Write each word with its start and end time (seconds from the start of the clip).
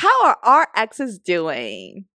How 0.00 0.24
are 0.24 0.38
our 0.42 0.68
exes 0.74 1.18
doing? 1.18 2.06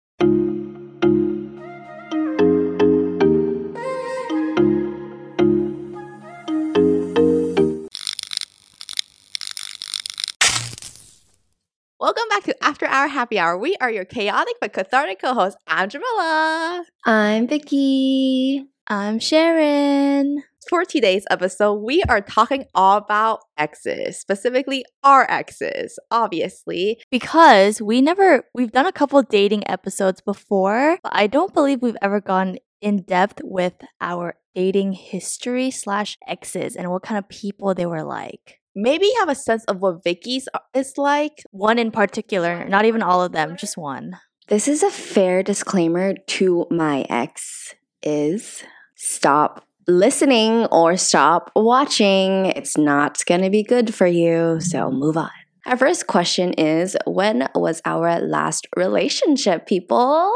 Welcome 12.00 12.24
back 12.30 12.44
to 12.44 12.56
After 12.62 12.86
Hour 12.86 13.08
Happy 13.08 13.38
Hour. 13.38 13.58
We 13.58 13.77
are 13.82 13.91
your 13.91 14.07
chaotic 14.07 14.55
but 14.62 14.73
cathartic 14.73 15.21
co-hosts. 15.21 15.59
I'm 15.66 15.91
Jamila. 15.91 16.87
I'm 17.05 17.46
Vicky. 17.46 18.64
I'm 18.89 19.19
Sharon. 19.19 20.43
For 20.68 20.84
today's 20.84 21.24
episode, 21.30 21.74
we 21.74 22.02
are 22.08 22.22
talking 22.22 22.64
all 22.74 22.96
about 22.96 23.40
exes, 23.58 24.18
specifically 24.18 24.84
our 25.02 25.30
exes, 25.30 25.98
obviously. 26.10 27.00
Because 27.10 27.82
we 27.82 28.00
never, 28.00 28.44
we've 28.54 28.72
done 28.72 28.86
a 28.86 28.92
couple 28.92 29.20
dating 29.22 29.68
episodes 29.68 30.22
before, 30.22 30.98
but 31.02 31.12
I 31.14 31.27
don't 31.27 31.52
believe 31.52 31.82
we've 31.82 31.96
ever 32.00 32.20
gone 32.20 32.56
in 32.80 33.02
depth 33.02 33.41
with 33.45 33.74
our 34.00 34.36
dating 34.55 34.92
history 34.92 35.70
slash 35.70 36.16
exes 36.27 36.77
and 36.77 36.91
what 36.91 37.02
kind 37.02 37.19
of 37.19 37.28
people 37.28 37.74
they 37.74 37.86
were 37.86 38.05
like. 38.05 38.60
Maybe 38.74 39.06
you 39.06 39.16
have 39.20 39.28
a 39.28 39.34
sense 39.34 39.64
of 39.66 39.80
what 39.80 40.02
Vicky's 40.02 40.48
uh, 40.55 40.60
is 40.74 40.96
like. 40.96 41.42
One 41.50 41.78
in 41.78 41.91
particular, 41.91 42.66
not 42.66 42.86
even 42.86 43.02
all 43.02 43.22
of 43.22 43.33
them, 43.33 43.56
just 43.56 43.77
one. 43.77 44.19
This 44.48 44.66
is 44.66 44.83
a 44.83 44.91
fair 44.91 45.42
disclaimer 45.42 46.14
to 46.14 46.66
my 46.70 47.06
ex 47.08 47.74
is 48.02 48.62
stop 48.94 49.64
listening 49.87 50.66
or 50.66 50.97
stop 50.97 51.51
watching. 51.55 52.47
It's 52.47 52.77
not 52.77 53.25
going 53.27 53.42
to 53.42 53.51
be 53.51 53.62
good 53.62 53.95
for 53.95 54.06
you, 54.06 54.61
so 54.61 54.91
move 54.91 55.16
on. 55.16 55.30
Our 55.66 55.77
first 55.77 56.06
question 56.06 56.52
is 56.55 56.97
when 57.06 57.48
was 57.55 57.80
our 57.84 58.20
last 58.20 58.66
relationship, 58.77 59.66
people? 59.66 60.33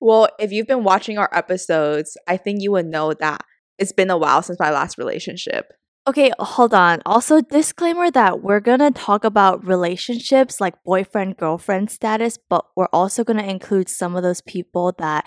Well, 0.00 0.28
if 0.38 0.52
you've 0.52 0.66
been 0.66 0.84
watching 0.84 1.18
our 1.18 1.28
episodes, 1.32 2.16
I 2.26 2.36
think 2.36 2.62
you 2.62 2.72
would 2.72 2.86
know 2.86 3.14
that 3.14 3.42
it's 3.78 3.92
been 3.92 4.10
a 4.10 4.18
while 4.18 4.42
since 4.42 4.58
my 4.58 4.70
last 4.70 4.98
relationship. 4.98 5.72
Okay, 6.08 6.30
hold 6.38 6.72
on. 6.72 7.02
Also, 7.04 7.40
disclaimer 7.40 8.10
that 8.12 8.40
we're 8.40 8.60
gonna 8.60 8.92
talk 8.92 9.24
about 9.24 9.66
relationships 9.66 10.60
like 10.60 10.74
boyfriend 10.84 11.36
girlfriend 11.36 11.90
status, 11.90 12.38
but 12.48 12.64
we're 12.76 12.88
also 12.92 13.24
gonna 13.24 13.42
include 13.42 13.88
some 13.88 14.14
of 14.14 14.22
those 14.22 14.40
people 14.40 14.94
that 14.98 15.26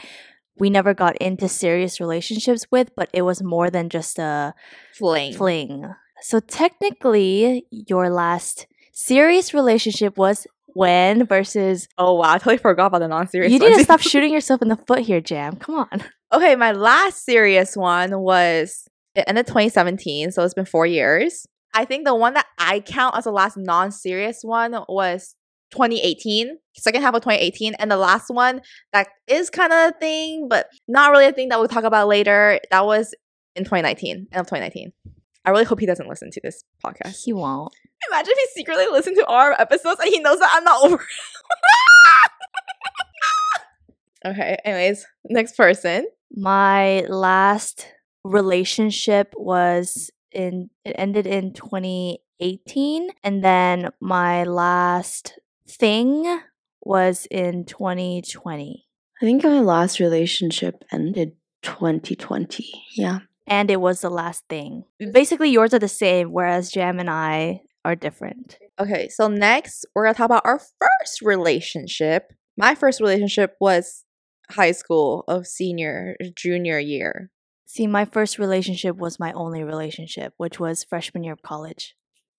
we 0.60 0.70
never 0.70 0.94
got 0.94 1.16
into 1.18 1.48
serious 1.48 2.00
relationships 2.00 2.66
with, 2.72 2.92
but 2.96 3.10
it 3.14 3.24
was 3.24 3.42
more 3.44 3.70
than 3.70 3.90
just 3.90 4.20
a 4.20 4.54
Fling. 4.94 5.34
fling. 5.34 5.94
So, 6.22 6.40
technically, 6.40 7.66
your 7.72 8.10
last 8.10 8.68
serious 8.92 9.54
relationship 9.54 10.18
was 10.18 10.46
when 10.74 11.26
versus 11.26 11.88
Oh 11.98 12.14
wow, 12.16 12.34
I 12.34 12.38
totally 12.38 12.58
forgot 12.58 12.88
about 12.88 13.00
the 13.00 13.08
non-serious. 13.08 13.52
you 13.52 13.60
need 13.60 13.76
to 13.76 13.84
stop 13.84 14.00
shooting 14.12 14.32
yourself 14.34 14.62
in 14.62 14.68
the 14.68 14.76
foot 14.76 15.00
here, 15.00 15.22
Jam. 15.22 15.56
Come 15.56 15.76
on. 15.76 16.04
Okay, 16.32 16.56
my 16.56 16.72
last 16.74 17.26
serious 17.26 17.76
one 17.76 18.20
was 18.20 18.88
it 19.16 19.24
ended 19.28 19.48
2017, 19.48 20.32
so 20.32 20.44
it's 20.44 20.54
been 20.54 20.66
four 20.66 20.86
years. 20.86 21.48
I 21.74 21.86
think 21.86 22.06
the 22.06 22.16
one 22.16 22.34
that 22.34 22.46
I 22.58 22.82
count 22.82 23.16
as 23.18 23.24
the 23.24 23.32
last 23.32 23.58
non-serious 23.58 24.40
one 24.44 24.74
was 24.88 25.36
2018, 25.72 26.58
second 26.76 27.02
half 27.02 27.14
of 27.14 27.22
2018, 27.22 27.76
and 27.76 27.92
the 27.92 27.98
last 27.98 28.30
one 28.30 28.62
that 28.94 29.08
is 29.28 29.50
kind 29.50 29.72
of 29.72 29.90
a 29.90 30.00
thing, 30.00 30.48
but 30.50 30.68
not 30.88 31.12
really 31.12 31.26
a 31.26 31.32
thing 31.32 31.50
that 31.50 31.60
we'll 31.60 31.68
talk 31.68 31.84
about 31.84 32.08
later. 32.08 32.60
That 32.72 32.86
was 32.86 33.14
in 33.56 33.64
2019, 33.64 34.28
end 34.32 34.40
of 34.40 34.48
2019. 34.48 34.92
I 35.46 35.52
really 35.52 35.66
hope 35.66 35.80
he 35.80 35.86
doesn't 35.86 36.08
listen 36.08 36.32
to 36.32 36.42
this 36.44 36.64
podcast. 36.84 37.24
He 37.24 37.34
won't. 37.34 37.74
Imagine 38.12 38.34
if 38.36 38.50
he 38.50 38.60
secretly 38.60 38.86
listened 38.92 39.18
to 39.18 39.26
our 39.26 39.54
episodes 39.60 40.00
and 40.00 40.10
he 40.10 40.20
knows 40.20 40.40
that 40.40 40.52
I'm 40.54 40.64
not 40.64 40.86
over. 40.86 41.06
okay, 44.26 44.58
anyways, 44.64 45.06
next 45.30 45.56
person. 45.56 46.08
My 46.32 47.02
last 47.10 47.88
relationship 48.24 49.34
was 49.38 50.12
in 50.32 50.70
it 50.86 50.96
ended 50.98 51.26
in 51.26 51.54
2018 51.54 53.10
and 53.24 53.44
then 53.44 53.90
my 54.00 54.44
last 54.44 55.39
thing 55.70 56.42
was 56.82 57.28
in 57.32 57.66
2020 57.66 58.86
I 59.22 59.26
think 59.26 59.44
my 59.44 59.60
last 59.60 60.00
relationship 60.00 60.86
ended 60.94 61.34
2020. 61.64 62.72
Yeah. 62.96 63.20
and 63.46 63.70
it 63.70 63.82
was 63.82 64.00
the 64.02 64.10
last 64.10 64.46
thing. 64.48 64.86
Basically 65.12 65.50
yours 65.50 65.74
are 65.74 65.80
the 65.80 65.88
same 65.90 66.32
whereas 66.32 66.72
Jam 66.72 67.00
and 67.00 67.10
I 67.10 67.62
are 67.84 67.96
different. 67.96 68.58
Okay, 68.80 69.10
so 69.10 69.28
next 69.28 69.86
we're 69.94 70.06
gonna 70.06 70.14
talk 70.14 70.26
about 70.26 70.46
our 70.46 70.60
first 70.60 71.22
relationship. 71.22 72.32
My 72.58 72.76
first 72.76 73.02
relationship 73.02 73.56
was 73.60 74.06
high 74.52 74.72
school 74.72 75.24
of 75.28 75.48
senior 75.48 76.16
junior 76.36 76.80
year. 76.80 77.30
See, 77.66 77.88
my 77.88 78.06
first 78.06 78.40
relationship 78.40 78.96
was 78.98 79.20
my 79.20 79.32
only 79.34 79.64
relationship, 79.64 80.34
which 80.38 80.60
was 80.60 80.84
freshman 80.84 81.24
year 81.24 81.34
of 81.34 81.42
college. 81.42 81.96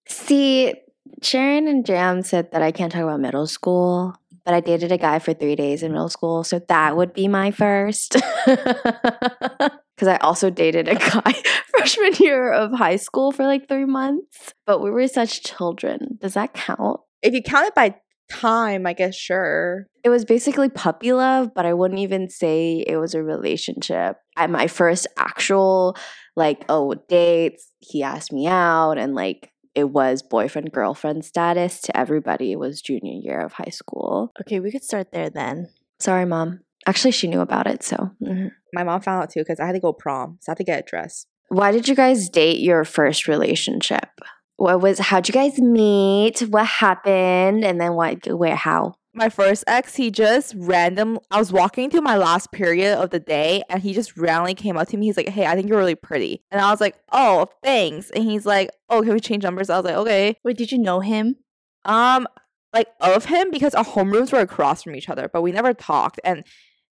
See, 0.09 0.75
Sharon 1.23 1.69
and 1.69 1.85
Jam 1.85 2.23
said 2.23 2.53
that 2.53 2.63
I 2.63 2.73
can't 2.73 2.93
talk 2.93 3.03
about 3.03 3.21
middle 3.21 3.47
school, 3.47 4.15
but 4.45 4.55
I 4.55 4.61
dated 4.61 4.93
a 4.93 4.99
guy 4.99 5.19
for 5.19 5.35
three 5.35 5.57
days 5.57 5.83
in 5.83 5.93
middle 5.93 6.09
school, 6.09 6.45
so 6.45 6.61
that 6.69 6.97
would 6.97 7.13
be 7.13 7.29
my 7.29 7.51
first. 7.51 8.17
Because 10.01 10.15
I 10.15 10.17
also 10.23 10.49
dated 10.49 10.89
a 10.89 10.95
guy 10.95 11.35
freshman 11.69 12.15
year 12.15 12.51
of 12.51 12.73
high 12.73 12.97
school 12.97 13.33
for 13.33 13.45
like 13.45 13.69
three 13.69 13.85
months, 13.85 14.55
but 14.65 14.81
we 14.81 14.91
were 14.91 15.07
such 15.07 15.43
children. 15.43 16.17
Does 16.23 16.33
that 16.35 16.55
count? 16.55 17.01
If 17.21 17.35
you 17.35 17.43
count 17.43 17.67
it 17.67 17.75
by 17.75 17.97
time, 18.31 18.87
I 18.87 18.95
guess 18.95 19.15
sure. 19.15 19.89
It 20.03 20.09
was 20.09 20.25
basically 20.25 20.71
puppy 20.71 21.13
love, 21.13 21.51
but 21.55 21.67
I 21.67 21.75
wouldn't 21.75 22.01
even 22.01 22.31
say 22.31 22.83
it 22.87 22.97
was 22.97 23.13
a 23.13 23.23
relationship. 23.23 24.17
At 24.39 24.49
my 24.49 24.69
first 24.69 25.07
actual, 25.19 25.99
like, 26.35 26.65
oh, 26.71 26.95
dates, 27.11 27.69
he 27.81 28.03
asked 28.03 28.33
me 28.33 28.47
out, 28.47 28.97
and 28.97 29.15
like, 29.15 29.53
it 29.75 29.91
was 29.91 30.23
boyfriend 30.23 30.73
girlfriend 30.73 31.25
status 31.25 31.81
to 31.83 31.97
everybody. 31.97 32.53
It 32.53 32.59
was 32.59 32.81
junior 32.83 33.13
year 33.23 33.41
of 33.41 33.53
high 33.53 33.71
school. 33.71 34.33
Okay, 34.41 34.61
we 34.61 34.71
could 34.73 34.85
start 34.85 35.13
there 35.13 35.31
then. 35.31 35.69
Sorry, 36.01 36.25
mom. 36.25 36.61
Actually, 36.87 37.13
she 37.13 37.29
knew 37.29 37.41
about 37.41 37.67
it. 37.67 37.83
So, 37.83 38.11
mhm. 38.23 38.51
My 38.75 38.85
mom 38.85 39.01
found 39.01 39.23
out 39.23 39.31
too 39.31 39.41
because 39.41 39.61
I 39.61 39.67
had 39.67 39.73
to 39.73 39.81
go 39.81 39.93
prom, 39.93 40.39
so 40.41 40.51
I 40.51 40.53
had 40.53 40.59
to 40.59 40.65
get 40.65 40.81
a 40.81 40.83
dress. 40.83 41.27
why 41.49 41.73
did 41.73 41.89
you 41.89 41.95
guys 41.97 42.29
date 42.29 42.61
your 42.61 42.85
first 42.85 43.27
relationship? 43.29 44.09
What 44.57 44.81
was? 44.81 44.99
How'd 44.99 45.27
you 45.29 45.33
guys 45.35 45.59
meet? 45.59 46.41
What 46.41 46.67
happened? 46.67 47.65
And 47.65 47.81
then 47.81 47.95
what? 47.95 48.27
Where? 48.27 48.55
How? 48.57 48.95
My 49.21 49.29
first 49.29 49.65
ex, 49.67 49.97
he 49.97 50.11
just 50.11 50.55
random. 50.57 51.19
I 51.31 51.39
was 51.39 51.53
walking 51.53 51.91
through 51.91 52.01
my 52.01 52.17
last 52.17 52.53
period 52.53 52.97
of 52.97 53.11
the 53.11 53.21
day, 53.21 53.63
and 53.69 53.83
he 53.83 53.93
just 53.93 54.17
randomly 54.17 54.55
came 54.55 54.79
up 54.79 54.89
to 54.89 54.97
me. 54.97 55.05
He's 55.05 55.19
like, 55.19 55.29
"Hey, 55.29 55.45
I 55.45 55.55
think 55.55 55.69
you're 55.69 55.77
really 55.77 55.95
pretty," 55.95 56.43
and 56.51 56.59
I 56.59 56.71
was 56.71 56.81
like, 56.81 56.97
"Oh, 57.13 57.47
thanks." 57.63 58.09
And 58.09 58.25
he's 58.25 58.47
like, 58.47 58.71
"Oh, 58.89 59.03
can 59.03 59.13
we 59.13 59.21
change 59.21 59.43
numbers?" 59.43 59.69
I 59.69 59.77
was 59.77 59.85
like, 59.85 59.97
"Okay." 59.97 60.37
Wait, 60.43 60.57
did 60.57 60.73
you 60.73 60.79
know 60.79 61.01
him? 61.01 61.37
Um, 61.85 62.27
like 62.73 62.87
of 63.03 63.27
him 63.27 63.51
because 63.51 63.75
our 63.75 63.85
homerooms 63.85 64.33
were 64.33 64.39
across 64.39 64.85
from 64.85 64.95
each 64.95 65.11
other, 65.11 65.29
but 65.31 65.43
we 65.43 65.53
never 65.53 65.75
talked. 65.75 66.19
And 66.25 66.43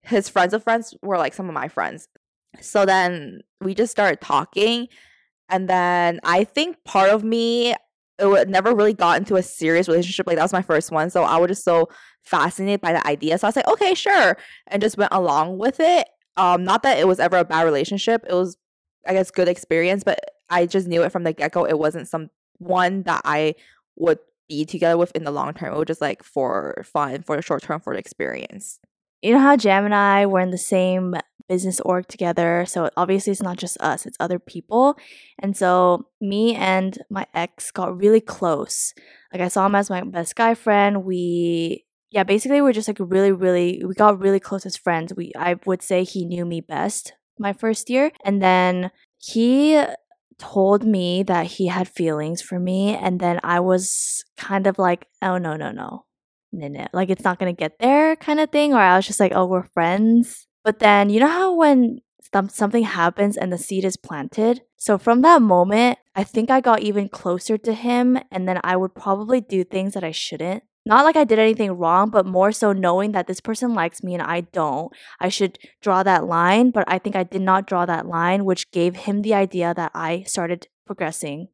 his 0.02 0.28
friends 0.28 0.54
of 0.54 0.64
friends 0.64 0.94
were 1.02 1.18
like 1.18 1.34
some 1.34 1.48
of 1.48 1.54
my 1.54 1.70
friends. 1.70 2.10
So 2.60 2.86
then 2.86 3.40
we 3.62 3.74
just 3.74 3.94
started 3.94 4.20
talking, 4.20 4.90
and 5.48 5.70
then 5.70 6.20
I 6.26 6.44
think 6.44 6.84
part 6.84 7.10
of 7.10 7.24
me 7.24 7.74
it 8.20 8.26
would 8.26 8.50
never 8.50 8.74
really 8.74 8.94
got 8.94 9.18
into 9.18 9.36
a 9.36 9.44
serious 9.44 9.88
relationship. 9.88 10.28
Like 10.28 10.38
that 10.38 10.44
was 10.44 10.54
my 10.54 10.62
first 10.62 10.92
one, 10.92 11.10
so 11.10 11.24
I 11.24 11.38
was 11.38 11.50
just 11.50 11.64
so 11.64 11.88
fascinated 12.28 12.82
by 12.82 12.94
the 12.94 13.06
idea. 13.08 13.38
So 13.38 13.48
I 13.48 13.50
was 13.50 13.56
like, 13.56 13.68
okay, 13.68 13.94
sure, 13.94 14.38
and 14.68 14.82
just 14.82 14.98
went 14.98 15.14
along 15.14 15.58
with 15.58 15.80
it. 15.80 16.08
Um, 16.36 16.64
not 16.64 16.84
that 16.84 17.00
it 17.00 17.08
was 17.08 17.20
ever 17.20 17.38
a 17.38 17.46
bad 17.46 17.64
relationship. 17.64 18.24
It 18.30 18.34
was, 18.34 18.58
I 19.08 19.14
guess, 19.14 19.32
good 19.32 19.48
experience, 19.48 20.04
but 20.04 20.20
I 20.50 20.66
just 20.66 20.88
knew 20.88 21.04
it 21.04 21.12
from 21.12 21.24
the 21.24 21.34
get 21.34 21.52
go. 21.52 21.66
It 21.66 21.80
wasn't 21.80 22.08
some 22.08 22.30
one 22.60 23.04
that 23.04 23.22
I 23.26 23.56
would 23.96 24.20
be 24.48 24.66
together 24.66 24.98
with 24.98 25.12
in 25.16 25.24
the 25.24 25.32
long 25.32 25.54
term. 25.54 25.74
It 25.74 25.78
was 25.78 25.88
just 25.88 26.02
like 26.02 26.24
for 26.24 26.84
fun, 26.86 27.24
for 27.24 27.36
the 27.36 27.42
short 27.42 27.64
term, 27.64 27.82
for 27.82 27.94
the 27.94 28.00
experience. 28.00 28.80
You 29.22 29.34
know 29.34 29.40
how 29.40 29.58
Jam 29.58 29.86
and 29.86 29.96
I 29.96 30.26
were 30.26 30.40
in 30.40 30.52
the 30.52 30.58
same 30.58 31.16
business 31.50 31.80
org 31.80 32.08
together, 32.08 32.66
so 32.68 32.90
obviously 32.98 33.32
it's 33.32 33.42
not 33.42 33.58
just 33.58 33.80
us, 33.82 34.06
it's 34.06 34.18
other 34.20 34.38
people. 34.38 34.98
And 35.40 35.58
so 35.58 36.08
me 36.22 36.56
and 36.56 36.98
my 37.10 37.26
ex 37.34 37.72
got 37.72 37.98
really 37.98 38.22
close. 38.22 38.94
Like 39.34 39.42
I 39.42 39.48
saw 39.48 39.66
him 39.66 39.76
as 39.76 39.90
my 39.90 40.02
best 40.02 40.36
guy 40.36 40.54
friend. 40.54 41.04
We 41.04 41.86
yeah, 42.18 42.24
basically 42.24 42.64
we're 42.64 42.74
just 42.74 42.88
like 42.88 42.98
really, 43.00 43.32
really 43.32 43.84
we 43.86 43.94
got 43.94 44.20
really 44.20 44.40
close 44.40 44.66
as 44.66 44.76
friends. 44.76 45.14
We 45.16 45.32
I 45.38 45.58
would 45.68 45.84
say 45.84 46.04
he 46.04 46.26
knew 46.26 46.46
me 46.46 46.62
best 46.62 47.14
my 47.38 47.54
first 47.54 47.92
year. 47.92 48.12
And 48.26 48.42
then 48.42 48.90
he 49.20 49.80
told 50.40 50.84
me 50.84 51.22
that 51.22 51.46
he 51.46 51.68
had 51.68 51.88
feelings 51.88 52.42
for 52.42 52.60
me 52.60 52.96
and 52.96 53.20
then 53.20 53.40
I 53.44 53.60
was 53.60 54.26
kind 54.36 54.66
of 54.66 54.80
like, 54.80 55.06
oh 55.22 55.38
no, 55.38 55.56
no, 55.56 55.70
no. 55.70 56.06
No, 56.52 56.68
no. 56.68 56.88
Like 56.92 57.12
it's 57.12 57.24
not 57.24 57.38
gonna 57.38 57.54
get 57.54 57.78
there 57.78 58.16
kind 58.16 58.40
of 58.40 58.50
thing. 58.50 58.74
Or 58.74 58.80
I 58.80 58.96
was 58.96 59.06
just 59.06 59.20
like, 59.20 59.34
oh, 59.36 59.46
we're 59.46 59.70
friends. 59.78 60.48
But 60.64 60.80
then 60.80 61.12
you 61.12 61.20
know 61.20 61.28
how 61.28 61.54
when 61.54 62.00
something 62.50 62.84
happens 62.84 63.38
and 63.38 63.54
the 63.54 63.60
seed 63.60 63.86
is 63.86 63.96
planted? 63.96 64.64
So 64.76 64.98
from 64.98 65.22
that 65.22 65.44
moment, 65.44 66.00
I 66.16 66.24
think 66.24 66.50
I 66.50 66.62
got 66.62 66.82
even 66.82 67.10
closer 67.10 67.60
to 67.60 67.74
him 67.74 68.18
and 68.32 68.50
then 68.50 68.60
I 68.64 68.76
would 68.76 68.96
probably 68.96 69.40
do 69.40 69.64
things 69.64 69.94
that 69.94 70.04
I 70.04 70.12
shouldn't 70.12 70.64
not 70.88 71.06
like 71.06 71.16
I 71.16 71.24
did 71.24 71.40
anything 71.40 71.72
wrong, 71.74 72.10
but 72.10 72.26
more 72.26 72.52
so 72.52 72.72
knowing 72.74 73.12
that 73.12 73.28
this 73.28 73.42
person 73.42 73.74
likes 73.74 74.04
me 74.04 74.14
and 74.14 74.24
I 74.24 74.42
don't. 74.42 74.92
I 75.20 75.30
should 75.30 75.60
draw 75.82 76.04
that 76.04 76.26
line, 76.26 76.72
but 76.72 76.86
I 76.88 76.98
think 76.98 77.16
I 77.16 77.24
did 77.24 77.42
not 77.42 77.68
draw 77.68 77.86
that 77.86 78.08
line, 78.08 78.46
which 78.46 78.72
gave 78.72 78.96
him 78.96 79.22
the 79.22 79.34
idea 79.34 79.74
that 79.74 79.92
I 79.94 80.24
started 80.24 80.68
progressing 80.86 81.50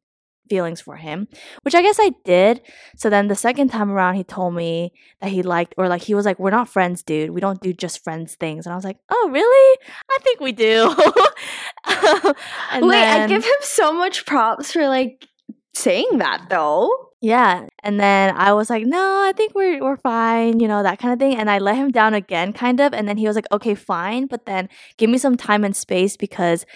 feelings 0.48 0.80
for 0.80 0.96
him, 0.96 1.28
which 1.62 1.74
I 1.74 1.82
guess 1.82 1.98
I 1.98 2.12
did. 2.24 2.60
So 2.96 3.10
then 3.10 3.28
the 3.28 3.34
second 3.34 3.68
time 3.68 3.90
around, 3.90 4.14
he 4.14 4.24
told 4.24 4.54
me 4.54 4.92
that 5.20 5.30
he 5.30 5.42
liked, 5.42 5.74
or 5.76 5.88
like 5.88 6.02
he 6.02 6.14
was 6.14 6.26
like, 6.26 6.38
"We're 6.38 6.50
not 6.50 6.68
friends, 6.68 7.02
dude. 7.02 7.30
We 7.30 7.40
don't 7.40 7.60
do 7.60 7.72
just 7.72 8.04
friends 8.04 8.34
things." 8.34 8.66
And 8.66 8.72
I 8.72 8.76
was 8.76 8.84
like, 8.84 8.98
"Oh, 9.10 9.30
really? 9.32 9.78
I 10.10 10.18
think 10.22 10.40
we 10.40 10.52
do." 10.52 10.94
and 12.72 12.86
Wait, 12.86 13.00
then, 13.00 13.22
I 13.22 13.26
give 13.26 13.44
him 13.44 13.62
so 13.62 13.92
much 13.92 14.26
props 14.26 14.72
for 14.72 14.86
like 14.88 15.26
saying 15.74 16.18
that 16.18 16.46
though. 16.50 16.90
Yeah. 17.20 17.66
And 17.82 17.98
then 17.98 18.34
I 18.36 18.52
was 18.52 18.68
like, 18.68 18.84
no, 18.84 19.22
I 19.26 19.32
think 19.34 19.54
we're 19.54 19.82
we're 19.82 19.96
fine, 19.96 20.60
you 20.60 20.68
know, 20.68 20.82
that 20.82 20.98
kind 20.98 21.12
of 21.12 21.18
thing. 21.18 21.36
And 21.36 21.50
I 21.50 21.58
let 21.58 21.76
him 21.76 21.90
down 21.90 22.12
again, 22.14 22.52
kind 22.52 22.80
of. 22.80 22.92
And 22.92 23.08
then 23.08 23.16
he 23.16 23.26
was 23.26 23.34
like, 23.34 23.50
okay, 23.50 23.74
fine, 23.74 24.26
but 24.26 24.46
then 24.46 24.68
give 24.98 25.08
me 25.08 25.18
some 25.18 25.36
time 25.36 25.64
and 25.64 25.74
space 25.74 26.16
because 26.16 26.66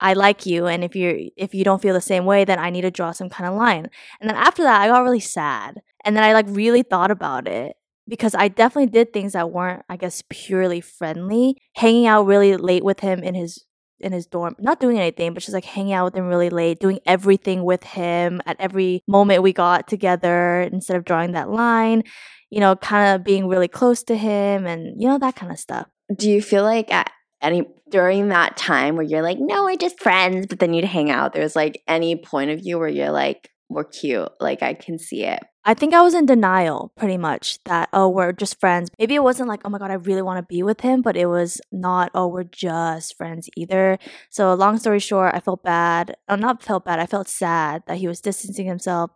I 0.00 0.14
like 0.14 0.46
you 0.46 0.66
and 0.66 0.82
if 0.84 0.96
you're 0.96 1.16
if 1.36 1.54
you 1.54 1.64
don't 1.64 1.82
feel 1.82 1.94
the 1.94 2.00
same 2.00 2.24
way, 2.26 2.44
then 2.44 2.58
I 2.58 2.70
need 2.70 2.82
to 2.82 2.90
draw 2.90 3.12
some 3.12 3.28
kind 3.28 3.48
of 3.48 3.56
line. 3.56 3.88
And 4.20 4.30
then 4.30 4.36
after 4.36 4.62
that 4.62 4.80
I 4.82 4.88
got 4.88 5.02
really 5.02 5.20
sad. 5.20 5.80
And 6.04 6.16
then 6.16 6.24
I 6.24 6.32
like 6.32 6.46
really 6.48 6.82
thought 6.82 7.10
about 7.10 7.46
it 7.48 7.76
because 8.08 8.34
I 8.34 8.48
definitely 8.48 8.90
did 8.90 9.12
things 9.12 9.32
that 9.32 9.50
weren't, 9.50 9.84
I 9.88 9.96
guess, 9.96 10.22
purely 10.28 10.80
friendly. 10.80 11.56
Hanging 11.76 12.06
out 12.06 12.26
really 12.26 12.56
late 12.56 12.84
with 12.84 13.00
him 13.00 13.22
in 13.22 13.34
his 13.34 13.64
in 14.02 14.12
his 14.12 14.26
dorm, 14.26 14.56
not 14.58 14.80
doing 14.80 14.98
anything, 14.98 15.34
but 15.34 15.42
just 15.42 15.54
like 15.54 15.64
hanging 15.64 15.92
out 15.92 16.04
with 16.04 16.16
him 16.16 16.26
really 16.26 16.50
late, 16.50 16.80
doing 16.80 17.00
everything 17.06 17.64
with 17.64 17.82
him 17.82 18.40
at 18.46 18.56
every 18.60 19.02
moment 19.06 19.42
we 19.42 19.52
got 19.52 19.88
together 19.88 20.62
instead 20.62 20.96
of 20.96 21.04
drawing 21.04 21.32
that 21.32 21.50
line, 21.50 22.02
you 22.50 22.60
know, 22.60 22.76
kind 22.76 23.14
of 23.14 23.24
being 23.24 23.48
really 23.48 23.68
close 23.68 24.02
to 24.04 24.16
him 24.16 24.66
and, 24.66 25.00
you 25.00 25.08
know, 25.08 25.18
that 25.18 25.36
kind 25.36 25.52
of 25.52 25.58
stuff. 25.58 25.86
Do 26.14 26.30
you 26.30 26.42
feel 26.42 26.62
like 26.62 26.92
at 26.92 27.10
any 27.40 27.64
during 27.90 28.28
that 28.28 28.56
time 28.56 28.96
where 28.96 29.04
you're 29.04 29.22
like, 29.22 29.38
no, 29.38 29.64
we're 29.64 29.76
just 29.76 30.00
friends, 30.00 30.46
but 30.46 30.58
then 30.58 30.72
you'd 30.72 30.84
hang 30.84 31.10
out, 31.10 31.32
there's 31.32 31.54
like 31.54 31.82
any 31.86 32.16
point 32.16 32.50
of 32.50 32.60
view 32.60 32.78
where 32.78 32.88
you're 32.88 33.10
like, 33.10 33.50
we're 33.68 33.84
cute, 33.84 34.30
like 34.40 34.62
I 34.62 34.74
can 34.74 34.98
see 34.98 35.24
it? 35.24 35.42
I 35.64 35.74
think 35.74 35.94
I 35.94 36.02
was 36.02 36.14
in 36.14 36.26
denial 36.26 36.92
pretty 36.96 37.16
much 37.16 37.62
that, 37.64 37.88
oh, 37.92 38.08
we're 38.08 38.32
just 38.32 38.58
friends. 38.58 38.90
Maybe 38.98 39.14
it 39.14 39.22
wasn't 39.22 39.48
like, 39.48 39.60
oh 39.64 39.68
my 39.68 39.78
God, 39.78 39.92
I 39.92 39.94
really 39.94 40.22
want 40.22 40.38
to 40.38 40.42
be 40.42 40.64
with 40.64 40.80
him, 40.80 41.02
but 41.02 41.16
it 41.16 41.26
was 41.26 41.60
not, 41.70 42.10
oh, 42.14 42.26
we're 42.26 42.42
just 42.42 43.16
friends 43.16 43.48
either. 43.56 43.98
So, 44.28 44.54
long 44.54 44.78
story 44.78 44.98
short, 44.98 45.34
I 45.36 45.40
felt 45.40 45.62
bad. 45.62 46.16
Oh, 46.28 46.34
not 46.34 46.64
felt 46.64 46.84
bad, 46.84 46.98
I 46.98 47.06
felt 47.06 47.28
sad 47.28 47.84
that 47.86 47.98
he 47.98 48.08
was 48.08 48.20
distancing 48.20 48.66
himself. 48.66 49.12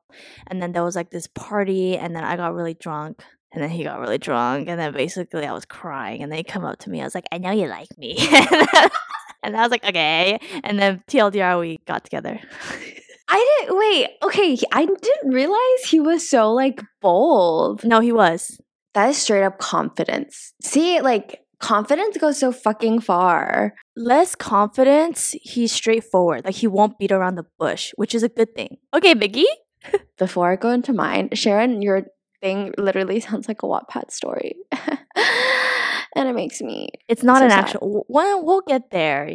And 0.46 0.62
then 0.62 0.70
there 0.70 0.84
was 0.84 0.94
like 0.94 1.10
this 1.10 1.26
party, 1.26 1.96
and 1.98 2.14
then 2.14 2.22
I 2.22 2.36
got 2.36 2.54
really 2.54 2.74
drunk. 2.74 3.24
And 3.52 3.62
then 3.62 3.70
he 3.70 3.82
got 3.84 3.98
really 4.00 4.18
drunk, 4.18 4.68
and 4.68 4.78
then 4.78 4.92
basically 4.92 5.46
I 5.46 5.52
was 5.52 5.64
crying. 5.64 6.22
And 6.22 6.30
then 6.30 6.36
he 6.38 6.44
come 6.44 6.64
up 6.64 6.78
to 6.80 6.90
me. 6.90 7.00
I 7.00 7.04
was 7.04 7.14
like, 7.14 7.26
"I 7.32 7.38
know 7.38 7.52
you 7.52 7.68
like 7.68 7.88
me," 7.96 8.16
and 9.42 9.56
I 9.56 9.62
was 9.62 9.70
like, 9.70 9.84
"Okay." 9.84 10.38
And 10.62 10.78
then 10.78 11.02
TLDR, 11.08 11.58
we 11.58 11.78
got 11.86 12.04
together. 12.04 12.38
I 13.28 13.58
didn't 13.60 13.78
wait. 13.78 14.08
Okay, 14.22 14.56
I 14.72 14.86
didn't 14.86 15.30
realize 15.32 15.84
he 15.88 16.00
was 16.00 16.28
so 16.28 16.52
like 16.52 16.80
bold. 17.00 17.84
No, 17.84 18.00
he 18.00 18.12
was. 18.12 18.60
That 18.94 19.10
is 19.10 19.18
straight 19.18 19.42
up 19.44 19.58
confidence. 19.58 20.54
See, 20.62 21.00
like 21.00 21.40
confidence 21.58 22.16
goes 22.18 22.38
so 22.38 22.52
fucking 22.52 23.00
far. 23.00 23.74
Less 23.96 24.34
confidence, 24.34 25.34
he's 25.42 25.72
straightforward. 25.72 26.44
Like 26.44 26.54
he 26.54 26.66
won't 26.66 26.98
beat 26.98 27.12
around 27.12 27.34
the 27.34 27.46
bush, 27.58 27.92
which 27.96 28.14
is 28.14 28.22
a 28.22 28.28
good 28.28 28.54
thing. 28.54 28.76
Okay, 28.94 29.14
Biggie. 29.14 29.44
Before 30.18 30.50
I 30.50 30.56
go 30.56 30.70
into 30.70 30.92
mine, 30.92 31.30
Sharon, 31.34 31.82
your 31.82 32.06
thing 32.40 32.72
literally 32.78 33.20
sounds 33.26 33.48
like 33.48 33.62
a 33.62 33.66
Wattpad 33.66 34.10
story. 34.10 34.56
and 36.14 36.28
it 36.28 36.34
makes 36.34 36.60
me 36.60 36.88
It's 37.08 37.22
not 37.22 37.38
so 37.38 37.44
an 37.44 37.50
sad. 37.50 37.58
actual 37.64 38.06
well, 38.08 38.44
we'll 38.44 38.62
get 38.66 38.90
there. 38.90 39.28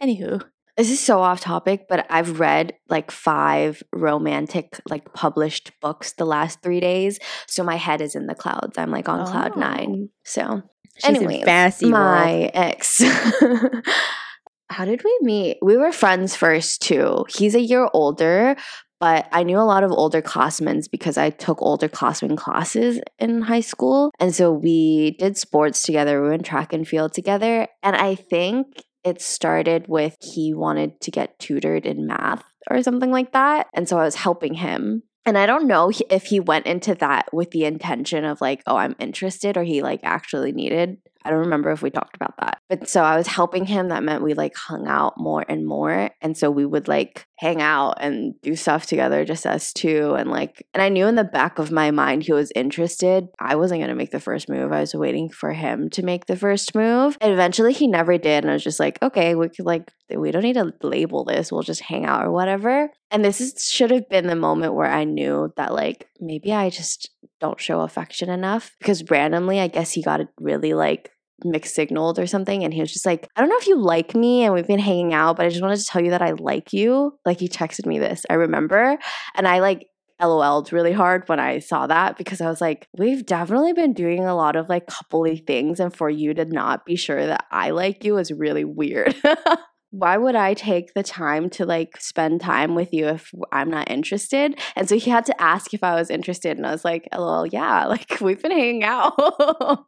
Anywho 0.00 0.42
this 0.76 0.90
is 0.90 1.00
so 1.00 1.20
off 1.20 1.40
topic, 1.40 1.86
but 1.88 2.06
I've 2.10 2.38
read 2.38 2.74
like 2.88 3.10
five 3.10 3.82
romantic, 3.92 4.78
like 4.88 5.12
published 5.14 5.72
books 5.80 6.12
the 6.12 6.26
last 6.26 6.62
three 6.62 6.80
days. 6.80 7.18
So 7.46 7.64
my 7.64 7.76
head 7.76 8.00
is 8.00 8.14
in 8.14 8.26
the 8.26 8.34
clouds. 8.34 8.76
I'm 8.76 8.90
like 8.90 9.08
on 9.08 9.20
oh. 9.20 9.24
cloud 9.24 9.56
nine. 9.56 10.10
So, 10.24 10.62
anyway, 11.02 11.42
my 11.82 12.38
world. 12.38 12.50
ex. 12.54 13.02
How 14.68 14.84
did 14.84 15.02
we 15.04 15.18
meet? 15.22 15.58
We 15.62 15.76
were 15.76 15.92
friends 15.92 16.36
first 16.36 16.82
too. 16.82 17.24
He's 17.28 17.54
a 17.54 17.60
year 17.60 17.88
older, 17.94 18.56
but 18.98 19.28
I 19.30 19.44
knew 19.44 19.58
a 19.58 19.60
lot 19.60 19.84
of 19.84 19.92
older 19.92 20.20
classmen 20.20 20.82
because 20.90 21.16
I 21.16 21.30
took 21.30 21.62
older 21.62 21.88
classmen 21.88 22.36
classes 22.36 23.00
in 23.18 23.42
high 23.42 23.60
school. 23.60 24.10
And 24.18 24.34
so 24.34 24.52
we 24.52 25.12
did 25.18 25.36
sports 25.36 25.82
together, 25.82 26.22
we 26.22 26.30
went 26.30 26.44
track 26.44 26.72
and 26.72 26.86
field 26.86 27.14
together. 27.14 27.68
And 27.82 27.94
I 27.94 28.14
think 28.14 28.66
it 29.06 29.22
started 29.22 29.86
with 29.88 30.16
he 30.20 30.52
wanted 30.52 31.00
to 31.00 31.10
get 31.10 31.38
tutored 31.38 31.86
in 31.86 32.06
math 32.06 32.44
or 32.68 32.82
something 32.82 33.12
like 33.12 33.32
that. 33.32 33.68
And 33.72 33.88
so 33.88 33.98
I 33.98 34.04
was 34.04 34.16
helping 34.16 34.54
him. 34.54 35.04
And 35.24 35.38
I 35.38 35.46
don't 35.46 35.66
know 35.66 35.90
if 36.10 36.24
he 36.26 36.40
went 36.40 36.66
into 36.66 36.94
that 36.96 37.32
with 37.32 37.50
the 37.52 37.64
intention 37.64 38.24
of 38.24 38.40
like, 38.40 38.62
oh, 38.66 38.76
I'm 38.76 38.94
interested, 38.98 39.56
or 39.56 39.64
he 39.64 39.82
like 39.82 40.00
actually 40.02 40.52
needed 40.52 40.98
I 41.26 41.30
don't 41.30 41.40
remember 41.40 41.70
if 41.72 41.82
we 41.82 41.90
talked 41.90 42.14
about 42.14 42.34
that. 42.40 42.60
But 42.68 42.88
so 42.88 43.02
I 43.02 43.16
was 43.16 43.26
helping 43.26 43.64
him. 43.64 43.88
That 43.88 44.02
meant 44.02 44.22
we 44.22 44.34
like 44.34 44.54
hung 44.56 44.86
out 44.86 45.14
more 45.18 45.44
and 45.48 45.66
more. 45.66 46.10
And 46.20 46.36
so 46.36 46.50
we 46.50 46.64
would 46.64 46.88
like 46.88 47.26
hang 47.38 47.60
out 47.60 47.94
and 48.00 48.40
do 48.42 48.56
stuff 48.56 48.86
together, 48.86 49.24
just 49.24 49.46
us 49.46 49.72
two. 49.72 50.14
And 50.14 50.30
like, 50.30 50.66
and 50.72 50.82
I 50.82 50.88
knew 50.88 51.06
in 51.06 51.16
the 51.16 51.24
back 51.24 51.58
of 51.58 51.70
my 51.70 51.90
mind 51.90 52.22
he 52.22 52.32
was 52.32 52.52
interested. 52.54 53.28
I 53.40 53.56
wasn't 53.56 53.80
going 53.80 53.90
to 53.90 53.94
make 53.94 54.10
the 54.10 54.20
first 54.20 54.48
move. 54.48 54.72
I 54.72 54.80
was 54.80 54.94
waiting 54.94 55.28
for 55.30 55.52
him 55.52 55.90
to 55.90 56.02
make 56.02 56.26
the 56.26 56.36
first 56.36 56.74
move. 56.74 57.18
And 57.20 57.32
eventually 57.32 57.72
he 57.72 57.86
never 57.86 58.18
did. 58.18 58.44
And 58.44 58.50
I 58.50 58.54
was 58.54 58.64
just 58.64 58.80
like, 58.80 59.02
okay, 59.02 59.34
we 59.34 59.48
could 59.48 59.66
like, 59.66 59.92
we 60.14 60.30
don't 60.30 60.42
need 60.42 60.54
to 60.54 60.72
label 60.82 61.24
this. 61.24 61.50
We'll 61.50 61.62
just 61.62 61.82
hang 61.82 62.04
out 62.04 62.24
or 62.24 62.30
whatever. 62.30 62.90
And 63.10 63.24
this 63.24 63.40
is, 63.40 63.64
should 63.64 63.90
have 63.90 64.08
been 64.08 64.26
the 64.26 64.36
moment 64.36 64.74
where 64.74 64.90
I 64.90 65.04
knew 65.04 65.52
that 65.56 65.72
like 65.72 66.08
maybe 66.20 66.52
I 66.52 66.70
just 66.70 67.10
don't 67.40 67.60
show 67.60 67.80
affection 67.80 68.30
enough 68.30 68.74
because 68.78 69.08
randomly, 69.10 69.60
I 69.60 69.68
guess 69.68 69.92
he 69.92 70.02
got 70.02 70.20
really 70.40 70.74
like 70.74 71.10
mixed 71.44 71.74
signaled 71.74 72.18
or 72.18 72.26
something 72.26 72.64
and 72.64 72.72
he 72.72 72.80
was 72.80 72.92
just 72.92 73.04
like 73.04 73.28
i 73.36 73.40
don't 73.40 73.50
know 73.50 73.58
if 73.58 73.66
you 73.66 73.78
like 73.78 74.14
me 74.14 74.44
and 74.44 74.54
we've 74.54 74.66
been 74.66 74.78
hanging 74.78 75.12
out 75.12 75.36
but 75.36 75.44
i 75.44 75.48
just 75.48 75.60
wanted 75.60 75.78
to 75.78 75.84
tell 75.84 76.02
you 76.02 76.10
that 76.10 76.22
i 76.22 76.30
like 76.32 76.72
you 76.72 77.16
like 77.26 77.38
he 77.38 77.48
texted 77.48 77.84
me 77.84 77.98
this 77.98 78.24
i 78.30 78.34
remember 78.34 78.96
and 79.34 79.46
i 79.46 79.60
like 79.60 79.86
LOL'd 80.20 80.72
really 80.72 80.92
hard 80.92 81.28
when 81.28 81.38
I 81.38 81.58
saw 81.58 81.86
that 81.88 82.16
because 82.16 82.40
I 82.40 82.48
was 82.48 82.60
like, 82.60 82.88
we've 82.96 83.26
definitely 83.26 83.74
been 83.74 83.92
doing 83.92 84.24
a 84.24 84.34
lot 84.34 84.56
of 84.56 84.68
like 84.68 84.86
coupley 84.86 85.46
things, 85.46 85.78
and 85.78 85.94
for 85.94 86.08
you 86.08 86.32
to 86.34 86.46
not 86.46 86.86
be 86.86 86.96
sure 86.96 87.26
that 87.26 87.44
I 87.50 87.70
like 87.70 88.02
you 88.04 88.16
is 88.16 88.32
really 88.32 88.64
weird. 88.64 89.14
why 89.90 90.16
would 90.16 90.34
I 90.34 90.54
take 90.54 90.94
the 90.94 91.02
time 91.02 91.48
to 91.50 91.64
like 91.64 92.00
spend 92.00 92.40
time 92.40 92.74
with 92.74 92.92
you 92.92 93.06
if 93.08 93.32
I'm 93.52 93.70
not 93.70 93.90
interested? 93.90 94.58
And 94.74 94.88
so 94.88 94.98
he 94.98 95.10
had 95.10 95.24
to 95.26 95.40
ask 95.40 95.72
if 95.72 95.82
I 95.82 95.94
was 95.94 96.10
interested. 96.10 96.56
And 96.56 96.66
I 96.66 96.72
was 96.72 96.84
like, 96.84 97.08
lol, 97.16 97.46
yeah, 97.46 97.86
like 97.86 98.20
we've 98.20 98.42
been 98.42 98.50
hanging 98.50 98.84
out. 98.84 99.14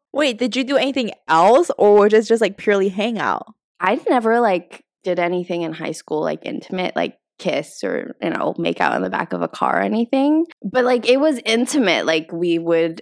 Wait, 0.13 0.39
did 0.39 0.57
you 0.57 0.65
do 0.65 0.77
anything 0.77 1.11
else 1.27 1.71
or 1.79 2.09
just 2.09 2.29
just 2.29 2.41
like 2.41 2.57
purely 2.57 2.89
hang 2.89 3.19
out? 3.19 3.55
I 3.81 4.01
never 4.09 4.41
like 4.41 4.85
did 5.05 5.19
anything 5.19 5.63
in 5.63 5.73
high 5.73 5.93
school 5.93 6.21
like 6.21 6.41
intimate, 6.45 6.97
like 6.97 7.19
kiss 7.39 7.83
or 7.85 8.15
you 8.23 8.31
know 8.31 8.55
make 8.59 8.81
out 8.81 8.95
in 8.97 9.03
the 9.03 9.11
back 9.11 9.33
of 9.33 9.43
a 9.43 9.49
car 9.49 9.79
or 9.79 9.83
anything. 9.83 10.47
But 10.63 10.85
like 10.85 11.09
it 11.09 11.21
was 11.21 11.41
intimate. 11.45 12.07
Like 12.07 12.31
we 12.33 12.59
would 12.59 13.01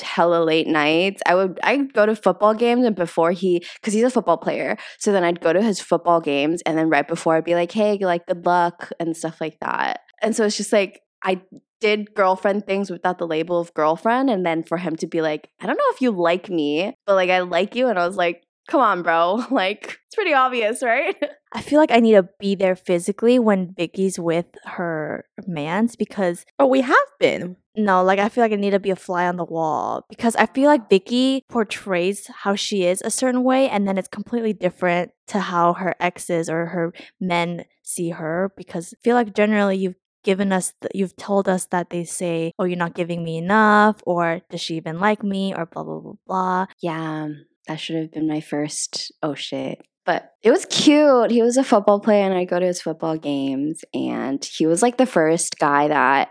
hella 0.00 0.44
late 0.44 0.66
nights. 0.66 1.22
I 1.26 1.34
would 1.34 1.58
i'd 1.62 1.92
go 1.92 2.06
to 2.06 2.16
football 2.16 2.54
games 2.54 2.84
and 2.84 2.96
before 2.96 3.32
he 3.32 3.64
because 3.80 3.94
he's 3.94 4.04
a 4.04 4.10
football 4.10 4.38
player. 4.38 4.76
So 4.98 5.12
then 5.12 5.24
i'd 5.24 5.40
go 5.40 5.52
to 5.52 5.62
his 5.62 5.80
football 5.80 6.20
games 6.20 6.62
and 6.64 6.76
then 6.78 6.88
right 6.88 7.06
before 7.06 7.36
i'd 7.36 7.44
be 7.44 7.54
like 7.54 7.72
hey 7.72 7.98
like 7.98 8.26
good 8.26 8.46
luck 8.46 8.90
and 8.98 9.16
stuff 9.16 9.40
like 9.40 9.58
that. 9.60 10.00
And 10.22 10.34
so 10.34 10.44
it's 10.44 10.56
just 10.56 10.72
like 10.72 11.00
i 11.22 11.40
did 11.78 12.14
girlfriend 12.14 12.66
things 12.66 12.90
without 12.90 13.18
the 13.18 13.26
label 13.26 13.60
of 13.60 13.74
girlfriend. 13.74 14.30
And 14.30 14.46
then 14.46 14.62
for 14.62 14.78
him 14.78 14.96
to 14.96 15.06
be 15.06 15.20
like 15.20 15.48
i 15.60 15.66
don't 15.66 15.76
know 15.76 15.84
if 15.90 16.00
you 16.00 16.10
like 16.10 16.48
me 16.48 16.94
but 17.06 17.14
like 17.14 17.30
i 17.30 17.40
like 17.40 17.74
you 17.74 17.88
and 17.88 17.98
i 17.98 18.06
was 18.06 18.16
like 18.16 18.42
come 18.68 18.80
on, 18.80 19.02
bro. 19.02 19.44
Like, 19.50 19.98
it's 20.06 20.14
pretty 20.14 20.34
obvious, 20.34 20.82
right? 20.82 21.16
I 21.56 21.62
feel 21.62 21.78
like 21.78 21.90
I 21.90 22.00
need 22.00 22.12
to 22.12 22.28
be 22.38 22.54
there 22.54 22.76
physically 22.76 23.38
when 23.38 23.72
Vicky's 23.72 24.18
with 24.18 24.44
her 24.66 25.24
mans 25.46 25.96
because. 25.96 26.44
Oh, 26.58 26.66
we 26.66 26.82
have 26.82 27.08
been. 27.18 27.56
No, 27.74 28.04
like 28.04 28.18
I 28.18 28.28
feel 28.28 28.44
like 28.44 28.52
I 28.52 28.56
need 28.56 28.70
to 28.70 28.78
be 28.78 28.90
a 28.90 28.96
fly 28.96 29.26
on 29.26 29.36
the 29.36 29.44
wall 29.44 30.04
because 30.10 30.36
I 30.36 30.44
feel 30.46 30.66
like 30.66 30.90
Vicky 30.90 31.44
portrays 31.48 32.26
how 32.26 32.56
she 32.56 32.84
is 32.84 33.00
a 33.02 33.10
certain 33.10 33.42
way 33.42 33.70
and 33.70 33.88
then 33.88 33.96
it's 33.96 34.08
completely 34.08 34.52
different 34.52 35.12
to 35.28 35.40
how 35.40 35.72
her 35.72 35.94
exes 35.98 36.50
or 36.50 36.66
her 36.66 36.92
men 37.20 37.64
see 37.82 38.10
her 38.10 38.52
because 38.56 38.92
I 38.92 39.02
feel 39.02 39.14
like 39.14 39.34
generally 39.34 39.76
you've 39.78 39.96
given 40.24 40.52
us 40.52 40.74
th- 40.82 40.92
you've 40.94 41.16
told 41.16 41.48
us 41.48 41.66
that 41.66 41.90
they 41.90 42.04
say 42.04 42.52
oh 42.58 42.64
you're 42.64 42.76
not 42.76 42.94
giving 42.94 43.22
me 43.22 43.38
enough 43.38 44.02
or 44.06 44.40
does 44.50 44.60
she 44.60 44.74
even 44.74 44.98
like 44.98 45.22
me 45.22 45.54
or 45.54 45.66
blah 45.66 45.84
blah 45.84 46.00
blah 46.00 46.12
blah 46.26 46.66
yeah 46.80 47.28
that 47.68 47.78
should 47.78 47.94
have 47.94 48.10
been 48.10 48.26
my 48.26 48.40
first 48.40 49.12
oh 49.22 49.34
shit 49.36 49.86
but 50.06 50.32
it 50.42 50.50
was 50.50 50.64
cute. 50.66 51.30
He 51.30 51.42
was 51.42 51.56
a 51.56 51.64
football 51.64 52.00
player, 52.00 52.24
and 52.24 52.34
I'd 52.34 52.48
go 52.48 52.60
to 52.60 52.66
his 52.66 52.80
football 52.80 53.16
games. 53.16 53.84
And 53.92 54.42
he 54.44 54.66
was 54.66 54.80
like 54.80 54.96
the 54.96 55.06
first 55.06 55.58
guy 55.58 55.88
that 55.88 56.28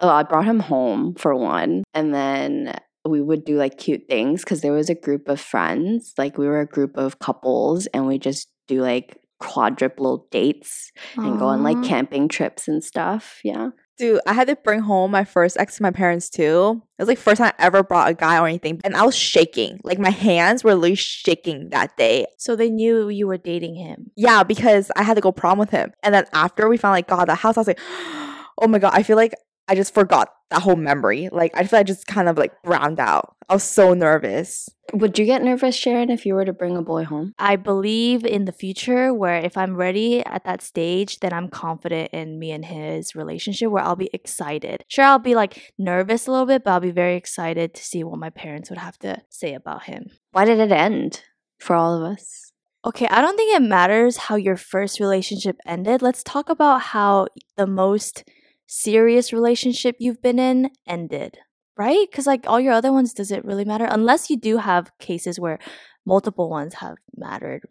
Oh, 0.00 0.08
I 0.08 0.22
brought 0.22 0.46
him 0.46 0.60
home 0.60 1.14
for 1.14 1.36
one. 1.36 1.84
And 1.92 2.14
then 2.14 2.74
we 3.06 3.20
would 3.20 3.44
do 3.44 3.56
like 3.56 3.78
cute 3.78 4.02
things 4.08 4.42
because 4.42 4.62
there 4.62 4.72
was 4.72 4.88
a 4.88 4.94
group 4.94 5.28
of 5.28 5.40
friends. 5.40 6.14
Like 6.16 6.38
we 6.38 6.46
were 6.46 6.60
a 6.60 6.66
group 6.66 6.96
of 6.96 7.18
couples 7.18 7.86
and 7.88 8.06
we 8.06 8.18
just 8.18 8.48
do 8.66 8.80
like 8.80 9.18
quadruple 9.38 10.26
dates 10.30 10.90
and 11.16 11.38
go 11.38 11.46
on 11.46 11.62
like 11.62 11.82
camping 11.82 12.28
trips 12.28 12.68
and 12.68 12.82
stuff. 12.82 13.40
Yeah. 13.44 13.70
Dude, 14.00 14.18
I 14.26 14.32
had 14.32 14.48
to 14.48 14.56
bring 14.56 14.80
home 14.80 15.10
my 15.10 15.24
first 15.24 15.58
ex 15.58 15.76
to 15.76 15.82
my 15.82 15.90
parents 15.90 16.30
too. 16.30 16.82
It 16.98 17.02
was 17.02 17.08
like 17.08 17.18
first 17.18 17.36
time 17.36 17.52
I 17.58 17.64
ever 17.64 17.82
brought 17.82 18.10
a 18.10 18.14
guy 18.14 18.38
or 18.38 18.46
anything, 18.46 18.80
and 18.82 18.96
I 18.96 19.04
was 19.04 19.14
shaking. 19.14 19.78
Like 19.84 19.98
my 19.98 20.08
hands 20.08 20.64
were 20.64 20.74
literally 20.74 20.94
shaking 20.94 21.68
that 21.68 21.98
day. 21.98 22.24
So 22.38 22.56
they 22.56 22.70
knew 22.70 23.10
you 23.10 23.26
were 23.26 23.36
dating 23.36 23.74
him. 23.74 24.10
Yeah, 24.16 24.42
because 24.42 24.90
I 24.96 25.02
had 25.02 25.16
to 25.16 25.20
go 25.20 25.32
prom 25.32 25.58
with 25.58 25.68
him. 25.68 25.92
And 26.02 26.14
then 26.14 26.24
after 26.32 26.66
we 26.66 26.78
finally 26.78 27.02
got 27.02 27.20
out 27.20 27.26
the 27.26 27.34
house, 27.34 27.58
I 27.58 27.60
was 27.60 27.66
like, 27.66 27.78
oh 28.58 28.68
my 28.68 28.78
god, 28.78 28.92
I 28.94 29.02
feel 29.02 29.16
like 29.16 29.34
I 29.68 29.74
just 29.74 29.94
forgot 29.94 30.32
that 30.50 30.62
whole 30.62 30.76
memory. 30.76 31.28
Like 31.30 31.52
I 31.54 31.64
feel 31.64 31.78
like 31.78 31.86
I 31.86 31.88
just 31.88 32.06
kind 32.06 32.28
of 32.28 32.36
like 32.36 32.52
browned 32.62 33.00
out. 33.00 33.36
I 33.48 33.54
was 33.54 33.64
so 33.64 33.94
nervous. 33.94 34.68
Would 34.92 35.18
you 35.18 35.24
get 35.24 35.42
nervous, 35.42 35.74
Sharon, 35.74 36.10
if 36.10 36.26
you 36.26 36.34
were 36.34 36.44
to 36.44 36.52
bring 36.52 36.76
a 36.76 36.82
boy 36.82 37.04
home? 37.04 37.34
I 37.38 37.56
believe 37.56 38.24
in 38.24 38.44
the 38.44 38.52
future 38.52 39.14
where 39.14 39.36
if 39.36 39.56
I'm 39.56 39.76
ready 39.76 40.24
at 40.24 40.44
that 40.44 40.62
stage, 40.62 41.20
then 41.20 41.32
I'm 41.32 41.48
confident 41.48 42.10
in 42.12 42.38
me 42.38 42.50
and 42.50 42.64
his 42.64 43.14
relationship 43.14 43.70
where 43.70 43.82
I'll 43.82 43.96
be 43.96 44.10
excited. 44.12 44.84
Sure, 44.88 45.04
I'll 45.04 45.18
be 45.18 45.34
like 45.34 45.72
nervous 45.78 46.26
a 46.26 46.30
little 46.30 46.46
bit, 46.46 46.64
but 46.64 46.70
I'll 46.70 46.80
be 46.80 46.90
very 46.90 47.16
excited 47.16 47.74
to 47.74 47.84
see 47.84 48.02
what 48.02 48.18
my 48.18 48.30
parents 48.30 48.70
would 48.70 48.78
have 48.78 48.98
to 49.00 49.22
say 49.28 49.54
about 49.54 49.84
him. 49.84 50.06
Why 50.32 50.44
did 50.44 50.58
it 50.58 50.72
end 50.72 51.22
for 51.58 51.76
all 51.76 51.96
of 51.96 52.02
us? 52.02 52.52
Okay, 52.84 53.06
I 53.08 53.20
don't 53.20 53.36
think 53.36 53.54
it 53.54 53.62
matters 53.62 54.16
how 54.16 54.36
your 54.36 54.56
first 54.56 55.00
relationship 55.00 55.56
ended. 55.66 56.02
Let's 56.02 56.22
talk 56.22 56.48
about 56.48 56.80
how 56.80 57.26
the 57.56 57.66
most 57.66 58.24
serious 58.70 59.32
relationship 59.32 59.96
you've 59.98 60.22
been 60.22 60.38
in 60.38 60.70
ended, 60.86 61.38
right? 61.76 62.06
Because, 62.10 62.26
like, 62.26 62.44
all 62.46 62.60
your 62.60 62.72
other 62.72 62.92
ones, 62.92 63.12
does 63.12 63.32
it 63.32 63.44
really 63.44 63.64
matter? 63.64 63.86
Unless 63.90 64.30
you 64.30 64.36
do 64.36 64.58
have 64.58 64.96
cases 64.98 65.40
where 65.40 65.58
multiple 66.06 66.48
ones 66.48 66.74
have 66.74 66.96
mattered. 67.16 67.62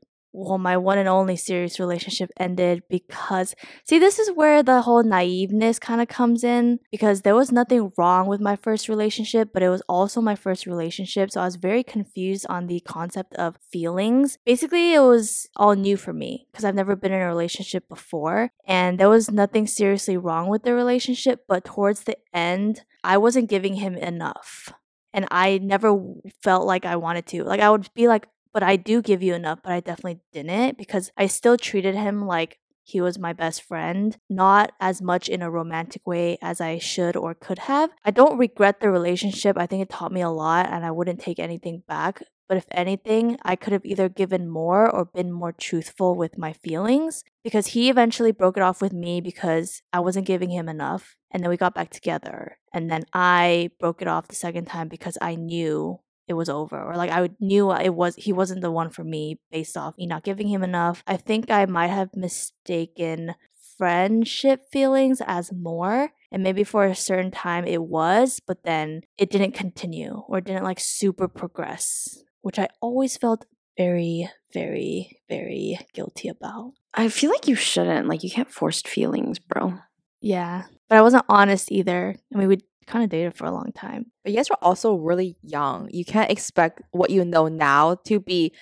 Well, 0.41 0.57
my 0.57 0.77
one 0.77 0.97
and 0.97 1.09
only 1.09 1.35
serious 1.35 1.81
relationship 1.81 2.31
ended 2.37 2.83
because, 2.89 3.55
see, 3.83 3.99
this 3.99 4.19
is 4.19 4.31
where 4.31 4.63
the 4.63 4.83
whole 4.83 5.03
naiveness 5.03 5.81
kind 5.81 5.99
of 5.99 6.07
comes 6.07 6.45
in 6.45 6.79
because 6.91 7.23
there 7.23 7.35
was 7.35 7.51
nothing 7.51 7.91
wrong 7.97 8.25
with 8.25 8.39
my 8.39 8.55
first 8.55 8.87
relationship, 8.87 9.49
but 9.53 9.61
it 9.61 9.67
was 9.67 9.81
also 9.89 10.21
my 10.21 10.35
first 10.35 10.65
relationship. 10.65 11.29
So 11.29 11.41
I 11.41 11.45
was 11.45 11.57
very 11.57 11.83
confused 11.83 12.45
on 12.47 12.67
the 12.67 12.79
concept 12.79 13.33
of 13.35 13.57
feelings. 13.69 14.37
Basically, 14.45 14.93
it 14.93 15.01
was 15.01 15.49
all 15.57 15.75
new 15.75 15.97
for 15.97 16.13
me 16.13 16.47
because 16.49 16.63
I've 16.63 16.73
never 16.73 16.95
been 16.95 17.11
in 17.11 17.21
a 17.21 17.27
relationship 17.27 17.89
before 17.89 18.51
and 18.65 18.97
there 18.97 19.09
was 19.09 19.29
nothing 19.29 19.67
seriously 19.67 20.15
wrong 20.15 20.47
with 20.47 20.63
the 20.63 20.73
relationship, 20.73 21.43
but 21.49 21.65
towards 21.65 22.05
the 22.05 22.17
end, 22.33 22.85
I 23.03 23.17
wasn't 23.17 23.49
giving 23.49 23.75
him 23.75 23.95
enough. 23.95 24.71
And 25.11 25.27
I 25.31 25.57
never 25.57 26.01
felt 26.41 26.65
like 26.65 26.85
I 26.85 26.95
wanted 26.95 27.25
to. 27.27 27.43
Like, 27.43 27.59
I 27.59 27.69
would 27.69 27.89
be 27.93 28.07
like, 28.07 28.27
but 28.53 28.63
I 28.63 28.75
do 28.75 29.01
give 29.01 29.21
you 29.23 29.33
enough, 29.33 29.59
but 29.63 29.73
I 29.73 29.79
definitely 29.79 30.21
didn't 30.33 30.77
because 30.77 31.11
I 31.17 31.27
still 31.27 31.57
treated 31.57 31.95
him 31.95 32.25
like 32.25 32.59
he 32.89 33.01
was 33.01 33.19
my 33.19 33.33
best 33.33 33.61
friend, 33.61 34.17
not 34.29 34.71
as 34.79 35.01
much 35.01 35.29
in 35.29 35.43
a 35.43 35.51
romantic 35.51 36.07
way 36.07 36.39
as 36.41 36.59
I 36.59 36.79
should 36.79 37.15
or 37.15 37.35
could 37.35 37.59
have. 37.59 37.91
I 38.03 38.09
don't 38.09 38.39
regret 38.39 38.79
the 38.79 38.89
relationship. 38.89 39.57
I 39.57 39.67
think 39.67 39.83
it 39.83 39.89
taught 39.89 40.11
me 40.11 40.21
a 40.21 40.29
lot 40.29 40.67
and 40.67 40.83
I 40.83 40.89
wouldn't 40.89 41.19
take 41.19 41.37
anything 41.37 41.83
back. 41.87 42.23
But 42.47 42.57
if 42.57 42.65
anything, 42.71 43.37
I 43.43 43.55
could 43.55 43.73
have 43.73 43.85
either 43.85 44.09
given 44.09 44.49
more 44.49 44.89
or 44.89 45.05
been 45.05 45.31
more 45.31 45.51
truthful 45.51 46.15
with 46.15 46.39
my 46.39 46.51
feelings 46.51 47.23
because 47.43 47.67
he 47.67 47.91
eventually 47.91 48.31
broke 48.31 48.57
it 48.57 48.63
off 48.63 48.81
with 48.81 48.91
me 48.91 49.21
because 49.21 49.83
I 49.93 49.99
wasn't 49.99 50.25
giving 50.25 50.49
him 50.49 50.67
enough. 50.67 51.15
And 51.29 51.43
then 51.43 51.51
we 51.51 51.57
got 51.57 51.75
back 51.75 51.91
together. 51.91 52.57
And 52.73 52.89
then 52.89 53.03
I 53.13 53.69
broke 53.79 54.01
it 54.01 54.07
off 54.07 54.29
the 54.29 54.35
second 54.35 54.65
time 54.65 54.87
because 54.87 55.15
I 55.21 55.35
knew 55.35 55.99
it 56.29 56.33
was 56.33 56.47
over 56.47 56.81
or 56.81 56.95
like 56.95 57.11
I 57.11 57.29
knew 57.39 57.71
it 57.73 57.93
was 57.93 58.15
he 58.15 58.31
wasn't 58.31 58.61
the 58.61 58.71
one 58.71 58.89
for 58.89 59.03
me 59.03 59.39
based 59.51 59.75
off 59.75 59.97
me 59.97 60.05
not 60.05 60.23
giving 60.23 60.47
him 60.47 60.63
enough. 60.63 61.03
I 61.05 61.17
think 61.17 61.51
I 61.51 61.65
might 61.65 61.89
have 61.89 62.15
mistaken 62.15 63.35
friendship 63.77 64.61
feelings 64.71 65.21
as 65.25 65.51
more 65.51 66.11
and 66.31 66.43
maybe 66.43 66.63
for 66.63 66.85
a 66.85 66.95
certain 66.95 67.31
time 67.31 67.65
it 67.65 67.81
was, 67.81 68.39
but 68.45 68.63
then 68.63 69.01
it 69.17 69.29
didn't 69.29 69.53
continue 69.53 70.23
or 70.27 70.39
didn't 70.39 70.63
like 70.63 70.79
super 70.79 71.27
progress, 71.27 72.23
which 72.41 72.59
I 72.59 72.69
always 72.79 73.17
felt 73.17 73.45
very 73.77 74.29
very 74.53 75.21
very 75.27 75.79
guilty 75.93 76.27
about. 76.29 76.73
I 76.93 77.09
feel 77.09 77.29
like 77.29 77.47
you 77.47 77.55
shouldn't. 77.55 78.07
Like, 78.07 78.23
you 78.23 78.31
can't 78.31 78.51
force 78.51 78.81
feelings, 78.81 79.39
bro. 79.39 79.75
Yeah, 80.21 80.63
but 80.89 80.97
I 80.97 81.01
wasn't 81.01 81.25
honest 81.29 81.71
either. 81.71 82.15
I 82.33 82.37
mean, 82.37 82.47
we 82.47 82.59
kind 82.89 83.03
of 83.03 83.09
dated 83.09 83.35
for 83.35 83.45
a 83.45 83.51
long 83.51 83.71
time. 83.73 84.07
But 84.23 84.31
you 84.31 84.37
guys 84.37 84.49
were 84.49 84.57
also 84.61 84.95
really 84.95 85.37
young. 85.41 85.87
You 85.91 86.03
can't 86.03 86.31
expect 86.31 86.81
what 86.91 87.11
you 87.11 87.23
know 87.23 87.47
now 87.47 87.95
to 88.05 88.19
be 88.19 88.53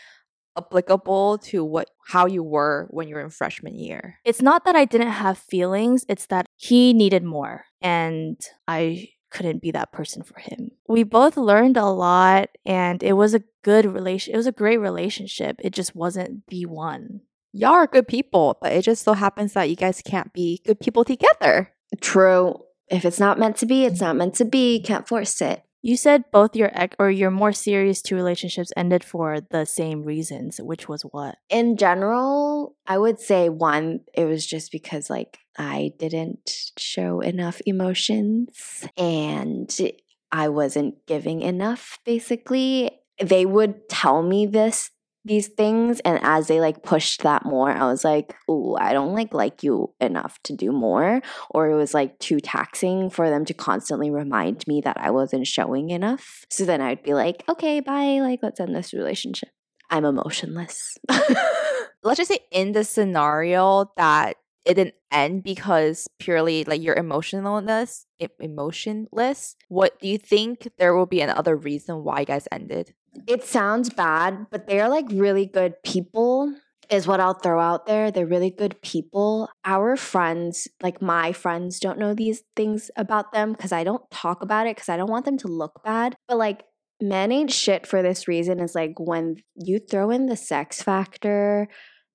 applicable 0.57 1.37
to 1.37 1.63
what 1.63 1.89
how 2.07 2.25
you 2.25 2.43
were 2.43 2.87
when 2.89 3.07
you 3.07 3.15
were 3.15 3.21
in 3.21 3.29
freshman 3.29 3.75
year. 3.75 4.19
It's 4.25 4.41
not 4.41 4.65
that 4.65 4.75
I 4.75 4.85
didn't 4.85 5.11
have 5.11 5.37
feelings, 5.37 6.03
it's 6.09 6.25
that 6.27 6.47
he 6.55 6.93
needed 6.93 7.23
more 7.23 7.65
and 7.81 8.39
I 8.67 9.09
couldn't 9.29 9.61
be 9.61 9.71
that 9.71 9.91
person 9.91 10.23
for 10.23 10.39
him. 10.39 10.71
We 10.87 11.03
both 11.03 11.37
learned 11.37 11.77
a 11.77 11.85
lot 11.85 12.49
and 12.65 13.03
it 13.03 13.13
was 13.13 13.33
a 13.33 13.43
good 13.63 13.85
relation 13.85 14.33
it 14.33 14.37
was 14.37 14.47
a 14.47 14.51
great 14.51 14.77
relationship. 14.77 15.57
It 15.59 15.71
just 15.71 15.95
wasn't 15.95 16.47
the 16.47 16.65
one. 16.65 17.21
Y'all 17.53 17.73
are 17.73 17.87
good 17.87 18.07
people, 18.07 18.57
but 18.61 18.71
it 18.71 18.83
just 18.83 19.03
so 19.03 19.13
happens 19.13 19.53
that 19.53 19.69
you 19.69 19.75
guys 19.75 20.01
can't 20.01 20.33
be 20.33 20.61
good 20.65 20.79
people 20.79 21.03
together. 21.03 21.73
True. 22.01 22.59
If 22.89 23.05
it's 23.05 23.19
not 23.19 23.39
meant 23.39 23.57
to 23.57 23.65
be, 23.65 23.85
it's 23.85 24.01
not 24.01 24.15
meant 24.15 24.35
to 24.35 24.45
be. 24.45 24.81
Can't 24.81 25.07
force 25.07 25.41
it. 25.41 25.63
You 25.81 25.95
said 25.95 26.25
both 26.31 26.55
your 26.55 26.71
ex 26.73 26.95
or 26.99 27.09
your 27.09 27.31
more 27.31 27.53
serious 27.53 28.01
two 28.01 28.15
relationships 28.15 28.73
ended 28.75 29.03
for 29.03 29.39
the 29.39 29.65
same 29.65 30.03
reasons, 30.03 30.59
which 30.59 30.89
was 30.89 31.03
what? 31.03 31.37
In 31.49 31.77
general, 31.77 32.75
I 32.85 32.97
would 32.97 33.19
say 33.19 33.47
one, 33.49 34.01
it 34.13 34.25
was 34.25 34.45
just 34.45 34.71
because 34.71 35.09
like 35.09 35.37
I 35.57 35.93
didn't 35.97 36.51
show 36.77 37.21
enough 37.21 37.61
emotions 37.65 38.87
and 38.97 39.73
I 40.31 40.49
wasn't 40.49 41.05
giving 41.05 41.41
enough 41.41 41.99
basically. 42.05 42.91
They 43.21 43.45
would 43.45 43.87
tell 43.89 44.21
me 44.21 44.45
this 44.45 44.91
these 45.27 45.47
things 45.47 45.99
and 46.01 46.19
as 46.23 46.47
they 46.47 46.59
like 46.59 46.83
pushed 46.83 47.23
that 47.23 47.45
more 47.45 47.69
i 47.69 47.85
was 47.85 48.03
like 48.03 48.35
ooh 48.49 48.75
i 48.79 48.93
don't 48.93 49.13
like 49.13 49.33
like 49.33 49.63
you 49.63 49.93
enough 49.99 50.41
to 50.43 50.53
do 50.55 50.71
more 50.71 51.21
or 51.51 51.69
it 51.69 51.75
was 51.75 51.93
like 51.93 52.17
too 52.19 52.39
taxing 52.39 53.09
for 53.09 53.29
them 53.29 53.45
to 53.45 53.53
constantly 53.53 54.09
remind 54.09 54.65
me 54.67 54.81
that 54.81 54.97
i 54.99 55.11
wasn't 55.11 55.45
showing 55.45 55.89
enough 55.89 56.45
so 56.49 56.65
then 56.65 56.81
i'd 56.81 57.03
be 57.03 57.13
like 57.13 57.43
okay 57.49 57.79
bye 57.79 58.19
like 58.21 58.39
let's 58.41 58.59
end 58.59 58.75
this 58.75 58.93
relationship 58.93 59.49
i'm 59.89 60.05
emotionless 60.05 60.97
Let's 62.03 62.19
just 62.19 62.31
say 62.31 62.39
in 62.51 62.71
the 62.71 62.83
scenario 62.83 63.91
that 63.97 64.37
it 64.63 64.75
didn't 64.75 64.95
end 65.11 65.43
because 65.43 66.07
purely 66.19 66.63
like 66.63 66.81
your 66.81 66.95
emotionalness, 66.95 68.05
emotionless. 68.39 69.55
What 69.67 69.99
do 69.99 70.07
you 70.07 70.17
think 70.17 70.69
there 70.77 70.95
will 70.95 71.05
be 71.05 71.21
another 71.21 71.55
reason 71.55 72.03
why 72.03 72.21
you 72.21 72.25
guys 72.25 72.47
ended? 72.51 72.93
It 73.25 73.43
sounds 73.43 73.89
bad, 73.89 74.47
but 74.51 74.67
they're 74.67 74.89
like 74.89 75.05
really 75.11 75.45
good 75.45 75.81
people, 75.83 76.53
is 76.89 77.07
what 77.07 77.19
I'll 77.19 77.33
throw 77.33 77.59
out 77.59 77.85
there. 77.85 78.11
They're 78.11 78.25
really 78.25 78.51
good 78.51 78.81
people. 78.81 79.49
Our 79.65 79.97
friends, 79.97 80.67
like 80.81 81.01
my 81.01 81.31
friends, 81.33 81.79
don't 81.79 81.99
know 81.99 82.13
these 82.13 82.43
things 82.55 82.89
about 82.95 83.33
them 83.33 83.51
because 83.51 83.71
I 83.71 83.83
don't 83.83 84.09
talk 84.11 84.41
about 84.41 84.67
it 84.67 84.75
because 84.75 84.89
I 84.89 84.97
don't 84.97 85.09
want 85.09 85.25
them 85.25 85.37
to 85.39 85.47
look 85.47 85.81
bad. 85.83 86.15
But 86.27 86.37
like, 86.37 86.63
men 87.01 87.31
ain't 87.31 87.51
shit 87.51 87.85
for 87.85 88.01
this 88.01 88.27
reason 88.27 88.59
is 88.59 88.73
like 88.73 88.93
when 88.99 89.35
you 89.55 89.79
throw 89.79 90.09
in 90.09 90.25
the 90.25 90.37
sex 90.37 90.81
factor, 90.81 91.67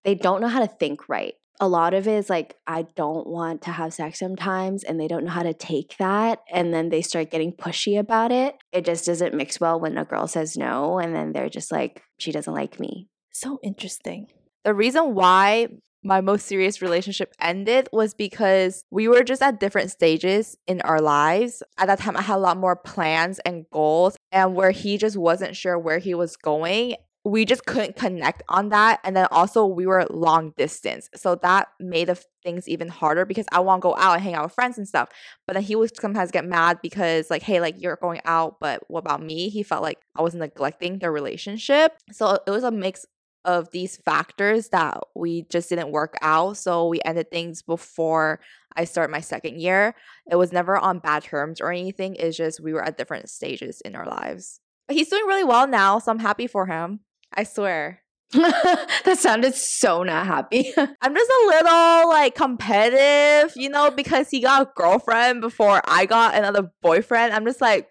they 0.04 0.14
don't 0.14 0.40
know 0.40 0.49
how 0.49 0.61
to 0.61 0.66
think 0.66 1.09
right. 1.09 1.35
A 1.61 1.68
lot 1.68 1.94
of 1.94 2.09
it 2.09 2.14
is 2.14 2.28
like, 2.28 2.56
I 2.66 2.87
don't 2.97 3.26
want 3.26 3.62
to 3.62 3.71
have 3.71 3.94
sex 3.94 4.18
sometimes, 4.18 4.82
and 4.82 4.99
they 4.99 5.06
don't 5.06 5.25
know 5.25 5.30
how 5.30 5.44
to 5.44 5.54
take 5.54 5.97
that. 5.99 6.40
And 6.50 6.75
then 6.75 6.88
they 6.88 7.02
start 7.02 7.30
getting 7.30 7.52
pushy 7.52 7.99
about 7.99 8.32
it. 8.32 8.56
It 8.73 8.85
just 8.85 9.06
doesn't 9.06 9.35
mix 9.35 9.61
well 9.61 9.78
when 9.78 9.97
a 9.97 10.04
girl 10.04 10.26
says 10.26 10.56
no, 10.56 10.99
and 10.99 11.14
then 11.14 11.32
they're 11.32 11.49
just 11.49 11.71
like, 11.71 12.02
she 12.18 12.32
doesn't 12.32 12.52
like 12.52 12.80
me. 12.80 13.09
So 13.32 13.61
interesting. 13.62 14.26
The 14.64 14.75
reason 14.75 15.14
why 15.14 15.68
my 16.04 16.21
most 16.21 16.47
serious 16.47 16.82
relationship 16.82 17.32
ended 17.40 17.88
was 17.92 18.12
because 18.12 18.85
we 18.90 19.06
were 19.06 19.23
just 19.23 19.40
at 19.40 19.61
different 19.61 19.92
stages 19.92 20.56
in 20.66 20.80
our 20.80 21.00
lives. 21.00 21.62
At 21.78 21.87
that 21.87 22.00
time, 22.00 22.16
I 22.16 22.23
had 22.23 22.37
a 22.37 22.40
lot 22.40 22.56
more 22.56 22.75
plans 22.75 23.38
and 23.40 23.66
goals, 23.73 24.16
and 24.32 24.56
where 24.56 24.73
he 24.73 24.99
just 24.99 25.16
wasn't 25.16 25.54
sure 25.54 25.78
where 25.78 25.99
he 25.99 26.14
was 26.14 26.37
going. 26.37 26.97
We 27.25 27.45
just 27.45 27.67
couldn't 27.67 27.95
connect 27.95 28.43
on 28.49 28.71
that. 28.71 28.99
And 29.05 29.17
then 29.17 29.29
also, 29.31 29.64
we 29.64 29.87
were 29.87 30.05
long 30.11 30.55
distance. 30.57 31.09
So 31.14 31.37
that 31.37 31.69
made 31.79 32.09
the 32.09 32.21
things 32.43 32.69
even 32.69 32.88
harder 32.88 33.25
because 33.25 33.47
I 33.52 33.61
want 33.61 33.81
to 33.81 33.88
go 33.88 33.97
out 33.97 34.14
and 34.14 34.23
hang 34.23 34.35
out 34.35 34.45
with 34.45 34.55
friends 34.55 34.76
and 34.76 34.88
stuff. 34.88 35.09
But 35.47 35.55
then 35.55 35.62
he 35.62 35.76
would 35.76 35.97
sometimes 35.97 36.33
get 36.33 36.45
mad 36.45 36.81
because, 36.83 37.31
like, 37.31 37.43
hey, 37.43 37.61
like, 37.61 37.81
you're 37.81 37.97
going 37.97 38.21
out, 38.25 38.57
but 38.61 38.83
what 38.88 39.00
about 39.00 39.23
me? 39.23 39.50
He 39.50 39.62
felt 39.62 39.83
like 39.83 39.99
I 40.17 40.23
was 40.23 40.35
neglecting 40.35 40.99
the 40.99 41.12
relationship. 41.12 41.93
So 42.11 42.41
it 42.45 42.50
was 42.50 42.64
a 42.64 42.73
mix 42.73 43.07
of 43.45 43.71
these 43.71 43.97
factors 43.97 44.69
that 44.71 44.99
we 45.14 45.43
just 45.50 45.69
didn't 45.69 45.91
work 45.91 46.17
out. 46.23 46.57
So 46.57 46.88
we 46.88 47.00
ended 47.05 47.31
things 47.31 47.62
before 47.62 48.41
I 48.76 48.85
start 48.85 49.11
my 49.11 49.21
second 49.21 49.61
year. 49.61 49.95
It 50.31 50.37
was 50.37 50.52
never 50.52 50.76
on 50.76 50.99
bad 50.99 51.25
terms 51.25 51.61
or 51.61 51.71
anything. 51.71 52.17
It's 52.17 52.37
just 52.37 52.61
we 52.61 52.73
were 52.73 52.85
at 52.85 52.99
different 52.99 53.29
stages 53.29 53.81
in 53.81 53.95
our 53.95 54.07
lives. 54.07 54.61
But 54.88 54.97
he's 54.97 55.09
doing 55.09 55.26
really 55.26 55.45
well 55.45 55.67
now, 55.67 55.99
so 55.99 56.11
I'm 56.11 56.19
happy 56.19 56.47
for 56.47 56.67
him. 56.67 57.00
I 57.35 57.45
swear. 57.45 58.01
that 58.33 59.19
sounded 59.19 59.55
so 59.55 60.03
not 60.03 60.27
happy. 60.27 60.73
I'm 60.77 61.15
just 61.15 61.31
a 61.31 61.47
little 61.47 62.09
like 62.09 62.35
competitive, 62.35 63.53
you 63.57 63.69
know, 63.69 63.91
because 63.91 64.31
he 64.31 64.41
got 64.41 64.62
a 64.62 64.71
girlfriend 64.75 65.43
before 65.43 65.83
I 65.85 66.07
got 66.07 66.35
another 66.35 66.71
boyfriend. 66.81 67.35
I'm 67.35 67.45
just 67.45 67.61
like, 67.61 67.91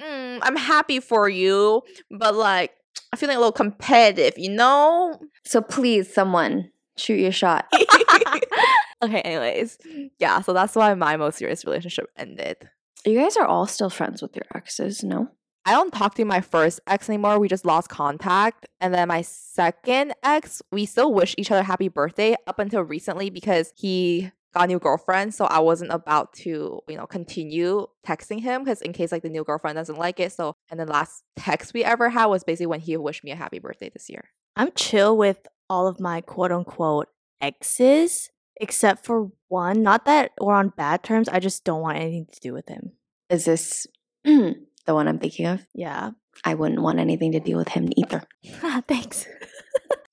mm, 0.00 0.38
I'm 0.42 0.56
happy 0.56 0.98
for 0.98 1.28
you, 1.28 1.82
but 2.10 2.34
like, 2.34 2.72
I'm 3.12 3.18
feeling 3.18 3.36
a 3.36 3.38
little 3.38 3.52
competitive, 3.52 4.36
you 4.36 4.50
know? 4.50 5.20
so 5.44 5.62
please, 5.62 6.12
someone 6.12 6.70
shoot 6.96 7.20
your 7.20 7.32
shot. 7.32 7.66
okay, 9.02 9.20
anyways. 9.20 9.78
Yeah, 10.18 10.40
so 10.40 10.52
that's 10.52 10.74
why 10.74 10.92
my 10.94 11.16
most 11.16 11.38
serious 11.38 11.64
relationship 11.64 12.06
ended. 12.16 12.56
You 13.04 13.18
guys 13.18 13.36
are 13.36 13.46
all 13.46 13.66
still 13.66 13.90
friends 13.90 14.22
with 14.22 14.34
your 14.34 14.44
exes, 14.54 15.04
no? 15.04 15.28
I 15.68 15.72
don't 15.72 15.92
talk 15.92 16.14
to 16.14 16.24
my 16.24 16.40
first 16.40 16.80
ex 16.86 17.10
anymore. 17.10 17.38
We 17.38 17.46
just 17.46 17.66
lost 17.66 17.90
contact. 17.90 18.64
And 18.80 18.94
then 18.94 19.06
my 19.08 19.20
second 19.20 20.14
ex, 20.22 20.62
we 20.72 20.86
still 20.86 21.12
wish 21.12 21.34
each 21.36 21.50
other 21.50 21.62
happy 21.62 21.88
birthday 21.88 22.36
up 22.46 22.58
until 22.58 22.80
recently 22.80 23.28
because 23.28 23.74
he 23.76 24.32
got 24.54 24.64
a 24.64 24.66
new 24.68 24.78
girlfriend. 24.78 25.34
So 25.34 25.44
I 25.44 25.58
wasn't 25.58 25.92
about 25.92 26.32
to, 26.36 26.80
you 26.88 26.96
know, 26.96 27.04
continue 27.04 27.86
texting 28.02 28.40
him 28.40 28.64
because 28.64 28.80
in 28.80 28.94
case 28.94 29.12
like 29.12 29.20
the 29.20 29.28
new 29.28 29.44
girlfriend 29.44 29.76
doesn't 29.76 29.98
like 29.98 30.18
it. 30.20 30.32
So, 30.32 30.54
and 30.70 30.80
the 30.80 30.86
last 30.86 31.22
text 31.36 31.74
we 31.74 31.84
ever 31.84 32.08
had 32.08 32.26
was 32.26 32.44
basically 32.44 32.68
when 32.68 32.80
he 32.80 32.96
wished 32.96 33.22
me 33.22 33.32
a 33.32 33.36
happy 33.36 33.58
birthday 33.58 33.90
this 33.90 34.08
year. 34.08 34.24
I'm 34.56 34.72
chill 34.74 35.18
with 35.18 35.46
all 35.68 35.86
of 35.86 36.00
my 36.00 36.22
quote 36.22 36.50
unquote 36.50 37.08
exes, 37.42 38.30
except 38.58 39.04
for 39.04 39.32
one. 39.48 39.82
Not 39.82 40.06
that 40.06 40.30
we're 40.40 40.54
on 40.54 40.70
bad 40.70 41.02
terms. 41.02 41.28
I 41.28 41.40
just 41.40 41.62
don't 41.64 41.82
want 41.82 41.98
anything 41.98 42.26
to 42.32 42.40
do 42.40 42.54
with 42.54 42.70
him. 42.70 42.92
Is 43.28 43.44
this 43.44 43.86
the 44.88 44.94
one 44.94 45.06
I'm 45.06 45.20
thinking 45.20 45.46
of? 45.46 45.64
Yeah. 45.74 46.10
I 46.44 46.54
wouldn't 46.54 46.80
want 46.80 46.98
anything 46.98 47.32
to 47.32 47.40
do 47.40 47.56
with 47.56 47.68
him 47.68 47.90
either. 47.96 48.22
Thanks. 48.88 49.26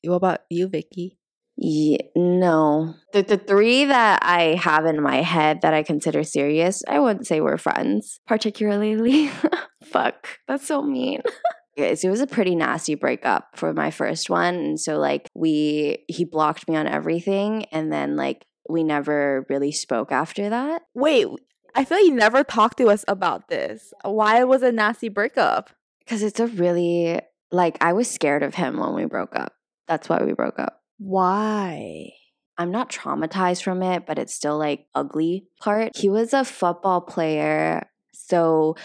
What 0.08 0.18
about 0.18 0.42
you, 0.52 0.68
Vicky? 0.68 1.18
Yeah, 1.58 1.98
no. 2.16 2.94
The 3.12 3.24
the 3.24 3.40
three 3.40 3.86
that 3.86 4.20
I 4.22 4.54
have 4.54 4.86
in 4.86 5.02
my 5.02 5.24
head 5.24 5.62
that 5.62 5.74
I 5.74 5.82
consider 5.82 6.24
serious, 6.24 6.84
I 6.88 7.00
wouldn't 7.00 7.26
say 7.26 7.42
we're 7.42 7.58
friends, 7.58 8.20
particularly. 8.28 9.32
Fuck, 9.84 10.38
that's 10.48 10.68
so 10.68 10.84
mean. 10.84 11.24
It 11.76 12.08
was 12.08 12.22
a 12.22 12.28
pretty 12.28 12.54
nasty 12.54 12.94
breakup 12.94 13.58
for 13.58 13.74
my 13.74 13.90
first 13.90 14.30
one, 14.30 14.54
and 14.54 14.80
so 14.80 15.00
like 15.00 15.28
we 15.34 16.06
he 16.08 16.24
blocked 16.24 16.70
me 16.70 16.76
on 16.76 16.86
everything, 16.86 17.66
and 17.72 17.92
then 17.92 18.16
like 18.16 18.46
we 18.70 18.84
never 18.84 19.48
really 19.50 19.72
spoke 19.72 20.12
after 20.12 20.50
that. 20.50 20.84
Wait, 20.94 21.26
I 21.76 21.84
feel 21.84 21.98
like 21.98 22.06
you 22.06 22.16
never 22.16 22.44
talked 22.44 22.78
to 22.78 22.88
us 22.88 23.04
about 23.08 23.50
this. 23.50 23.94
Why 24.04 24.44
was 24.46 24.64
it 24.64 24.70
a 24.70 24.72
nasty 24.72 25.10
breakup? 25.10 25.70
Because 26.00 26.24
it's 26.24 26.40
a 26.40 26.48
really 26.48 27.20
like 27.52 27.78
I 27.82 27.94
was 27.94 28.10
scared 28.10 28.44
of 28.44 28.56
him 28.56 28.80
when 28.80 28.96
we 28.96 29.06
broke 29.06 29.36
up. 29.36 29.54
That's 29.88 30.08
why 30.08 30.24
we 30.24 30.34
broke 30.34 30.58
up. 30.58 30.82
Why? 30.98 32.12
I'm 32.58 32.72
not 32.72 32.90
traumatized 32.90 33.64
from 33.64 33.84
it, 33.84 34.06
but 34.06 34.18
it's 34.18 34.34
still 34.34 34.58
like 34.58 34.88
ugly 34.96 35.48
part. 35.60 35.98
He 35.98 36.10
was 36.10 36.34
a 36.34 36.46
football 36.46 37.02
player, 37.02 37.90
so 38.14 38.78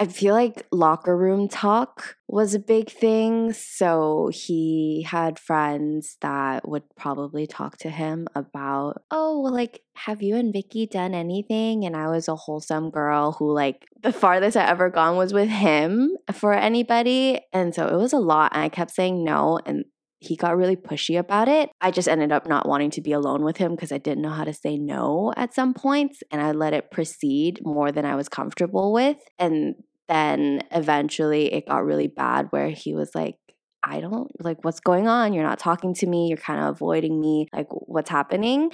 I 0.00 0.06
feel 0.06 0.32
like 0.32 0.64
locker 0.70 1.16
room 1.16 1.48
talk 1.48 2.16
was 2.28 2.54
a 2.54 2.60
big 2.60 2.88
thing. 2.88 3.52
So 3.52 4.30
he 4.32 5.04
had 5.08 5.40
friends 5.40 6.16
that 6.20 6.68
would 6.68 6.84
probably 6.96 7.48
talk 7.48 7.78
to 7.78 7.90
him 7.90 8.28
about, 8.36 9.02
oh, 9.10 9.40
well, 9.40 9.52
like, 9.52 9.80
have 9.94 10.22
you 10.22 10.36
and 10.36 10.52
Vicky 10.52 10.86
done 10.86 11.14
anything? 11.14 11.84
And 11.84 11.96
I 11.96 12.08
was 12.08 12.28
a 12.28 12.36
wholesome 12.36 12.90
girl 12.90 13.32
who, 13.32 13.52
like, 13.52 13.86
the 14.00 14.12
farthest 14.12 14.56
I 14.56 14.68
ever 14.68 14.88
gone 14.88 15.16
was 15.16 15.32
with 15.32 15.48
him 15.48 16.16
for 16.32 16.52
anybody. 16.54 17.40
And 17.52 17.74
so 17.74 17.88
it 17.88 17.96
was 17.96 18.12
a 18.12 18.18
lot. 18.18 18.52
And 18.54 18.62
I 18.62 18.68
kept 18.68 18.92
saying 18.92 19.24
no. 19.24 19.58
And 19.66 19.84
he 20.20 20.36
got 20.36 20.56
really 20.56 20.76
pushy 20.76 21.18
about 21.18 21.48
it. 21.48 21.70
I 21.80 21.90
just 21.90 22.08
ended 22.08 22.32
up 22.32 22.46
not 22.46 22.68
wanting 22.68 22.90
to 22.92 23.00
be 23.00 23.12
alone 23.12 23.44
with 23.44 23.56
him 23.56 23.72
because 23.72 23.92
I 23.92 23.98
didn't 23.98 24.22
know 24.22 24.30
how 24.30 24.44
to 24.44 24.52
say 24.52 24.76
no 24.76 25.32
at 25.36 25.54
some 25.54 25.74
points 25.74 26.22
and 26.30 26.42
I 26.42 26.52
let 26.52 26.72
it 26.72 26.90
proceed 26.90 27.60
more 27.62 27.92
than 27.92 28.04
I 28.04 28.16
was 28.16 28.28
comfortable 28.28 28.92
with. 28.92 29.16
And 29.38 29.76
then 30.08 30.62
eventually 30.70 31.52
it 31.52 31.68
got 31.68 31.84
really 31.84 32.08
bad 32.08 32.48
where 32.50 32.70
he 32.70 32.94
was 32.94 33.14
like, 33.14 33.36
I 33.82 34.00
don't 34.00 34.30
like 34.42 34.64
what's 34.64 34.80
going 34.80 35.06
on. 35.06 35.32
You're 35.32 35.44
not 35.44 35.58
talking 35.58 35.94
to 35.94 36.06
me. 36.06 36.28
You're 36.28 36.38
kind 36.38 36.60
of 36.60 36.74
avoiding 36.74 37.20
me. 37.20 37.46
Like, 37.52 37.68
what's 37.70 38.10
happening? 38.10 38.70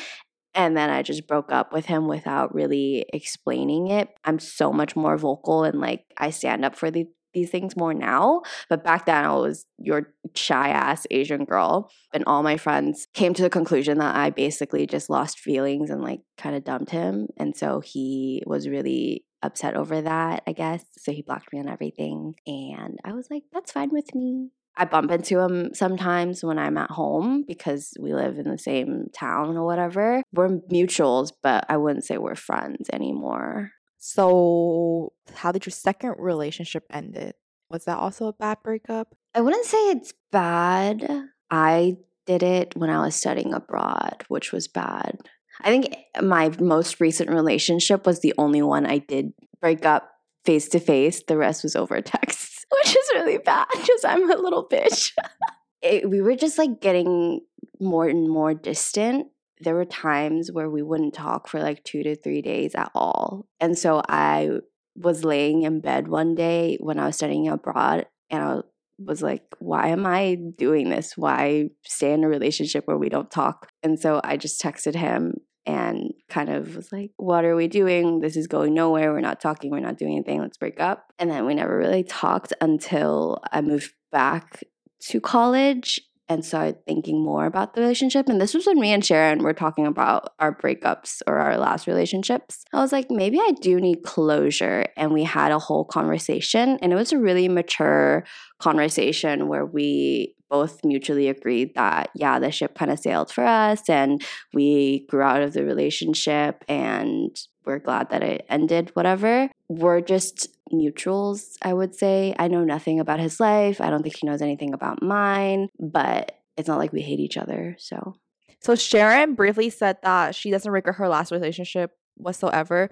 And 0.55 0.77
then 0.77 0.89
I 0.89 1.03
just 1.03 1.27
broke 1.27 1.51
up 1.53 1.73
with 1.73 1.87
him 1.87 2.07
without 2.07 2.55
really 2.55 3.05
explaining 3.13 3.89
it. 3.89 4.09
I'm 4.25 4.39
so 4.39 4.73
much 4.73 4.95
more 4.95 5.17
vocal 5.19 5.65
and 5.65 5.81
like 5.81 6.05
I 6.17 6.31
stand 6.31 6.65
up 6.65 6.77
for 6.77 6.91
the, 6.91 7.07
these 7.33 7.51
things 7.51 7.77
more 7.77 7.93
now. 7.93 8.43
But 8.69 8.85
back 8.85 9.07
then 9.07 9.25
I 9.25 9.35
was 9.35 9.67
your 9.79 10.15
shy 10.37 10.69
ass 10.69 11.07
Asian 11.11 11.45
girl. 11.45 11.91
And 12.13 12.23
all 12.27 12.45
my 12.45 12.57
friends 12.57 13.09
came 13.15 13.35
to 13.35 13.43
the 13.43 13.51
conclusion 13.51 13.99
that 13.99 14.15
I 14.15 14.31
basically 14.31 14.87
just 14.87 15.11
lost 15.11 15.41
feelings 15.41 15.91
and 15.91 16.03
like 16.03 16.21
kind 16.39 16.55
of 16.55 16.63
dumped 16.63 16.91
him. 16.91 17.27
And 17.37 17.57
so 17.57 17.81
he 17.81 18.43
was 18.47 18.69
really 18.69 19.25
upset 19.45 19.77
over 19.77 20.01
that, 20.03 20.43
I 20.47 20.53
guess. 20.53 20.85
So 20.99 21.13
he 21.13 21.23
blocked 21.23 21.53
me 21.53 21.61
on 21.61 21.69
everything. 21.69 22.35
And 22.47 22.99
I 23.05 23.13
was 23.13 23.29
like, 23.31 23.45
that's 23.53 23.73
fine 23.73 23.91
with 23.91 24.15
me. 24.15 24.51
I 24.77 24.87
bump 24.87 25.11
into 25.13 25.39
him 25.39 25.73
sometimes 25.73 26.43
when 26.43 26.59
I'm 26.59 26.77
at 26.79 26.91
home 26.91 27.45
because 27.47 27.93
we 28.01 28.13
live 28.13 28.39
in 28.39 28.51
the 28.51 28.59
same 28.59 29.07
town 29.15 29.57
or 29.57 29.65
whatever. 29.65 30.23
We're 30.33 30.49
mutuals, 30.49 31.33
but 31.43 31.65
I 31.69 31.77
wouldn't 31.77 32.05
say 32.05 32.19
we're 32.19 32.35
friends 32.35 32.91
anymore. 32.93 33.71
So, 33.99 35.13
how 35.33 35.53
did 35.53 35.65
your 35.65 35.71
second 35.71 36.17
relationship 36.19 36.85
ended? 36.91 37.35
Was 37.71 37.85
that 37.85 37.99
also 37.99 38.27
a 38.27 38.33
bad 38.33 38.59
breakup? 38.63 39.15
I 39.35 39.41
wouldn't 39.41 39.65
say 39.65 39.79
it's 39.91 40.13
bad. 40.31 41.29
I 41.51 41.97
did 42.27 42.43
it 42.43 42.77
when 42.77 42.91
I 42.91 43.05
was 43.05 43.15
studying 43.15 43.55
abroad, 43.55 44.25
which 44.29 44.53
was 44.53 44.69
bad. 44.69 45.19
I 45.63 45.71
think 45.71 45.97
my 46.23 46.51
most 46.61 47.01
recent 47.01 47.31
relationship 47.31 48.07
was 48.07 48.21
the 48.21 48.35
only 48.39 48.63
one 48.63 48.87
I 48.87 48.99
did 48.99 49.33
break 49.61 49.85
up 49.87 50.11
face 50.45 50.69
to 50.71 50.81
face. 50.81 51.23
The 51.27 51.37
rest 51.37 51.63
was 51.63 51.77
over 51.77 52.01
text, 52.01 52.67
which 52.83 52.97
is 52.97 53.11
really 53.15 53.39
bad 53.39 53.67
because 53.73 54.05
I'm 54.05 54.31
a 54.31 54.37
little 54.37 54.69
bitch. 54.69 55.13
it, 55.83 56.09
we 56.09 56.21
were 56.21 56.37
just 56.37 56.59
like 56.59 56.81
getting 56.81 57.41
more 57.81 58.09
and 58.09 58.29
more 58.29 58.55
distant. 58.55 59.29
There 59.61 59.75
were 59.75 59.85
times 59.85 60.51
where 60.53 60.69
we 60.69 60.83
wouldn't 60.83 61.15
talk 61.15 61.49
for 61.49 61.61
like 61.61 61.85
two 61.85 62.03
to 62.03 62.17
three 62.17 62.43
days 62.43 62.75
at 62.75 62.91
all. 62.95 63.47
And 63.61 63.79
so 63.79 64.03
I 64.09 64.59
was 64.97 65.25
laying 65.25 65.63
in 65.63 65.81
bed 65.81 66.09
one 66.09 66.35
day 66.35 66.77
when 66.81 66.99
I 66.99 67.07
was 67.07 67.17
studying 67.17 67.49
abroad 67.49 68.07
and 68.31 68.43
I 68.43 68.61
was 68.99 69.23
like, 69.23 69.43
why 69.59 69.89
am 69.89 70.07
I 70.07 70.37
doing 70.57 70.91
this? 70.91 71.17
Why 71.17 71.71
stay 71.85 72.13
in 72.13 72.25
a 72.25 72.29
relationship 72.29 72.87
where 72.87 72.99
we 72.99 73.09
don't 73.09 73.31
talk? 73.31 73.69
And 73.83 73.99
so 73.99 74.21
I 74.23 74.37
just 74.37 74.61
texted 74.61 74.95
him 74.95 75.35
and 75.67 76.13
kind 76.29 76.51
of 76.51 76.77
was 76.77 76.93
like, 76.93 77.11
what 77.17 77.45
are 77.45 77.57
we 77.57 77.69
doing? 77.69 78.21
This 78.21 78.37
is 78.37 78.47
going 78.47 78.75
nowhere. 78.75 79.13
We're 79.13 79.21
not 79.21 79.41
talking. 79.41 79.71
We're 79.71 79.81
not 79.81 79.99
doing 79.99 80.15
anything. 80.15 80.41
Let's 80.41 80.59
break 80.59 80.79
up. 80.79 81.07
And 81.19 81.31
then 81.31 81.47
we 81.47 81.55
never 81.55 81.77
really 81.77 82.05
talked 82.05 82.53
until 82.61 83.43
I 83.51 83.63
moved 83.63 83.93
back 84.13 84.63
to 85.09 85.21
college 85.21 86.01
and 86.29 86.45
started 86.45 86.85
thinking 86.87 87.23
more 87.23 87.45
about 87.47 87.75
the 87.75 87.81
relationship. 87.81 88.29
And 88.29 88.41
this 88.41 88.55
was 88.55 88.67
when 88.67 88.81
me 88.81 88.93
and 88.93 89.05
Sharon 89.05 89.43
were 89.43 89.53
talking 89.53 89.87
about 89.87 90.31
our 90.39 90.57
breakups 90.57 91.21
or 91.27 91.39
our 91.39 91.59
last 91.59 91.87
relationships. 91.87 92.65
I 92.73 92.81
was 92.81 92.93
like, 92.93 93.11
maybe 93.11 93.39
I 93.39 93.53
do 93.61 93.81
need 93.81 94.03
closure. 94.05 94.87
And 94.97 95.13
we 95.13 95.25
had 95.25 95.53
a 95.53 95.59
whole 95.59 95.85
conversation. 95.85 96.79
And 96.81 96.93
it 96.93 96.97
was 96.97 97.13
a 97.13 97.19
really 97.19 97.49
mature 97.49 98.25
conversation 98.59 99.49
where 99.49 99.67
we 99.67 100.35
both 100.49 100.85
mutually 100.85 101.29
agreed 101.29 101.75
that, 101.75 102.11
yeah, 102.15 102.39
the 102.39 102.51
ship 102.51 102.77
kind 102.79 102.91
of 102.91 102.99
sailed 102.99 103.31
for 103.31 103.45
us 103.45 103.89
and 103.89 104.23
we 104.53 105.07
grew 105.09 105.23
out 105.23 105.43
of 105.43 105.53
the 105.53 105.65
relationship 105.65 106.65
and 106.69 107.37
we're 107.67 107.79
glad 107.79 108.11
that 108.11 108.23
it 108.23 108.47
ended, 108.49 108.91
whatever. 108.95 109.51
We're 109.69 110.01
just 110.01 110.54
mutuals, 110.73 111.57
I 111.63 111.73
would 111.73 111.95
say. 111.95 112.35
I 112.39 112.49
know 112.49 112.65
nothing 112.65 113.01
about 113.01 113.21
his 113.21 113.41
life. 113.41 113.81
I 113.81 113.91
don't 113.91 114.03
think 114.03 114.17
he 114.17 114.27
knows 114.27 114.43
anything 114.43 114.75
about 114.75 115.03
mine, 115.03 115.69
but 115.79 116.39
it's 116.57 116.69
not 116.69 116.79
like 116.79 116.93
we 116.93 117.03
hate 117.03 117.21
each 117.21 117.37
other. 117.37 117.77
So, 117.79 118.15
So 118.61 118.75
Sharon 118.75 119.35
briefly 119.35 119.71
said 119.71 119.99
that 120.03 120.35
she 120.35 120.51
doesn't 120.51 120.71
regret 120.71 120.97
her 120.97 121.09
last 121.09 121.33
relationship 121.33 121.93
whatsoever. 122.17 122.91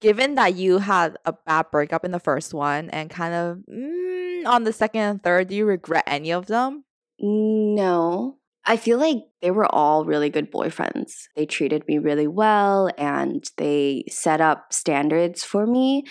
Given 0.00 0.34
that 0.34 0.54
you 0.54 0.78
had 0.78 1.16
a 1.24 1.32
bad 1.32 1.66
breakup 1.70 2.04
in 2.04 2.10
the 2.10 2.20
first 2.20 2.52
one 2.52 2.90
and 2.90 3.08
kind 3.08 3.32
of 3.34 3.58
mm, 3.70 4.46
on 4.46 4.64
the 4.64 4.72
second 4.72 5.00
and 5.00 5.22
third, 5.22 5.48
do 5.48 5.54
you 5.54 5.64
regret 5.64 6.04
any 6.06 6.32
of 6.32 6.46
them? 6.46 6.84
no. 7.20 8.38
I 8.66 8.76
feel 8.78 8.98
like 8.98 9.18
they 9.42 9.50
were 9.50 9.72
all 9.72 10.06
really 10.06 10.30
good 10.30 10.50
boyfriends. 10.50 11.24
They 11.36 11.44
treated 11.44 11.86
me 11.86 11.98
really 11.98 12.26
well 12.26 12.90
and 12.96 13.44
they 13.58 14.04
set 14.08 14.40
up 14.40 14.72
standards 14.72 15.44
for 15.44 15.66
me. 15.66 16.04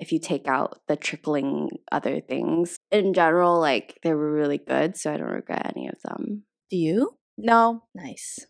If 0.00 0.12
you 0.12 0.18
take 0.18 0.48
out 0.48 0.80
the 0.88 0.96
trickling 0.96 1.68
other 1.92 2.20
things, 2.20 2.76
in 2.90 3.12
general, 3.12 3.60
like 3.60 3.98
they 4.02 4.14
were 4.14 4.32
really 4.32 4.58
good. 4.58 4.96
So 4.96 5.12
I 5.12 5.18
don't 5.18 5.28
regret 5.28 5.72
any 5.76 5.88
of 5.88 6.00
them. 6.02 6.44
Do 6.70 6.76
you? 6.76 7.16
No. 7.36 7.84
Nice. 7.94 8.46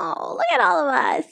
Oh, 0.00 0.36
look 0.36 0.46
at 0.52 0.60
all 0.60 0.88
of 0.88 0.94
us. 0.94 1.26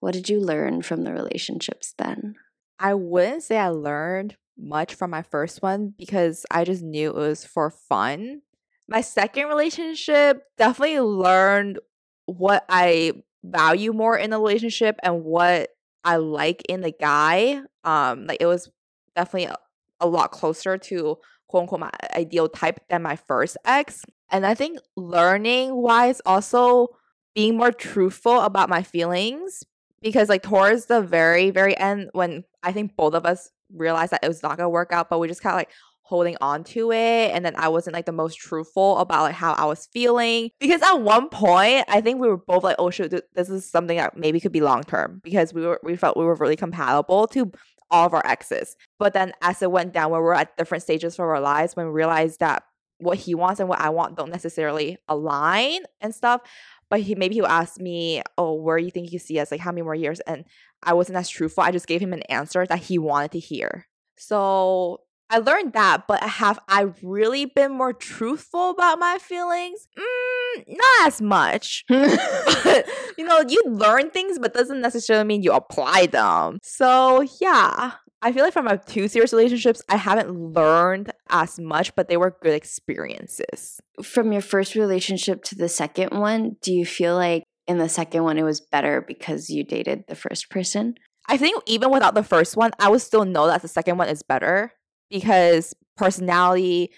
What 0.00 0.14
did 0.14 0.28
you 0.28 0.40
learn 0.40 0.82
from 0.82 1.02
the 1.02 1.12
relationships 1.12 1.94
then? 1.98 2.34
I 2.78 2.94
wouldn't 2.94 3.42
say 3.42 3.58
I 3.58 3.68
learned 3.68 4.36
much 4.58 4.94
from 4.94 5.10
my 5.10 5.22
first 5.22 5.62
one 5.62 5.94
because 5.96 6.46
I 6.50 6.64
just 6.64 6.82
knew 6.82 7.10
it 7.10 7.16
was 7.16 7.44
for 7.44 7.70
fun. 7.70 8.42
My 8.88 9.00
second 9.00 9.48
relationship 9.48 10.42
definitely 10.58 11.00
learned 11.00 11.78
what 12.26 12.64
I 12.68 13.12
value 13.42 13.92
more 13.92 14.16
in 14.16 14.32
a 14.32 14.38
relationship 14.38 14.96
and 15.02 15.24
what 15.24 15.70
I 16.04 16.16
like 16.16 16.62
in 16.68 16.80
the 16.82 16.92
guy. 16.92 17.62
Um, 17.84 18.26
like 18.26 18.38
it 18.40 18.46
was 18.46 18.70
definitely 19.14 19.46
a, 19.46 19.56
a 20.00 20.06
lot 20.06 20.30
closer 20.30 20.76
to 20.78 21.18
quote 21.48 21.62
unquote 21.62 21.80
my 21.80 21.90
ideal 22.14 22.48
type 22.48 22.80
than 22.88 23.02
my 23.02 23.16
first 23.16 23.56
ex. 23.64 24.04
And 24.30 24.46
I 24.46 24.54
think 24.54 24.78
learning 24.96 25.74
wise 25.76 26.20
also 26.26 26.88
being 27.34 27.56
more 27.56 27.72
truthful 27.72 28.40
about 28.40 28.68
my 28.68 28.82
feelings 28.82 29.62
because 30.02 30.28
like 30.28 30.42
towards 30.42 30.86
the 30.86 31.00
very 31.00 31.50
very 31.50 31.76
end 31.76 32.10
when 32.12 32.44
I 32.62 32.72
think 32.72 32.96
both 32.96 33.14
of 33.14 33.26
us 33.26 33.50
realized 33.72 34.12
that 34.12 34.24
it 34.24 34.28
was 34.28 34.42
not 34.42 34.56
gonna 34.56 34.68
work 34.68 34.92
out, 34.92 35.08
but 35.10 35.18
we 35.18 35.28
just 35.28 35.42
kind 35.42 35.54
of 35.54 35.58
like 35.58 35.70
holding 36.04 36.36
on 36.42 36.62
to 36.62 36.92
it 36.92 37.30
and 37.32 37.44
then 37.46 37.54
I 37.56 37.68
wasn't 37.68 37.94
like 37.94 38.04
the 38.04 38.12
most 38.12 38.36
truthful 38.36 38.98
about 38.98 39.22
like 39.22 39.34
how 39.34 39.54
I 39.54 39.64
was 39.64 39.86
feeling 39.86 40.50
because 40.60 40.82
at 40.82 41.00
one 41.00 41.30
point 41.30 41.86
I 41.88 42.02
think 42.02 42.20
we 42.20 42.28
were 42.28 42.36
both 42.36 42.62
like 42.62 42.76
oh 42.78 42.90
shoot 42.90 43.10
this 43.34 43.48
is 43.48 43.70
something 43.70 43.96
that 43.96 44.14
maybe 44.14 44.38
could 44.38 44.52
be 44.52 44.60
long 44.60 44.82
term 44.82 45.22
because 45.24 45.54
we 45.54 45.62
were 45.62 45.80
we 45.82 45.96
felt 45.96 46.18
we 46.18 46.24
were 46.24 46.34
really 46.34 46.56
compatible 46.56 47.26
to 47.28 47.50
all 47.90 48.06
of 48.06 48.14
our 48.14 48.26
exes. 48.26 48.76
But 48.98 49.12
then 49.12 49.32
as 49.42 49.62
it 49.62 49.70
went 49.70 49.92
down 49.92 50.10
when 50.10 50.20
we 50.20 50.24
we're 50.24 50.34
at 50.34 50.56
different 50.56 50.82
stages 50.82 51.14
of 51.14 51.20
our 51.20 51.40
lives 51.40 51.76
when 51.76 51.86
we 51.86 51.92
realized 51.92 52.40
that 52.40 52.64
what 52.98 53.18
he 53.18 53.34
wants 53.34 53.60
and 53.60 53.68
what 53.68 53.80
I 53.80 53.90
want 53.90 54.16
don't 54.16 54.30
necessarily 54.30 54.98
align 55.08 55.80
and 56.00 56.14
stuff 56.14 56.42
but 56.90 57.00
he 57.00 57.14
maybe 57.14 57.34
he'll 57.34 57.46
ask 57.46 57.80
me 57.80 58.22
oh 58.38 58.54
where 58.54 58.78
do 58.78 58.84
you 58.84 58.90
think 58.90 59.12
you 59.12 59.18
see 59.18 59.38
us? 59.38 59.50
Like 59.50 59.60
how 59.60 59.72
many 59.72 59.82
more 59.82 59.94
years? 59.94 60.20
And 60.20 60.44
I 60.82 60.94
wasn't 60.94 61.18
as 61.18 61.28
truthful. 61.28 61.64
I 61.64 61.70
just 61.70 61.86
gave 61.86 62.00
him 62.00 62.12
an 62.12 62.22
answer 62.22 62.66
that 62.66 62.78
he 62.84 62.98
wanted 62.98 63.32
to 63.32 63.38
hear. 63.38 63.86
So 64.16 65.00
I 65.34 65.38
learned 65.38 65.72
that, 65.72 66.04
but 66.06 66.22
have 66.22 66.60
I 66.68 66.92
really 67.02 67.44
been 67.44 67.72
more 67.72 67.92
truthful 67.92 68.70
about 68.70 69.00
my 69.00 69.18
feelings? 69.20 69.88
Mm, 69.98 70.64
not 70.68 71.08
as 71.08 71.20
much. 71.20 71.84
but, 71.88 72.88
you 73.18 73.24
know, 73.24 73.42
you 73.48 73.60
learn 73.66 74.10
things, 74.10 74.38
but 74.38 74.54
doesn't 74.54 74.80
necessarily 74.80 75.24
mean 75.24 75.42
you 75.42 75.50
apply 75.50 76.06
them. 76.06 76.60
So 76.62 77.26
yeah, 77.40 77.94
I 78.22 78.30
feel 78.30 78.44
like 78.44 78.52
from 78.52 78.66
my 78.66 78.76
two 78.76 79.08
serious 79.08 79.32
relationships, 79.32 79.82
I 79.88 79.96
haven't 79.96 80.30
learned 80.30 81.10
as 81.30 81.58
much, 81.58 81.96
but 81.96 82.08
they 82.08 82.16
were 82.16 82.36
good 82.40 82.54
experiences. 82.54 83.80
From 84.04 84.30
your 84.30 84.40
first 84.40 84.76
relationship 84.76 85.42
to 85.46 85.56
the 85.56 85.68
second 85.68 86.16
one, 86.16 86.58
do 86.62 86.72
you 86.72 86.86
feel 86.86 87.16
like 87.16 87.42
in 87.66 87.78
the 87.78 87.88
second 87.88 88.22
one 88.22 88.38
it 88.38 88.44
was 88.44 88.60
better 88.60 89.00
because 89.00 89.50
you 89.50 89.64
dated 89.64 90.04
the 90.06 90.14
first 90.14 90.48
person? 90.48 90.94
I 91.28 91.38
think 91.38 91.60
even 91.66 91.90
without 91.90 92.14
the 92.14 92.22
first 92.22 92.56
one, 92.56 92.70
I 92.78 92.88
would 92.88 93.00
still 93.00 93.24
know 93.24 93.48
that 93.48 93.62
the 93.62 93.68
second 93.68 93.98
one 93.98 94.08
is 94.08 94.22
better 94.22 94.70
because 95.14 95.74
personality, 95.96 96.90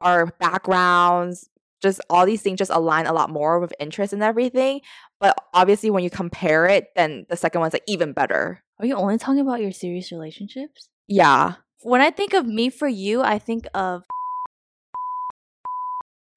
our 0.00 0.26
backgrounds, 0.38 1.50
just 1.82 2.00
all 2.08 2.24
these 2.24 2.40
things 2.40 2.58
just 2.58 2.70
align 2.70 3.06
a 3.06 3.12
lot 3.12 3.30
more 3.30 3.58
with 3.58 3.74
interest 3.80 4.12
and 4.12 4.22
everything. 4.22 4.80
But 5.20 5.36
obviously, 5.52 5.90
when 5.90 6.04
you 6.04 6.10
compare 6.10 6.66
it, 6.66 6.86
then 6.94 7.26
the 7.28 7.36
second 7.36 7.60
one's 7.60 7.72
like 7.72 7.82
even 7.88 8.12
better. 8.12 8.62
Are 8.78 8.86
you 8.86 8.94
only 8.94 9.18
talking 9.18 9.40
about 9.40 9.60
your 9.60 9.72
serious 9.72 10.12
relationships? 10.12 10.88
Yeah. 11.08 11.54
When 11.82 12.00
I 12.00 12.10
think 12.10 12.32
of 12.32 12.46
me 12.46 12.70
for 12.70 12.88
you, 12.88 13.22
I 13.22 13.38
think 13.38 13.66
of. 13.74 14.04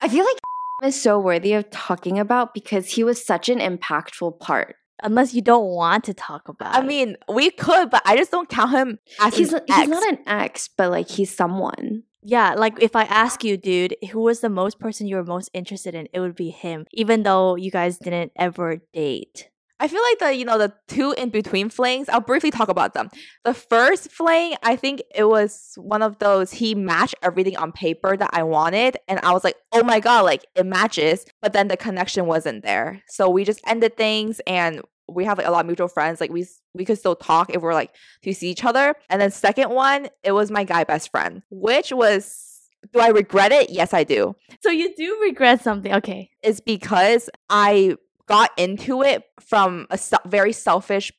I 0.01 0.09
feel 0.09 0.25
like 0.25 0.37
is 0.83 0.99
so 0.99 1.19
worthy 1.19 1.53
of 1.53 1.69
talking 1.69 2.19
about 2.19 2.53
because 2.53 2.89
he 2.89 3.03
was 3.03 3.23
such 3.23 3.47
an 3.47 3.59
impactful 3.59 4.39
part. 4.39 4.75
Unless 5.03 5.33
you 5.33 5.41
don't 5.41 5.67
want 5.67 6.03
to 6.05 6.13
talk 6.13 6.47
about. 6.47 6.75
I 6.75 6.81
mean, 6.81 7.17
we 7.31 7.51
could, 7.51 7.89
but 7.89 8.01
I 8.05 8.17
just 8.17 8.31
don't 8.31 8.49
count 8.49 8.71
him 8.71 8.99
as 9.19 9.35
He's 9.37 9.53
an 9.53 9.61
he's 9.67 9.77
ex. 9.77 9.87
not 9.89 10.07
an 10.07 10.19
ex, 10.25 10.69
but 10.75 10.89
like 10.89 11.07
he's 11.09 11.35
someone. 11.35 12.03
Yeah, 12.23 12.55
like 12.55 12.81
if 12.81 12.95
I 12.95 13.03
ask 13.03 13.43
you, 13.43 13.57
dude, 13.57 13.95
who 14.11 14.19
was 14.19 14.41
the 14.41 14.49
most 14.49 14.79
person 14.79 15.07
you 15.07 15.15
were 15.15 15.23
most 15.23 15.49
interested 15.53 15.95
in, 15.95 16.07
it 16.11 16.19
would 16.19 16.35
be 16.35 16.49
him, 16.49 16.85
even 16.91 17.23
though 17.23 17.55
you 17.55 17.71
guys 17.71 17.97
didn't 17.99 18.31
ever 18.35 18.81
date. 18.91 19.49
I 19.79 19.87
feel 19.87 20.01
like 20.01 20.19
the 20.19 20.35
you 20.35 20.45
know 20.45 20.57
the 20.57 20.73
two 20.87 21.13
in 21.13 21.29
between 21.29 21.69
flings. 21.69 22.09
I'll 22.09 22.21
briefly 22.21 22.51
talk 22.51 22.69
about 22.69 22.93
them. 22.93 23.09
The 23.45 23.53
first 23.53 24.11
fling, 24.11 24.55
I 24.63 24.75
think 24.75 25.01
it 25.13 25.25
was 25.25 25.73
one 25.77 26.01
of 26.01 26.19
those 26.19 26.51
he 26.51 26.73
matched 26.75 27.15
everything 27.21 27.57
on 27.57 27.71
paper 27.71 28.17
that 28.17 28.31
I 28.33 28.43
wanted, 28.43 28.97
and 29.07 29.19
I 29.21 29.31
was 29.31 29.43
like, 29.43 29.55
oh 29.71 29.83
my 29.83 29.99
god, 29.99 30.21
like 30.21 30.45
it 30.55 30.65
matches, 30.65 31.25
but 31.41 31.53
then 31.53 31.67
the 31.67 31.77
connection 31.77 32.25
wasn't 32.25 32.63
there. 32.63 33.03
So 33.07 33.29
we 33.29 33.43
just 33.43 33.61
ended 33.67 33.97
things, 33.97 34.41
and 34.47 34.81
we 35.09 35.25
have 35.25 35.37
like 35.37 35.47
a 35.47 35.51
lot 35.51 35.61
of 35.61 35.67
mutual 35.67 35.87
friends. 35.87 36.19
Like 36.19 36.31
we 36.31 36.47
we 36.73 36.85
could 36.85 36.97
still 36.97 37.15
talk 37.15 37.49
if 37.49 37.61
we're 37.61 37.73
like 37.73 37.93
to 38.23 38.33
see 38.33 38.49
each 38.49 38.65
other. 38.65 38.95
And 39.09 39.21
then 39.21 39.31
second 39.31 39.69
one, 39.69 40.09
it 40.23 40.31
was 40.31 40.51
my 40.51 40.63
guy 40.63 40.83
best 40.83 41.11
friend, 41.11 41.43
which 41.49 41.91
was. 41.91 42.45
Do 42.93 42.99
I 42.99 43.07
regret 43.07 43.51
it? 43.51 43.71
Yes, 43.71 43.91
I 43.93 44.03
do. 44.03 44.35
So 44.61 44.69
you 44.69 44.95
do 44.95 45.19
regret 45.21 45.61
something. 45.61 45.93
Okay. 45.95 46.29
It's 46.41 46.61
because 46.61 47.27
I 47.49 47.97
got 48.27 48.51
into 48.57 49.01
it 49.01 49.23
from 49.39 49.87
a 49.89 49.99
very 50.25 50.53
selfish 50.53 51.11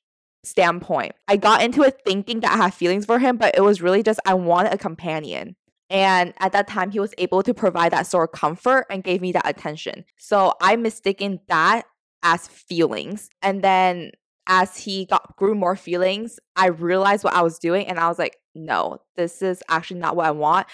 standpoint. 0.45 1.13
I 1.27 1.37
got 1.37 1.63
into 1.63 1.83
it 1.83 2.01
thinking 2.05 2.41
that 2.41 2.53
I 2.53 2.57
had 2.57 2.75
feelings 2.75 3.07
for 3.07 3.19
him, 3.19 3.37
but 3.37 3.57
it 3.57 3.63
was 3.63 3.83
really 3.83 4.03
just 4.03 4.21
I 4.25 4.35
wanted 4.35 4.73
a 4.73 4.79
companion. 4.79 5.57
And 5.91 6.35
at 6.39 6.53
that 6.53 6.69
time, 6.69 6.91
he 6.91 7.01
was 7.01 7.15
able 7.17 7.43
to 7.43 7.55
provide 7.55 7.93
that 7.93 8.07
sort 8.07 8.29
of 8.29 8.39
comfort 8.39 8.87
and 8.91 9.03
gave 9.03 9.23
me 9.23 9.33
that 9.33 9.49
attention. 9.49 10.05
So 10.19 10.55
I 10.61 10.77
mistaken 10.77 11.41
that 11.49 11.87
as 12.23 12.47
feelings. 12.47 13.31
And 13.41 13.63
then 13.63 14.13
as 14.47 14.77
he 14.77 15.07
got 15.07 15.37
grew 15.37 15.55
more 15.55 15.77
feelings, 15.77 16.39
I 16.57 16.67
realized 16.67 17.25
what 17.25 17.35
I 17.35 17.43
was 17.43 17.59
doing 17.59 17.87
and 17.87 17.99
I 17.99 18.09
was 18.09 18.19
like, 18.19 18.37
no, 18.55 18.99
this 19.17 19.41
is 19.41 19.63
actually 19.69 20.01
not 20.01 20.17
what 20.17 20.27
I 20.27 20.31
want. 20.31 20.67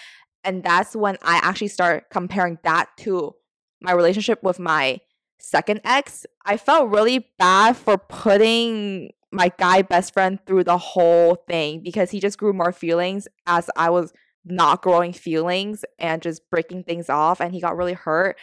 And 0.42 0.62
that's 0.62 0.96
when 0.96 1.16
I 1.22 1.40
actually 1.42 1.68
started 1.68 2.04
comparing 2.10 2.58
that 2.64 2.88
to 2.98 3.34
my 3.80 3.92
relationship 3.92 4.42
with 4.42 4.58
my 4.58 5.00
second 5.44 5.80
ex. 5.84 6.26
I 6.44 6.56
felt 6.56 6.90
really 6.90 7.30
bad 7.38 7.76
for 7.76 7.98
putting 7.98 9.10
my 9.30 9.52
guy 9.58 9.82
best 9.82 10.14
friend 10.14 10.38
through 10.46 10.64
the 10.64 10.78
whole 10.78 11.36
thing 11.48 11.82
because 11.82 12.10
he 12.10 12.20
just 12.20 12.38
grew 12.38 12.52
more 12.52 12.72
feelings 12.72 13.28
as 13.46 13.68
I 13.76 13.90
was 13.90 14.12
not 14.44 14.82
growing 14.82 15.12
feelings 15.12 15.84
and 15.98 16.22
just 16.22 16.42
breaking 16.50 16.84
things 16.84 17.10
off 17.10 17.40
and 17.40 17.52
he 17.52 17.60
got 17.60 17.76
really 17.76 17.94
hurt. 17.94 18.36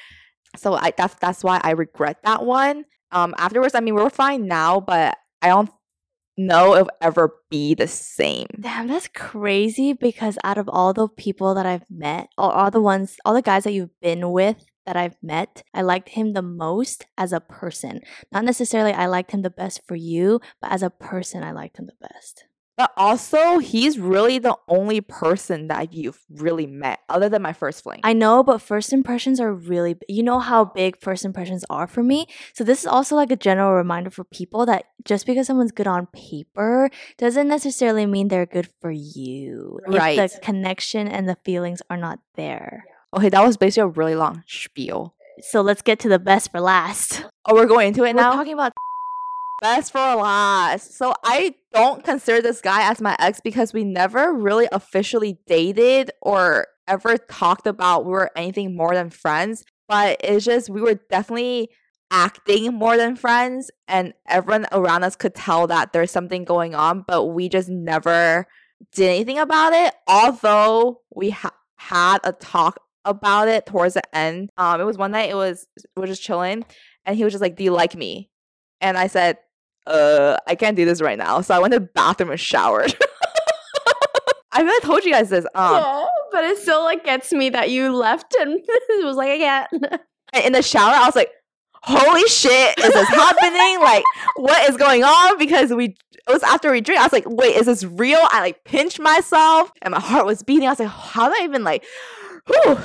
So 0.58 0.74
I 0.74 0.92
that's 0.96 1.16
that's 1.16 1.44
why 1.44 1.62
I 1.64 1.72
regret 1.72 2.18
that 2.24 2.44
one. 2.46 2.86
Um 3.12 3.34
afterwards, 3.38 3.74
I 3.74 3.80
mean 3.80 3.96
we're 3.96 4.10
fine 4.10 4.48
now, 4.48 4.80
but 4.80 5.18
I 5.42 5.48
don't 5.48 5.70
know 6.38 6.76
if 6.76 6.88
ever 7.02 7.36
be 7.50 7.74
the 7.74 7.88
same. 7.88 8.48
Damn, 8.60 8.88
that's 8.88 9.08
crazy 9.08 9.94
because 9.94 10.38
out 10.44 10.58
of 10.58 10.70
all 10.70 10.94
the 10.94 11.08
people 11.08 11.54
that 11.56 11.66
I've 11.66 11.86
met, 11.90 12.30
or 12.38 12.52
all 12.52 12.72
the 12.72 12.82
ones, 12.82 13.18
all 13.26 13.34
the 13.34 13.42
guys 13.42 13.64
that 13.64 13.74
you've 13.74 14.00
been 14.02 14.32
with 14.32 14.66
that 14.86 14.98
I've 14.98 15.18
met, 15.22 15.64
I 15.74 15.82
liked 15.82 16.10
him 16.10 16.34
the 16.34 16.42
most 16.42 17.06
as 17.18 17.34
a 17.34 17.40
person. 17.40 18.02
Not 18.32 18.46
necessarily 18.46 18.94
I 18.94 19.06
liked 19.06 19.32
him 19.32 19.42
the 19.42 19.50
best 19.50 19.82
for 19.88 19.96
you, 19.96 20.42
but 20.62 20.72
as 20.72 20.84
a 20.84 20.90
person, 20.90 21.44
I 21.44 21.52
liked 21.52 21.78
him 21.78 21.86
the 21.86 22.08
best. 22.08 22.46
But 22.82 22.94
also, 22.98 23.60
he's 23.60 24.00
really 24.00 24.40
the 24.40 24.58
only 24.68 25.02
person 25.02 25.68
that 25.68 25.94
you've 25.94 26.18
really 26.32 26.66
met 26.66 26.98
other 27.10 27.30
than 27.30 27.44
my 27.44 27.54
first 27.54 27.84
fling. 27.84 28.00
I 28.04 28.14
know, 28.14 28.42
but 28.42 28.60
first 28.60 28.92
impressions 28.92 29.40
are 29.40 29.54
really, 29.54 29.98
you 30.10 30.24
know 30.24 30.40
how 30.40 30.66
big 30.66 31.00
first 31.00 31.24
impressions 31.24 31.64
are 31.70 31.86
for 31.86 32.02
me. 32.02 32.26
So, 32.56 32.64
this 32.64 32.80
is 32.80 32.88
also 32.88 33.16
like 33.16 33.30
a 33.30 33.36
general 33.36 33.74
reminder 33.74 34.10
for 34.10 34.24
people 34.24 34.66
that 34.66 34.86
just 35.06 35.28
because 35.28 35.46
someone's 35.46 35.72
good 35.72 35.86
on 35.86 36.08
paper 36.08 36.90
doesn't 37.20 37.48
necessarily 37.48 38.08
mean 38.08 38.30
they're 38.30 38.48
good 38.48 38.70
for 38.82 38.90
you. 38.90 39.78
Right. 39.86 40.18
If 40.18 40.34
the 40.34 40.40
connection 40.40 41.08
and 41.08 41.30
the 41.30 41.38
feelings 41.46 41.84
are 41.88 41.98
not 41.98 42.18
there. 42.34 42.86
okay, 43.16 43.30
that 43.30 43.46
was 43.46 43.58
basically 43.58 43.90
a 43.90 43.94
really 43.94 44.16
long 44.16 44.44
spiel. 44.48 45.14
So, 45.40 45.62
let's 45.62 45.84
get 45.84 46.00
to 46.00 46.10
the 46.10 46.18
best 46.18 46.50
for 46.50 46.60
last. 46.60 47.26
Oh, 47.46 47.54
we're 47.54 47.68
going 47.68 47.90
into 47.90 48.06
it 48.06 48.16
We're 48.16 48.22
now? 48.24 48.32
talking 48.32 48.54
about 48.54 48.72
Best 49.62 49.92
for 49.92 50.00
last. 50.00 50.98
So 50.98 51.14
I 51.24 51.54
don't 51.74 52.04
consider 52.04 52.42
this 52.42 52.62
guy 52.62 52.90
as 52.90 53.02
my 53.02 53.16
ex 53.20 53.40
because 53.42 53.74
we 53.74 53.84
never 53.84 54.34
really 54.34 54.68
officially 54.72 55.40
dated 55.48 56.12
or 56.22 56.68
ever 56.88 57.18
talked 57.18 57.68
about 57.68 58.06
we 58.06 58.12
were 58.12 58.32
anything 58.36 58.76
more 58.76 58.94
than 58.94 59.10
friends. 59.10 59.64
But 59.88 60.18
it's 60.24 60.46
just 60.46 60.70
we 60.70 60.82
were 60.82 61.00
definitely 61.10 61.70
acting 62.12 62.74
more 62.74 62.98
than 62.98 63.16
friends 63.16 63.72
and 63.88 64.14
everyone 64.28 64.66
around 64.72 65.04
us 65.04 65.16
could 65.16 65.34
tell 65.34 65.68
that 65.68 65.94
there's 65.94 66.12
something 66.12 66.44
going 66.44 66.76
on, 66.76 67.06
but 67.08 67.28
we 67.28 67.48
just 67.50 67.70
never 67.70 68.48
did 68.94 69.10
anything 69.10 69.40
about 69.40 69.74
it. 69.74 69.94
Although 70.08 71.02
we 71.16 71.30
ha- 71.30 71.56
had 71.78 72.20
a 72.24 72.34
talk 72.34 72.80
about 73.06 73.48
it 73.48 73.66
towards 73.66 73.96
the 73.96 74.16
end. 74.16 74.50
Um, 74.58 74.80
it 74.80 74.84
was 74.84 74.98
one 74.98 75.12
night. 75.12 75.30
It 75.30 75.36
was 75.36 75.68
we 75.96 76.02
were 76.02 76.08
just 76.08 76.22
chilling, 76.22 76.66
and 77.06 77.18
he 77.18 77.24
was 77.24 77.34
just 77.34 77.42
like, 77.42 77.56
"Do 77.56 77.64
you 77.64 77.72
like 77.72 77.96
me?" 77.96 78.30
And 78.80 78.98
I 78.98 79.08
said, 79.08 79.38
"Uh, 79.88 80.38
I 80.48 80.56
can't 80.56 80.76
do 80.76 80.86
this 80.86 81.02
right 81.02 81.18
now." 81.18 81.42
So 81.42 81.56
I 81.56 81.60
went 81.60 81.74
to 81.74 81.80
the 81.80 81.90
bathroom 81.94 82.32
and 82.32 82.40
showered. 82.40 82.96
I 84.52 84.62
really 84.62 84.86
told 84.86 85.06
you 85.06 85.12
guys 85.12 85.30
this. 85.30 85.46
Um, 85.46 85.82
oh, 85.84 86.10
but 86.32 86.44
it 86.44 86.58
still 86.58 86.84
like 86.84 87.04
gets 87.04 87.32
me 87.32 87.50
that 87.50 87.70
you 87.70 87.96
left 87.96 88.36
and 88.40 88.60
it 88.68 89.06
was 89.06 89.16
like, 89.16 89.32
I 89.32 89.38
can't. 89.38 89.68
And 90.34 90.46
in 90.46 90.54
the 90.54 90.62
shower, 90.62 90.94
I 90.94 91.06
was 91.06 91.16
like, 91.16 91.32
holy 91.74 92.24
shit, 92.28 92.78
is 92.80 92.94
this 92.94 93.08
happening? 93.10 93.60
Like, 93.82 94.04
what 94.36 94.70
is 94.70 94.78
going 94.78 95.04
on? 95.04 95.38
Because 95.40 95.74
we 95.74 95.86
it 95.86 96.32
was 96.32 96.44
after 96.44 96.72
we 96.72 96.82
drink. 96.82 97.00
I 97.00 97.04
was 97.04 97.14
like, 97.14 97.26
wait, 97.28 97.56
is 97.56 97.66
this 97.66 97.84
real? 97.84 98.20
I 98.22 98.42
like 98.42 98.64
pinched 98.64 99.00
myself 99.00 99.72
and 99.82 99.92
my 99.92 100.00
heart 100.00 100.26
was 100.26 100.44
beating. 100.44 100.68
I 100.68 100.72
was 100.72 100.80
like, 100.80 100.90
how 100.90 101.28
do 101.28 101.36
I 101.40 101.44
even 101.44 101.64
like 101.64 101.84
whew. 102.46 102.78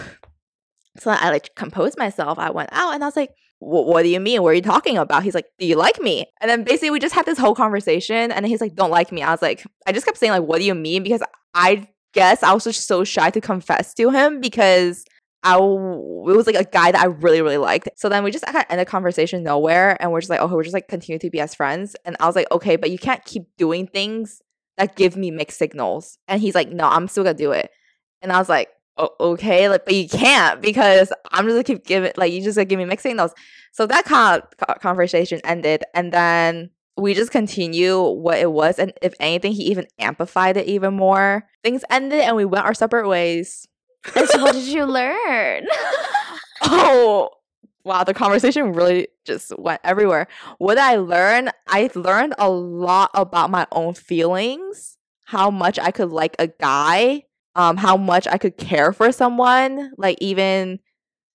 So 0.98 1.10
I 1.10 1.30
like 1.30 1.54
composed 1.54 1.98
myself. 1.98 2.38
I 2.38 2.50
went 2.50 2.70
out 2.72 2.94
and 2.94 3.04
I 3.04 3.06
was 3.06 3.16
like, 3.16 3.30
what 3.58 4.02
do 4.02 4.08
you 4.08 4.20
mean? 4.20 4.42
What 4.42 4.50
are 4.50 4.54
you 4.54 4.62
talking 4.62 4.98
about? 4.98 5.22
He's 5.22 5.34
like, 5.34 5.46
do 5.58 5.66
you 5.66 5.76
like 5.76 6.00
me? 6.00 6.26
And 6.40 6.50
then 6.50 6.62
basically 6.62 6.90
we 6.90 6.98
just 6.98 7.14
had 7.14 7.26
this 7.26 7.38
whole 7.38 7.54
conversation 7.54 8.30
and 8.30 8.46
he's 8.46 8.60
like, 8.60 8.74
don't 8.74 8.90
like 8.90 9.12
me. 9.12 9.22
I 9.22 9.30
was 9.30 9.42
like, 9.42 9.64
I 9.86 9.92
just 9.92 10.04
kept 10.04 10.18
saying 10.18 10.32
like, 10.32 10.42
what 10.42 10.58
do 10.58 10.64
you 10.64 10.74
mean? 10.74 11.02
Because 11.02 11.22
I 11.54 11.88
guess 12.12 12.42
I 12.42 12.52
was 12.52 12.64
just 12.64 12.86
so 12.86 13.04
shy 13.04 13.30
to 13.30 13.40
confess 13.40 13.94
to 13.94 14.10
him 14.10 14.40
because 14.40 15.04
I 15.42 15.52
w- 15.52 16.30
it 16.30 16.36
was 16.36 16.46
like 16.46 16.56
a 16.56 16.64
guy 16.64 16.90
that 16.90 17.00
I 17.00 17.06
really 17.06 17.40
really 17.40 17.56
liked. 17.56 17.88
So 17.94 18.08
then 18.08 18.24
we 18.24 18.30
just 18.30 18.44
kind 18.44 18.80
of 18.80 18.86
conversation 18.86 19.44
nowhere, 19.44 19.96
and 20.00 20.10
we're 20.10 20.20
just 20.20 20.30
like, 20.30 20.40
oh, 20.40 20.48
we're 20.48 20.64
just 20.64 20.74
like 20.74 20.88
continue 20.88 21.18
to 21.20 21.30
be 21.30 21.40
as 21.40 21.54
friends. 21.54 21.94
And 22.04 22.16
I 22.18 22.26
was 22.26 22.34
like, 22.34 22.50
okay, 22.50 22.76
but 22.76 22.90
you 22.90 22.98
can't 22.98 23.24
keep 23.24 23.44
doing 23.56 23.86
things 23.86 24.42
that 24.76 24.96
give 24.96 25.16
me 25.16 25.30
mixed 25.30 25.58
signals. 25.58 26.18
And 26.26 26.40
he's 26.40 26.54
like, 26.54 26.70
no, 26.70 26.84
I'm 26.84 27.06
still 27.06 27.22
gonna 27.22 27.34
do 27.34 27.52
it. 27.52 27.70
And 28.22 28.32
I 28.32 28.38
was 28.38 28.48
like, 28.48 28.70
oh, 28.98 29.10
okay, 29.20 29.68
like, 29.68 29.84
but 29.84 29.94
you 29.94 30.08
can't 30.08 30.60
because 30.60 31.12
I'm 31.30 31.44
just 31.46 31.54
gonna 31.54 31.64
keep 31.64 31.86
giving 31.86 32.12
like 32.16 32.32
you 32.32 32.42
just 32.42 32.56
gonna 32.56 32.64
give 32.64 32.78
me 32.78 32.84
mixed 32.84 33.04
signals. 33.04 33.32
So 33.72 33.86
that 33.86 34.04
kind 34.04 34.42
of 34.42 34.80
conversation 34.80 35.40
ended, 35.44 35.84
and 35.94 36.12
then 36.12 36.70
we 36.96 37.12
just 37.12 37.30
continue 37.30 38.02
what 38.02 38.38
it 38.38 38.50
was, 38.50 38.78
and 38.78 38.92
if 39.02 39.14
anything, 39.20 39.52
he 39.52 39.64
even 39.64 39.86
amplified 39.98 40.56
it 40.56 40.66
even 40.66 40.94
more. 40.94 41.46
Things 41.62 41.84
ended, 41.90 42.20
and 42.20 42.36
we 42.36 42.44
went 42.44 42.64
our 42.64 42.74
separate 42.74 43.08
ways. 43.08 43.68
And 44.14 44.28
so 44.28 44.42
what 44.42 44.52
did 44.54 44.64
you 44.64 44.84
learn? 44.84 45.66
oh, 46.62 47.30
wow, 47.84 48.04
the 48.04 48.14
conversation 48.14 48.72
really 48.72 49.08
just 49.24 49.52
went 49.58 49.80
everywhere. 49.84 50.28
What 50.58 50.74
did 50.74 50.84
I 50.84 50.96
learn? 50.96 51.50
I 51.68 51.90
learned 51.94 52.34
a 52.38 52.48
lot 52.48 53.10
about 53.14 53.50
my 53.50 53.66
own 53.72 53.94
feelings, 53.94 54.96
how 55.24 55.50
much 55.50 55.78
I 55.78 55.90
could 55.90 56.10
like 56.10 56.36
a 56.38 56.46
guy, 56.46 57.24
um, 57.56 57.76
how 57.76 57.96
much 57.96 58.28
I 58.28 58.38
could 58.38 58.56
care 58.56 58.92
for 58.92 59.10
someone. 59.10 59.90
Like 59.96 60.18
even 60.20 60.78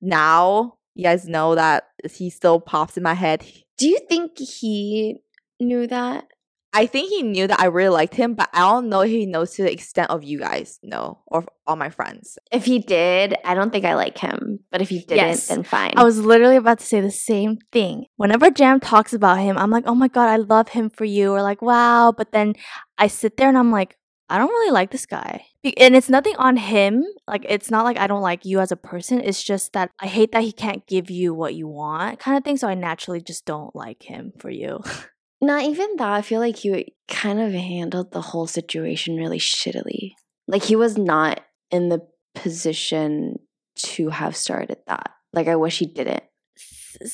now, 0.02 0.76
you 0.96 1.04
guys 1.04 1.28
know 1.28 1.56
that 1.56 1.86
he 2.10 2.30
still 2.30 2.60
pops 2.62 2.96
in 2.96 3.04
my 3.04 3.14
head. 3.16 3.44
Do 3.78 3.88
you 3.90 4.00
think 4.08 4.38
he 4.38 5.18
knew 5.60 5.88
that? 5.88 6.26
I 6.74 6.86
think 6.86 7.10
he 7.10 7.22
knew 7.22 7.48
that 7.48 7.60
I 7.60 7.66
really 7.66 7.90
liked 7.90 8.16
him, 8.16 8.34
but 8.34 8.50
I 8.54 8.60
don't 8.60 8.88
know 8.88 9.02
if 9.02 9.10
he 9.10 9.26
knows 9.26 9.52
to 9.56 9.64
the 9.64 9.72
extent 9.72 10.10
of 10.10 10.24
you 10.24 10.40
guys 10.40 10.80
know 10.82 11.20
or 11.28 11.44
all 11.68 11.76
my 11.76 11.90
friends. 11.90 12.38
If 12.50 12.64
he 12.64 12.80
did, 12.80 13.36
I 13.44 13.56
don't 13.56 13.72
think 13.74 13.84
I 13.84 13.96
like 13.96 14.18
him. 14.18 14.60
But 14.72 14.82
if 14.82 14.88
he 14.88 15.00
didn't, 15.00 15.18
Yes. 15.18 15.48
then 15.48 15.64
fine. 15.64 15.92
I 15.98 16.06
was 16.06 16.20
literally 16.20 16.56
about 16.56 16.80
to 16.80 16.86
say 16.86 17.02
the 17.02 17.12
same 17.12 17.58
thing. 17.74 18.06
Whenever 18.16 18.50
Jam 18.50 18.80
talks 18.80 19.12
about 19.12 19.40
him, 19.40 19.58
I'm 19.58 19.70
like, 19.70 19.84
oh 19.86 19.96
my 19.96 20.08
God, 20.08 20.30
I 20.30 20.38
love 20.38 20.70
him 20.70 20.90
for 20.90 21.04
you. 21.04 21.34
Or 21.34 21.42
like, 21.42 21.62
wow. 21.62 22.14
But 22.16 22.32
then 22.32 22.54
I 22.98 23.08
sit 23.08 23.36
there 23.36 23.50
and 23.50 23.58
I'm 23.58 23.72
like, 23.72 23.98
I 24.32 24.38
don't 24.38 24.48
really 24.48 24.72
like 24.72 24.91
this 24.91 25.06
guy. 25.06 25.46
And 25.78 25.94
it's 25.94 26.10
nothing 26.10 26.36
on 26.38 26.56
him. 26.56 27.04
Like, 27.28 27.46
it's 27.50 27.70
not 27.70 27.84
like 27.84 27.98
I 27.98 28.08
don't 28.08 28.22
like 28.22 28.46
you 28.46 28.62
as 28.62 28.72
a 28.72 28.78
person. 28.78 29.20
It's 29.20 29.44
just 29.44 29.74
that 29.74 29.91
I 30.00 30.08
hate 30.08 30.32
that 30.32 30.44
he 30.44 30.54
can't 30.54 30.88
give 30.88 31.12
you 31.12 31.34
what 31.34 31.54
you 31.54 31.67
want, 31.67 32.20
kind 32.20 32.38
of 32.38 32.44
thing. 32.46 32.56
So 32.56 32.70
I 32.70 32.74
naturally 32.74 33.20
just 33.20 33.46
don't 33.46 33.76
like 33.76 34.04
him 34.04 34.32
for 34.39 34.50
you. 34.50 34.80
Not 35.41 35.63
even 35.63 35.96
that. 35.98 36.12
I 36.12 36.22
feel 36.22 36.39
like 36.39 36.63
you 36.63 36.86
kind 37.08 37.41
of 37.41 37.52
handled 37.52 38.12
the 38.12 38.22
whole 38.22 38.48
situation 38.48 39.17
really 39.17 39.39
shittily. 39.39 40.12
Like 40.48 40.63
he 40.63 40.76
was 40.76 40.98
not 40.98 41.41
in 41.72 41.89
the 41.89 42.02
position 42.36 43.39
to 43.78 44.10
have 44.10 44.36
started 44.36 44.78
that. 44.86 45.10
Like 45.34 45.48
I 45.48 45.56
wish 45.56 45.80
he 45.80 45.88
didn't. 45.88 46.22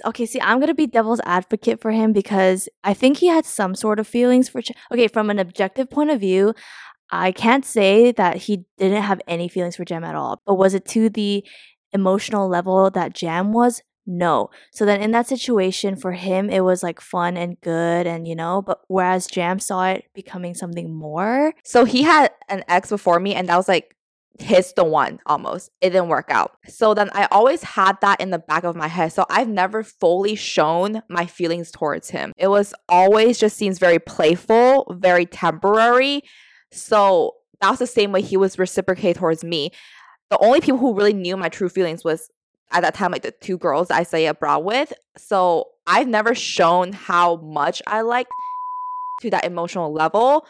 okay, 0.05 0.25
see, 0.25 0.41
I'm 0.41 0.59
gonna 0.59 0.73
be 0.73 0.87
devil's 0.87 1.21
advocate 1.23 1.79
for 1.81 1.91
him 1.91 2.11
because 2.11 2.67
I 2.83 2.93
think 2.93 3.17
he 3.17 3.27
had 3.27 3.45
some 3.45 3.75
sort 3.75 3.97
of 3.97 4.07
feelings 4.07 4.49
for. 4.49 4.61
Ch- 4.61 4.73
okay, 4.91 5.07
from 5.07 5.29
an 5.29 5.39
objective 5.39 5.89
point 5.89 6.09
of 6.09 6.19
view, 6.19 6.53
I 7.11 7.31
can't 7.31 7.65
say 7.65 8.11
that 8.13 8.37
he 8.37 8.65
didn't 8.77 9.03
have 9.03 9.21
any 9.27 9.47
feelings 9.47 9.75
for 9.75 9.85
Jam 9.85 10.03
at 10.03 10.15
all. 10.15 10.41
But 10.45 10.55
was 10.55 10.73
it 10.73 10.85
to 10.87 11.09
the 11.09 11.45
emotional 11.93 12.49
level 12.49 12.89
that 12.91 13.13
Jam 13.13 13.53
was? 13.53 13.81
No. 14.05 14.49
So 14.71 14.85
then 14.85 15.01
in 15.01 15.11
that 15.11 15.27
situation, 15.27 15.97
for 15.97 16.13
him, 16.13 16.49
it 16.49 16.61
was 16.61 16.81
like 16.81 17.01
fun 17.01 17.35
and 17.35 17.59
good, 17.59 18.07
and 18.07 18.25
you 18.25 18.35
know, 18.35 18.61
but 18.61 18.79
whereas 18.87 19.27
Jam 19.27 19.59
saw 19.59 19.85
it 19.87 20.05
becoming 20.13 20.53
something 20.53 20.93
more. 20.93 21.53
So 21.65 21.83
he 21.83 22.03
had 22.03 22.31
an 22.47 22.63
ex 22.69 22.89
before 22.89 23.19
me, 23.19 23.35
and 23.35 23.49
that 23.49 23.57
was 23.57 23.67
like 23.67 23.97
his 24.39 24.73
the 24.73 24.83
one 24.85 25.19
almost. 25.25 25.71
It 25.81 25.89
didn't 25.89 26.07
work 26.07 26.27
out. 26.29 26.57
So 26.67 26.93
then 26.93 27.09
I 27.13 27.27
always 27.31 27.63
had 27.63 27.99
that 28.01 28.21
in 28.21 28.29
the 28.29 28.39
back 28.39 28.63
of 28.63 28.75
my 28.75 28.87
head. 28.87 29.11
So 29.11 29.25
I've 29.29 29.49
never 29.49 29.83
fully 29.83 30.35
shown 30.35 31.01
my 31.09 31.25
feelings 31.25 31.71
towards 31.71 32.09
him. 32.11 32.31
It 32.37 32.47
was 32.47 32.73
always 32.87 33.37
just 33.39 33.57
seems 33.57 33.79
very 33.79 33.99
playful, 33.99 34.95
very 34.99 35.25
temporary. 35.25 36.21
So 36.71 37.35
that 37.61 37.69
was 37.69 37.79
the 37.79 37.87
same 37.87 38.11
way 38.11 38.21
he 38.21 38.37
was 38.37 38.59
reciprocate 38.59 39.17
towards 39.17 39.43
me. 39.43 39.71
The 40.29 40.37
only 40.39 40.61
people 40.61 40.79
who 40.79 40.93
really 40.93 41.13
knew 41.13 41.37
my 41.37 41.49
true 41.49 41.69
feelings 41.69 42.03
was 42.03 42.29
at 42.71 42.81
that 42.81 42.93
time 42.93 43.11
like 43.11 43.21
the 43.21 43.31
two 43.31 43.57
girls 43.57 43.89
I 43.89 44.03
stayed 44.03 44.27
abroad 44.27 44.65
with. 44.65 44.93
So 45.17 45.69
I've 45.85 46.07
never 46.07 46.35
shown 46.35 46.91
how 46.91 47.37
much 47.37 47.81
I 47.87 48.01
liked 48.01 48.31
to 49.21 49.29
that 49.29 49.45
emotional 49.45 49.91
level 49.93 50.45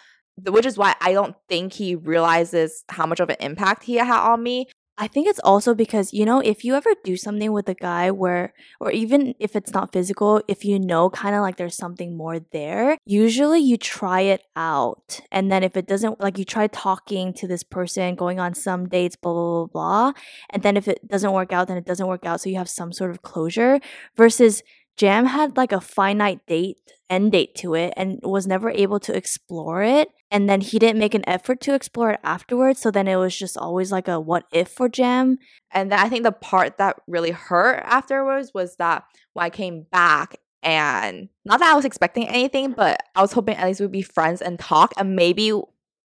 which 0.46 0.66
is 0.66 0.78
why 0.78 0.96
I 1.02 1.14
don't 1.14 1.36
think 1.50 1.74
he 1.74 1.96
realizes 1.96 2.84
how 2.90 3.06
much 3.06 3.20
of 3.20 3.30
an 3.30 3.38
impact 3.40 3.84
he 3.84 3.96
had 3.96 4.20
on 4.20 4.44
me. 4.44 4.68
I 5.00 5.08
think 5.08 5.28
it's 5.28 5.40
also 5.44 5.76
because, 5.76 6.12
you 6.12 6.26
know, 6.26 6.40
if 6.40 6.64
you 6.64 6.74
ever 6.74 6.90
do 7.04 7.18
something 7.18 7.52
with 7.52 7.70
a 7.70 7.76
guy 7.76 8.10
where, 8.10 8.54
or 8.80 8.90
even 8.92 9.36
if 9.40 9.56
it's 9.56 9.72
not 9.72 9.94
physical, 9.94 10.42
if 10.48 10.66
you 10.66 10.80
know 10.80 11.12
kind 11.12 11.36
of 11.36 11.42
like 11.42 11.58
there's 11.58 11.78
something 11.78 12.18
more 12.18 12.40
there, 12.52 12.98
usually 13.06 13.60
you 13.60 13.78
try 13.78 14.22
it 14.22 14.42
out. 14.56 15.20
And 15.32 15.52
then 15.52 15.64
if 15.64 15.78
it 15.78 15.88
doesn't, 15.88 16.20
like 16.20 16.40
you 16.40 16.46
try 16.46 16.66
talking 16.66 17.32
to 17.34 17.48
this 17.48 17.62
person, 17.62 18.16
going 18.16 18.40
on 18.40 18.56
some 18.56 18.90
dates, 18.90 19.16
blah, 19.16 19.34
blah, 19.34 19.66
blah, 19.66 19.68
blah. 19.68 20.14
And 20.50 20.64
then 20.64 20.76
if 20.76 20.88
it 20.88 21.08
doesn't 21.08 21.32
work 21.32 21.54
out, 21.54 21.68
then 21.68 21.78
it 21.78 21.86
doesn't 21.86 22.08
work 22.08 22.26
out. 22.26 22.42
So 22.42 22.50
you 22.50 22.58
have 22.58 22.70
some 22.70 22.92
sort 22.92 23.12
of 23.12 23.22
closure 23.22 23.80
versus 24.16 24.64
Jam 24.98 25.26
had 25.28 25.56
like 25.56 25.72
a 25.72 25.80
finite 25.80 26.46
date, 26.48 26.78
end 27.10 27.32
date 27.32 27.56
to 27.56 27.76
it, 27.76 27.94
and 27.96 28.20
was 28.24 28.48
never 28.48 28.70
able 28.72 29.00
to 29.02 29.16
explore 29.16 29.84
it. 29.84 30.10
And 30.30 30.50
then 30.50 30.60
he 30.60 30.80
didn't 30.80 31.00
make 31.00 31.14
an 31.14 31.28
effort 31.28 31.62
to 31.62 31.74
explore 31.74 32.12
it 32.12 32.20
afterwards. 32.24 32.82
So 32.82 32.92
then 32.92 33.08
it 33.08 33.16
was 33.16 33.38
just 33.38 33.58
always 33.58 33.92
like 33.92 34.08
a 34.08 34.20
what 34.20 34.46
if 34.52 34.70
for 34.70 34.90
Jam. 34.90 35.38
And 35.72 35.92
then 35.92 36.00
I 36.00 36.10
think 36.10 36.24
the 36.24 36.32
part 36.32 36.78
that 36.80 36.98
really 37.08 37.32
hurt 37.32 37.82
afterwards 37.86 38.52
was 38.54 38.76
that 38.78 39.04
when 39.34 39.46
I 39.46 39.50
came 39.50 39.86
back 39.92 40.38
and 40.64 41.30
not 41.46 41.60
that 41.60 41.72
I 41.72 41.76
was 41.76 41.86
expecting 41.86 42.28
anything, 42.28 42.74
but 42.74 43.00
I 43.16 43.22
was 43.22 43.32
hoping 43.32 43.56
at 43.56 43.68
least 43.68 43.80
we'd 43.80 43.92
be 43.92 44.02
friends 44.02 44.42
and 44.42 44.60
talk 44.60 44.92
and 44.98 45.16
maybe 45.16 45.54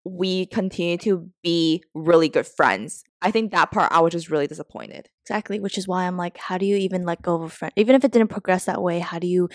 we 0.04 0.46
continue 0.46 0.96
to 0.98 1.30
be 1.42 1.82
really 1.94 2.28
good 2.28 2.46
friends. 2.46 3.04
I 3.20 3.30
think 3.30 3.52
that 3.52 3.70
part 3.70 3.92
I 3.92 4.00
was 4.00 4.12
just 4.12 4.30
really 4.30 4.46
disappointed. 4.46 5.08
Exactly, 5.24 5.60
which 5.60 5.78
is 5.78 5.86
why 5.86 6.06
I'm 6.06 6.16
like, 6.16 6.36
how 6.38 6.58
do 6.58 6.66
you 6.66 6.76
even 6.76 7.04
let 7.04 7.22
go 7.22 7.36
of 7.36 7.42
a 7.42 7.48
friend? 7.48 7.72
Even 7.76 7.94
if 7.94 8.04
it 8.04 8.12
didn't 8.12 8.28
progress 8.28 8.64
that 8.64 8.82
way, 8.82 8.98
how 8.98 9.18
do 9.18 9.26
you 9.26 9.48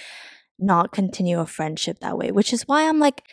not 0.58 0.92
continue 0.92 1.40
a 1.40 1.46
friendship 1.46 2.00
that 2.00 2.18
way? 2.18 2.32
Which 2.32 2.54
is 2.54 2.64
why 2.64 2.88
I'm 2.88 3.00
like, 3.00 3.24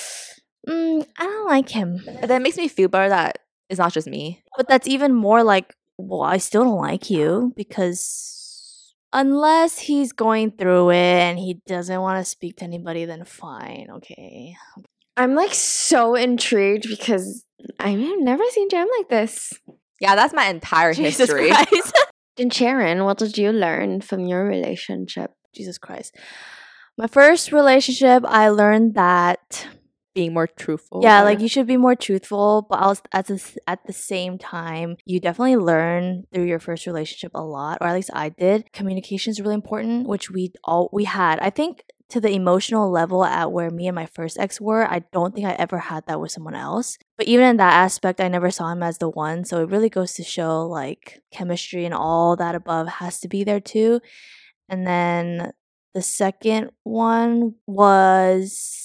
mm, 0.68 1.06
I 1.18 1.24
don't 1.24 1.46
like 1.46 1.68
him. 1.68 2.00
But 2.20 2.28
that 2.28 2.42
makes 2.42 2.56
me 2.56 2.68
feel 2.68 2.88
better 2.88 3.10
that 3.10 3.40
it's 3.68 3.78
not 3.78 3.92
just 3.92 4.06
me. 4.06 4.42
But 4.56 4.68
that's 4.68 4.88
even 4.88 5.14
more 5.14 5.42
like, 5.42 5.74
well, 5.98 6.22
I 6.22 6.38
still 6.38 6.64
don't 6.64 6.80
like 6.80 7.10
you 7.10 7.52
because 7.56 8.94
unless 9.12 9.78
he's 9.78 10.12
going 10.12 10.50
through 10.52 10.90
it 10.90 10.96
and 10.96 11.38
he 11.38 11.60
doesn't 11.66 12.00
want 12.00 12.24
to 12.24 12.28
speak 12.28 12.56
to 12.56 12.64
anybody, 12.64 13.04
then 13.04 13.24
fine, 13.24 13.88
okay. 13.90 14.56
I'm 15.16 15.34
like 15.34 15.54
so 15.54 16.14
intrigued 16.14 16.88
because 16.88 17.44
I've 17.78 17.98
never 17.98 18.44
seen 18.50 18.68
Jam 18.68 18.88
like 18.98 19.08
this. 19.08 19.52
Yeah, 20.00 20.14
that's 20.16 20.34
my 20.34 20.46
entire 20.46 20.92
Jesus 20.92 21.18
history. 21.30 21.50
Christ. 21.50 21.92
And 22.36 22.52
Sharon, 22.52 23.04
what 23.04 23.18
did 23.18 23.38
you 23.38 23.52
learn 23.52 24.00
from 24.00 24.26
your 24.26 24.44
relationship? 24.44 25.30
Jesus 25.54 25.78
Christ. 25.78 26.16
My 26.98 27.06
first 27.06 27.52
relationship, 27.52 28.24
I 28.26 28.48
learned 28.48 28.94
that 28.96 29.68
Being 30.16 30.34
more 30.34 30.48
truthful. 30.48 31.00
yeah, 31.00 31.22
like 31.22 31.38
you 31.38 31.46
should 31.46 31.68
be 31.68 31.76
more 31.76 31.94
truthful, 31.94 32.66
but 32.68 32.80
also 32.80 33.02
at 33.12 33.26
the, 33.28 33.40
at 33.68 33.86
the 33.86 33.92
same 33.92 34.36
time, 34.38 34.96
you 35.04 35.20
definitely 35.20 35.54
learn 35.56 36.24
through 36.34 36.46
your 36.46 36.58
first 36.58 36.86
relationship 36.86 37.30
a 37.36 37.44
lot, 37.44 37.78
or 37.80 37.86
at 37.86 37.94
least 37.94 38.10
I 38.12 38.30
did. 38.30 38.72
Communication 38.72 39.30
is 39.30 39.40
really 39.40 39.54
important, 39.54 40.08
which 40.08 40.28
we 40.28 40.52
all 40.64 40.90
we 40.92 41.04
had. 41.04 41.38
I 41.38 41.50
think 41.50 41.84
to 42.10 42.20
the 42.20 42.30
emotional 42.30 42.90
level 42.90 43.24
at 43.24 43.50
where 43.52 43.70
me 43.70 43.88
and 43.88 43.94
my 43.94 44.06
first 44.06 44.38
ex 44.38 44.60
were, 44.60 44.86
I 44.86 45.00
don't 45.12 45.34
think 45.34 45.46
I 45.46 45.52
ever 45.52 45.78
had 45.78 46.06
that 46.06 46.20
with 46.20 46.32
someone 46.32 46.54
else. 46.54 46.98
But 47.16 47.26
even 47.26 47.46
in 47.46 47.56
that 47.56 47.74
aspect, 47.74 48.20
I 48.20 48.28
never 48.28 48.50
saw 48.50 48.70
him 48.70 48.82
as 48.82 48.98
the 48.98 49.08
one. 49.08 49.44
So 49.44 49.62
it 49.62 49.70
really 49.70 49.88
goes 49.88 50.14
to 50.14 50.24
show 50.24 50.66
like 50.66 51.22
chemistry 51.32 51.84
and 51.84 51.94
all 51.94 52.36
that 52.36 52.54
above 52.54 52.88
has 52.88 53.20
to 53.20 53.28
be 53.28 53.44
there 53.44 53.60
too. 53.60 54.00
And 54.68 54.86
then 54.86 55.52
the 55.94 56.02
second 56.02 56.70
one 56.82 57.54
was 57.66 58.83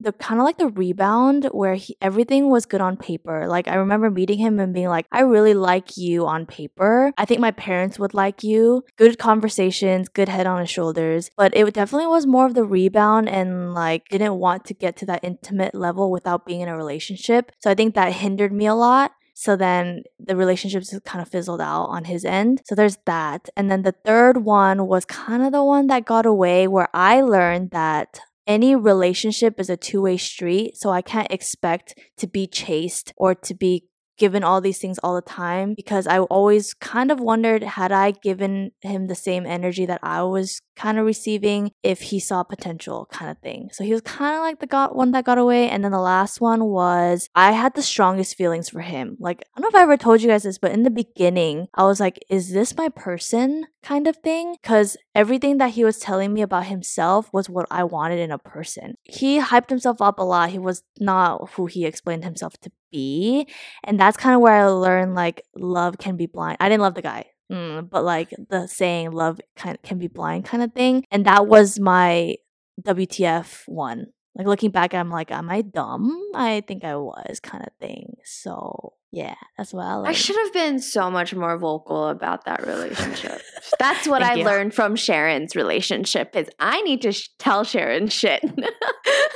the 0.00 0.12
kind 0.12 0.40
of 0.40 0.44
like 0.44 0.58
the 0.58 0.68
rebound 0.68 1.48
where 1.52 1.74
he, 1.74 1.96
everything 2.00 2.50
was 2.50 2.66
good 2.66 2.80
on 2.80 2.96
paper. 2.96 3.46
Like 3.48 3.68
I 3.68 3.74
remember 3.76 4.10
meeting 4.10 4.38
him 4.38 4.58
and 4.60 4.74
being 4.74 4.88
like, 4.88 5.06
I 5.12 5.20
really 5.20 5.54
like 5.54 5.96
you 5.96 6.26
on 6.26 6.46
paper. 6.46 7.12
I 7.16 7.24
think 7.24 7.40
my 7.40 7.50
parents 7.50 7.98
would 7.98 8.14
like 8.14 8.42
you. 8.42 8.84
Good 8.96 9.18
conversations, 9.18 10.08
good 10.08 10.28
head 10.28 10.46
on 10.46 10.60
his 10.60 10.70
shoulders. 10.70 11.30
But 11.36 11.56
it 11.56 11.72
definitely 11.74 12.08
was 12.08 12.26
more 12.26 12.46
of 12.46 12.54
the 12.54 12.64
rebound 12.64 13.28
and 13.28 13.74
like 13.74 14.08
didn't 14.08 14.38
want 14.38 14.64
to 14.66 14.74
get 14.74 14.96
to 14.98 15.06
that 15.06 15.24
intimate 15.24 15.74
level 15.74 16.10
without 16.10 16.46
being 16.46 16.60
in 16.60 16.68
a 16.68 16.76
relationship. 16.76 17.52
So 17.60 17.70
I 17.70 17.74
think 17.74 17.94
that 17.94 18.12
hindered 18.12 18.52
me 18.52 18.66
a 18.66 18.74
lot. 18.74 19.12
So 19.38 19.54
then 19.54 20.04
the 20.18 20.34
relationships 20.34 20.98
kind 21.04 21.20
of 21.20 21.28
fizzled 21.28 21.60
out 21.60 21.84
on 21.84 22.04
his 22.04 22.24
end. 22.24 22.62
So 22.64 22.74
there's 22.74 22.96
that. 23.04 23.50
And 23.54 23.70
then 23.70 23.82
the 23.82 23.94
third 24.04 24.38
one 24.38 24.86
was 24.86 25.04
kind 25.04 25.42
of 25.42 25.52
the 25.52 25.62
one 25.62 25.88
that 25.88 26.06
got 26.06 26.24
away 26.24 26.66
where 26.66 26.88
I 26.94 27.20
learned 27.20 27.70
that 27.72 28.20
any 28.46 28.74
relationship 28.74 29.58
is 29.58 29.70
a 29.70 29.76
two 29.76 30.02
way 30.02 30.16
street. 30.16 30.76
So 30.76 30.90
I 30.90 31.02
can't 31.02 31.30
expect 31.30 31.98
to 32.18 32.26
be 32.26 32.46
chased 32.46 33.12
or 33.16 33.34
to 33.34 33.54
be 33.54 33.86
given 34.18 34.42
all 34.42 34.60
these 34.60 34.78
things 34.78 34.98
all 35.02 35.14
the 35.14 35.22
time 35.22 35.74
because 35.74 36.06
I 36.06 36.20
always 36.20 36.72
kind 36.72 37.10
of 37.10 37.20
wondered 37.20 37.62
had 37.62 37.92
I 37.92 38.12
given 38.12 38.72
him 38.80 39.08
the 39.08 39.14
same 39.14 39.44
energy 39.44 39.84
that 39.86 40.00
I 40.02 40.22
was 40.22 40.62
kind 40.76 40.98
of 40.98 41.06
receiving 41.06 41.72
if 41.82 42.00
he 42.02 42.20
saw 42.20 42.42
potential 42.42 43.08
kind 43.10 43.30
of 43.30 43.38
thing. 43.38 43.70
So 43.72 43.82
he 43.82 43.92
was 43.92 44.02
kind 44.02 44.36
of 44.36 44.42
like 44.42 44.60
the 44.60 44.66
got 44.66 44.94
one 44.94 45.10
that 45.12 45.24
got 45.24 45.38
away 45.38 45.68
and 45.68 45.82
then 45.82 45.92
the 45.92 45.98
last 45.98 46.40
one 46.40 46.66
was 46.66 47.28
I 47.34 47.52
had 47.52 47.74
the 47.74 47.82
strongest 47.82 48.36
feelings 48.36 48.68
for 48.68 48.80
him. 48.80 49.16
Like 49.18 49.42
I 49.56 49.60
don't 49.60 49.72
know 49.72 49.76
if 49.76 49.80
I 49.80 49.82
ever 49.82 49.96
told 49.96 50.20
you 50.20 50.28
guys 50.28 50.42
this 50.42 50.58
but 50.58 50.72
in 50.72 50.82
the 50.82 50.90
beginning 50.90 51.68
I 51.74 51.84
was 51.84 51.98
like 51.98 52.18
is 52.28 52.52
this 52.52 52.76
my 52.76 52.88
person 52.90 53.66
kind 53.82 54.06
of 54.06 54.16
thing 54.16 54.56
cuz 54.62 54.96
everything 55.14 55.58
that 55.58 55.70
he 55.70 55.84
was 55.84 55.98
telling 55.98 56.32
me 56.32 56.42
about 56.42 56.66
himself 56.66 57.32
was 57.32 57.48
what 57.48 57.66
I 57.70 57.84
wanted 57.84 58.18
in 58.18 58.30
a 58.30 58.38
person. 58.38 58.96
He 59.04 59.40
hyped 59.40 59.70
himself 59.70 60.02
up 60.02 60.18
a 60.18 60.22
lot. 60.22 60.50
He 60.50 60.58
was 60.58 60.82
not 61.00 61.50
who 61.52 61.66
he 61.66 61.86
explained 61.86 62.24
himself 62.24 62.58
to 62.60 62.70
be. 62.90 63.48
And 63.84 63.98
that's 63.98 64.16
kind 64.16 64.34
of 64.34 64.40
where 64.40 64.54
I 64.54 64.66
learned 64.66 65.14
like 65.14 65.42
love 65.56 65.98
can 65.98 66.16
be 66.16 66.26
blind. 66.26 66.58
I 66.60 66.68
didn't 66.68 66.82
love 66.82 66.94
the 66.94 67.02
guy. 67.02 67.26
Mm, 67.50 67.88
but 67.88 68.04
like 68.04 68.34
the 68.48 68.66
saying 68.66 69.12
love 69.12 69.40
kind 69.56 69.78
can 69.82 69.98
be 69.98 70.08
blind 70.08 70.44
kind 70.44 70.62
of 70.62 70.72
thing. 70.72 71.04
And 71.10 71.26
that 71.26 71.46
was 71.46 71.78
my 71.78 72.36
WTF 72.82 73.62
one. 73.66 74.06
Like 74.34 74.46
looking 74.46 74.70
back, 74.70 74.92
I'm 74.92 75.10
like, 75.10 75.30
am 75.30 75.48
I 75.48 75.62
dumb? 75.62 76.20
I 76.34 76.62
think 76.66 76.84
I 76.84 76.96
was 76.96 77.40
kind 77.40 77.64
of 77.64 77.72
thing. 77.80 78.16
So 78.24 78.92
yeah, 79.16 79.34
that's 79.56 79.72
what 79.72 79.86
I. 79.86 80.10
I 80.10 80.12
should 80.12 80.36
have 80.36 80.52
been 80.52 80.78
so 80.78 81.10
much 81.10 81.34
more 81.34 81.56
vocal 81.56 82.08
about 82.08 82.44
that 82.44 82.66
relationship. 82.66 83.40
That's 83.78 84.06
what 84.06 84.22
I 84.22 84.34
you. 84.34 84.44
learned 84.44 84.74
from 84.74 84.94
Sharon's 84.94 85.56
relationship 85.56 86.36
is 86.36 86.50
I 86.58 86.82
need 86.82 87.00
to 87.00 87.12
sh- 87.12 87.30
tell 87.38 87.64
Sharon 87.64 88.08
shit. 88.08 88.42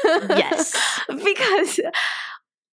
Yes. 0.04 0.76
because 1.08 1.80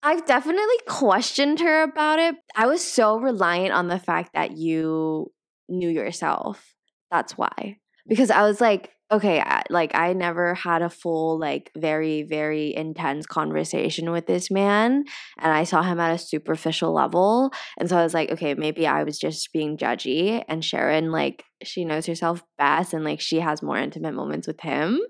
I've 0.02 0.24
definitely 0.26 0.78
questioned 0.86 1.60
her 1.60 1.82
about 1.82 2.18
it. 2.18 2.36
I 2.54 2.66
was 2.66 2.82
so 2.84 3.18
reliant 3.18 3.72
on 3.74 3.88
the 3.88 3.98
fact 3.98 4.30
that 4.34 4.56
you 4.56 5.32
knew 5.68 5.88
yourself. 5.88 6.74
That's 7.10 7.36
why. 7.36 7.78
Because 8.06 8.30
I 8.30 8.42
was 8.42 8.60
like, 8.60 8.90
okay, 9.10 9.40
I- 9.40 9.64
like 9.70 9.94
I 9.94 10.12
never 10.12 10.54
had 10.54 10.82
a 10.82 10.90
full, 10.90 11.38
like, 11.38 11.70
very, 11.76 12.22
very 12.22 12.74
intense 12.74 13.26
conversation 13.26 14.10
with 14.10 14.26
this 14.26 14.50
man. 14.50 15.04
And 15.38 15.52
I 15.52 15.64
saw 15.64 15.82
him 15.82 15.98
at 15.98 16.14
a 16.14 16.18
superficial 16.18 16.92
level. 16.92 17.50
And 17.78 17.88
so 17.88 17.96
I 17.96 18.02
was 18.04 18.14
like, 18.14 18.30
okay, 18.32 18.54
maybe 18.54 18.86
I 18.86 19.02
was 19.04 19.18
just 19.18 19.52
being 19.52 19.76
judgy. 19.78 20.44
And 20.48 20.64
Sharon, 20.64 21.10
like, 21.10 21.44
she 21.64 21.84
knows 21.84 22.06
herself 22.06 22.42
best 22.58 22.92
and, 22.94 23.04
like, 23.04 23.20
she 23.20 23.40
has 23.40 23.62
more 23.62 23.78
intimate 23.78 24.14
moments 24.14 24.46
with 24.46 24.60
him. 24.60 25.00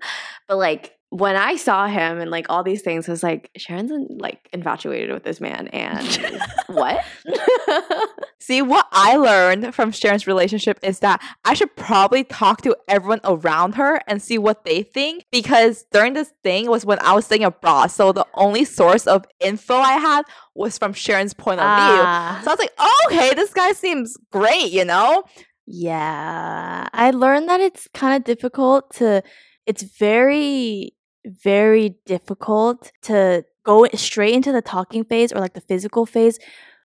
But, 0.47 0.57
like, 0.57 0.93
when 1.11 1.35
I 1.35 1.55
saw 1.55 1.87
him 1.87 2.19
and 2.19 2.29
like 2.29 2.45
all 2.49 2.63
these 2.63 2.83
things, 2.83 3.09
I 3.09 3.11
was 3.11 3.23
like, 3.23 3.49
Sharon's 3.57 3.91
like 4.09 4.47
infatuated 4.53 5.11
with 5.11 5.23
this 5.23 5.41
man, 5.41 5.67
and 5.69 6.07
what? 6.67 7.03
See, 8.39 8.61
what 8.61 8.87
I 8.91 9.15
learned 9.15 9.73
from 9.73 9.91
Sharon's 9.91 10.27
relationship 10.27 10.79
is 10.83 10.99
that 10.99 11.21
I 11.45 11.55
should 11.55 11.75
probably 11.75 12.23
talk 12.23 12.61
to 12.61 12.75
everyone 12.87 13.21
around 13.23 13.75
her 13.75 14.01
and 14.07 14.21
see 14.21 14.37
what 14.37 14.65
they 14.65 14.83
think 14.83 15.25
because 15.31 15.85
during 15.91 16.13
this 16.13 16.31
thing 16.43 16.69
was 16.69 16.85
when 16.85 16.99
I 16.99 17.13
was 17.13 17.25
staying 17.25 17.43
abroad. 17.43 17.87
So 17.87 18.11
the 18.11 18.27
only 18.35 18.63
source 18.63 19.07
of 19.07 19.25
info 19.39 19.75
I 19.75 19.93
had 19.93 20.23
was 20.53 20.77
from 20.77 20.93
Sharon's 20.93 21.33
point 21.33 21.59
of 21.59 21.65
view. 21.65 22.01
Ah. 22.03 22.41
So 22.43 22.51
I 22.51 22.53
was 22.53 22.59
like, 22.59 22.73
oh, 22.77 23.07
okay, 23.07 23.33
this 23.33 23.53
guy 23.53 23.71
seems 23.71 24.15
great, 24.31 24.71
you 24.71 24.85
know? 24.85 25.23
Yeah, 25.65 26.87
I 26.93 27.11
learned 27.11 27.49
that 27.49 27.61
it's 27.61 27.87
kind 27.93 28.15
of 28.15 28.23
difficult 28.23 28.93
to, 28.95 29.21
it's 29.67 29.83
very, 29.83 30.93
very 31.25 31.97
difficult 32.05 32.91
to 33.03 33.45
go 33.63 33.87
straight 33.93 34.33
into 34.33 34.51
the 34.51 34.61
talking 34.61 35.03
phase 35.03 35.31
or 35.31 35.39
like 35.39 35.53
the 35.53 35.61
physical 35.61 36.05
phase 36.05 36.39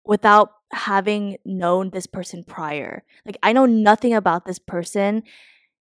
without 0.05 0.51
having 0.71 1.37
known 1.45 1.89
this 1.91 2.07
person 2.07 2.43
prior. 2.43 3.03
Like, 3.25 3.37
I 3.43 3.53
know 3.53 3.65
nothing 3.65 4.13
about 4.13 4.45
this 4.45 4.59
person 4.59 5.23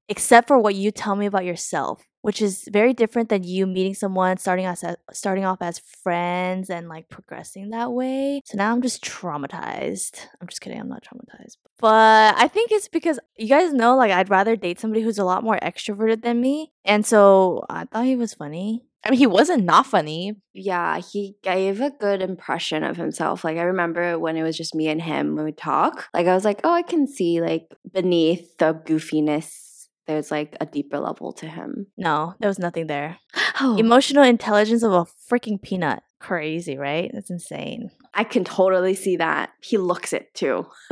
except 0.09 0.49
for 0.49 0.59
what 0.59 0.75
you 0.75 0.91
tell 0.91 1.17
me 1.17 1.27
about 1.27 1.45
yourself, 1.45 2.05
which 2.23 2.41
is 2.41 2.69
very 2.73 2.95
different 2.95 3.29
than 3.29 3.45
you 3.45 3.67
meeting 3.67 3.95
someone, 3.95 4.39
starting 4.39 4.65
as, 4.65 4.85
starting 5.13 5.45
off 5.45 5.59
as 5.61 5.79
friends 5.79 6.71
and 6.71 6.89
like 6.89 7.09
progressing 7.09 7.71
that 7.71 7.93
way. 7.93 8.41
So 8.45 8.57
now 8.57 8.73
I'm 8.73 8.83
just 8.83 9.05
traumatized. 9.05 10.27
I'm 10.41 10.49
just 10.49 10.61
kidding. 10.61 10.81
I'm 10.81 10.89
not 10.89 11.05
traumatized. 11.05 11.57
But 11.79 12.35
I 12.37 12.49
think 12.49 12.71
it's 12.73 12.89
because 12.89 13.19
you 13.37 13.49
guys 13.49 13.73
know, 13.73 13.97
like, 13.97 14.13
I'd 14.13 14.31
rather 14.31 14.57
date 14.57 14.81
somebody 14.81 15.03
who's 15.03 15.19
a 15.19 15.25
lot 15.25 15.45
more 15.45 15.59
extroverted 15.61 16.23
than 16.23 16.41
me. 16.41 16.73
And 16.85 17.05
so 17.05 17.65
I 17.69 17.85
thought 17.85 18.05
he 18.05 18.17
was 18.17 18.35
funny. 18.35 18.85
I 19.05 19.11
mean, 19.11 19.19
he 19.19 19.27
wasn't 19.27 19.65
not 19.65 19.87
funny. 19.87 20.37
yeah, 20.55 20.99
he 21.01 21.37
gave 21.43 21.81
a 21.81 21.91
good 21.91 22.23
impression 22.23 22.85
of 22.85 22.97
himself. 22.97 23.43
Like 23.43 23.57
I 23.57 23.63
remember 23.63 24.17
when 24.19 24.37
it 24.37 24.45
was 24.45 24.57
just 24.57 24.77
me 24.77 24.89
and 24.89 25.03
him 25.03 25.35
when 25.35 25.45
we 25.45 25.53
talk. 25.53 26.09
Like 26.15 26.29
I 26.29 26.35
was 26.35 26.45
like, 26.45 26.61
oh, 26.63 26.73
I 26.73 26.83
can 26.83 27.09
see 27.09 27.41
like 27.41 27.67
beneath 27.93 28.57
the 28.59 28.75
goofiness, 28.75 29.72
there's 30.13 30.31
like 30.31 30.57
a 30.61 30.67
deeper 30.67 30.99
level 30.99 31.33
to 31.35 31.47
him. 31.47 31.87
No, 31.97 32.35
there 32.39 32.49
was 32.49 32.59
nothing 32.59 32.87
there. 32.87 33.19
Oh, 33.61 33.77
Emotional 33.77 34.25
intelligence 34.25 34.83
of 34.83 34.93
a 34.93 35.07
freaking 35.31 35.61
peanut. 35.61 36.03
Crazy, 36.21 36.77
right? 36.77 37.11
That's 37.13 37.31
insane. 37.31 37.91
I 38.15 38.25
can 38.25 38.45
totally 38.45 38.95
see 38.95 39.17
that. 39.17 39.51
He 39.61 39.79
looks 39.79 40.13
it 40.13 40.35
too. 40.35 40.67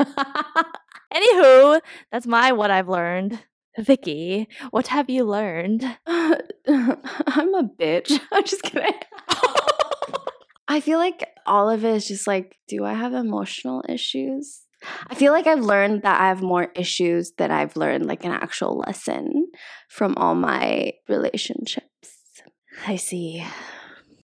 Anywho, 1.12 1.80
that's 2.10 2.26
my 2.26 2.52
what 2.52 2.70
I've 2.70 2.88
learned. 2.88 3.40
Vicky, 3.78 4.48
what 4.70 4.88
have 4.88 5.08
you 5.08 5.24
learned? 5.24 5.84
I'm 6.06 7.54
a 7.54 7.62
bitch. 7.78 8.18
I'm 8.32 8.44
just 8.44 8.62
kidding. 8.62 8.92
I 10.66 10.80
feel 10.80 10.98
like 10.98 11.28
all 11.46 11.68
of 11.68 11.84
it 11.84 11.94
is 11.96 12.08
just 12.08 12.26
like, 12.26 12.56
do 12.68 12.84
I 12.84 12.94
have 12.94 13.12
emotional 13.12 13.84
issues? 13.88 14.62
I 15.08 15.14
feel 15.14 15.32
like 15.32 15.46
I've 15.46 15.60
learned 15.60 16.02
that 16.02 16.20
I 16.20 16.28
have 16.28 16.42
more 16.42 16.70
issues 16.74 17.32
than 17.36 17.50
I've 17.50 17.76
learned 17.76 18.06
like 18.06 18.24
an 18.24 18.32
actual 18.32 18.78
lesson 18.78 19.48
from 19.88 20.14
all 20.16 20.34
my 20.34 20.92
relationships. 21.08 21.86
I 22.86 22.96
see. 22.96 23.44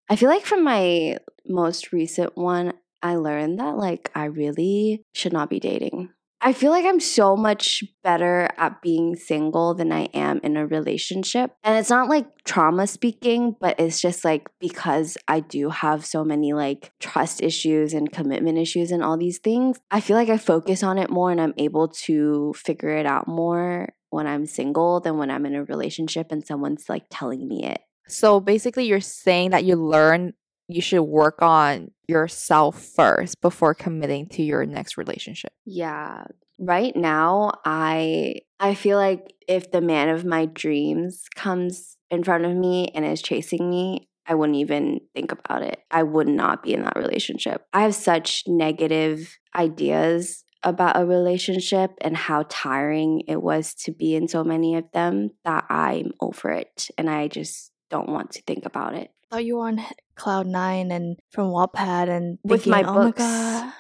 I 0.09 0.17
feel 0.17 0.29
like 0.29 0.45
from 0.45 0.65
my 0.65 1.17
most 1.47 1.93
recent 1.93 2.37
one, 2.37 2.75
I 3.03 3.17
learned 3.17 3.59
that 3.59 3.77
like 3.77 4.11
I 4.15 4.25
really 4.27 5.05
should 5.13 5.33
not 5.33 5.51
be 5.51 5.61
dating. 5.61 6.11
I 6.45 6.53
feel 6.53 6.73
like 6.73 6.85
I'm 6.85 6.99
so 6.99 7.37
much 7.37 7.85
better 8.03 8.49
at 8.59 8.83
being 8.83 9.15
single 9.15 9.75
than 9.75 9.93
I 9.93 10.09
am 10.13 10.41
in 10.43 10.57
a 10.57 10.67
relationship. 10.67 11.53
And 11.63 11.79
it's 11.79 11.89
not 11.89 12.09
like 12.09 12.27
trauma 12.45 12.89
speaking, 12.89 13.55
but 13.61 13.79
it's 13.79 14.01
just 14.01 14.25
like 14.25 14.49
because 14.59 15.17
I 15.29 15.39
do 15.39 15.71
have 15.71 16.05
so 16.05 16.25
many 16.25 16.53
like 16.53 16.91
trust 16.99 17.41
issues 17.41 17.95
and 17.95 18.11
commitment 18.11 18.59
issues 18.59 18.91
and 18.91 19.05
all 19.05 19.17
these 19.17 19.39
things, 19.39 19.79
I 19.93 20.01
feel 20.01 20.17
like 20.17 20.31
I 20.31 20.37
focus 20.37 20.83
on 20.83 20.99
it 20.99 21.11
more 21.11 21.31
and 21.31 21.41
I'm 21.41 21.55
able 21.59 21.87
to 22.07 22.53
figure 22.57 22.91
it 22.91 23.07
out 23.07 23.29
more 23.29 23.95
when 24.11 24.27
I'm 24.27 24.45
single 24.47 24.99
than 24.99 25.19
when 25.19 25.31
I'm 25.31 25.47
in 25.47 25.55
a 25.55 25.63
relationship 25.63 26.33
and 26.33 26.45
someone's 26.45 26.89
like 26.89 27.05
telling 27.09 27.47
me 27.47 27.67
it. 27.67 27.81
So 28.09 28.41
basically, 28.41 28.87
you're 28.87 29.01
saying 29.01 29.51
that 29.51 29.65
you 29.65 29.77
learn 29.77 30.35
you 30.69 30.81
should 30.81 31.03
work 31.03 31.43
on 31.43 31.91
yourself 32.09 32.81
first 32.81 33.41
before 33.41 33.75
committing 33.75 34.29
to 34.29 34.43
your 34.43 34.65
next 34.67 34.97
relationship. 34.97 35.53
Yeah. 35.65 36.25
Right 36.59 36.95
now, 36.95 37.53
I 37.65 38.41
I 38.61 38.75
feel 38.75 38.97
like 38.97 39.35
if 39.49 39.71
the 39.71 39.81
man 39.81 40.09
of 40.09 40.25
my 40.25 40.47
dreams 40.47 41.25
comes 41.35 41.97
in 42.11 42.23
front 42.23 42.45
of 42.45 42.55
me 42.55 42.91
and 42.95 43.05
is 43.05 43.23
chasing 43.23 43.69
me, 43.69 44.09
I 44.27 44.35
wouldn't 44.35 44.59
even 44.59 45.01
think 45.15 45.33
about 45.33 45.63
it. 45.63 45.81
I 45.91 46.05
would 46.05 46.29
not 46.29 46.63
be 46.63 46.75
in 46.75 46.83
that 46.85 46.97
relationship. 46.97 47.65
I 47.73 47.83
have 47.83 47.95
such 47.95 48.45
negative 48.47 49.37
ideas 49.57 50.45
about 50.63 51.01
a 51.01 51.05
relationship 51.05 51.91
and 52.01 52.17
how 52.17 52.45
tiring 52.49 53.23
it 53.27 53.43
was 53.43 53.75
to 53.75 53.93
be 53.93 54.15
in 54.15 54.29
so 54.29 54.45
many 54.45 54.77
of 54.77 54.85
them 54.93 55.31
that 55.45 55.65
I'm 55.69 56.13
over 56.21 56.51
it 56.51 56.89
and 56.97 57.11
I 57.11 57.29
just 57.29 57.73
don't 57.91 58.09
want 58.09 58.31
to 58.33 58.43
think 58.43 58.65
about 58.65 58.95
it. 58.95 59.11
thought 59.31 59.45
you 59.45 59.57
were 59.57 59.67
on 59.67 59.85
cloud 60.15 60.47
nine 60.47 60.91
and 60.91 61.19
from 61.31 61.49
Wattpad 61.49 62.09
and 62.09 62.39
With 62.45 62.65
thinking, 62.65 62.85
my 62.85 62.91
oh 62.91 62.95
my 62.95 63.05
books. 63.07 63.19
god. 63.19 63.73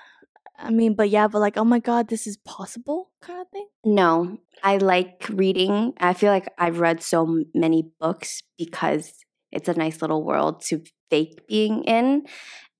I 0.58 0.70
mean, 0.70 0.94
but 0.94 1.10
yeah, 1.10 1.26
but 1.26 1.40
like, 1.40 1.56
oh 1.56 1.64
my 1.64 1.80
god, 1.80 2.08
this 2.08 2.26
is 2.26 2.36
possible, 2.36 3.10
kind 3.20 3.40
of 3.40 3.48
thing. 3.48 3.66
No, 3.84 4.38
I 4.62 4.76
like 4.76 5.26
reading. 5.28 5.92
I 5.98 6.14
feel 6.14 6.30
like 6.30 6.48
I've 6.56 6.78
read 6.78 7.02
so 7.02 7.42
many 7.52 7.90
books 7.98 8.42
because 8.56 9.12
it's 9.50 9.68
a 9.68 9.74
nice 9.74 10.00
little 10.00 10.22
world 10.24 10.62
to 10.66 10.82
fake 11.10 11.46
being 11.48 11.82
in. 11.84 12.26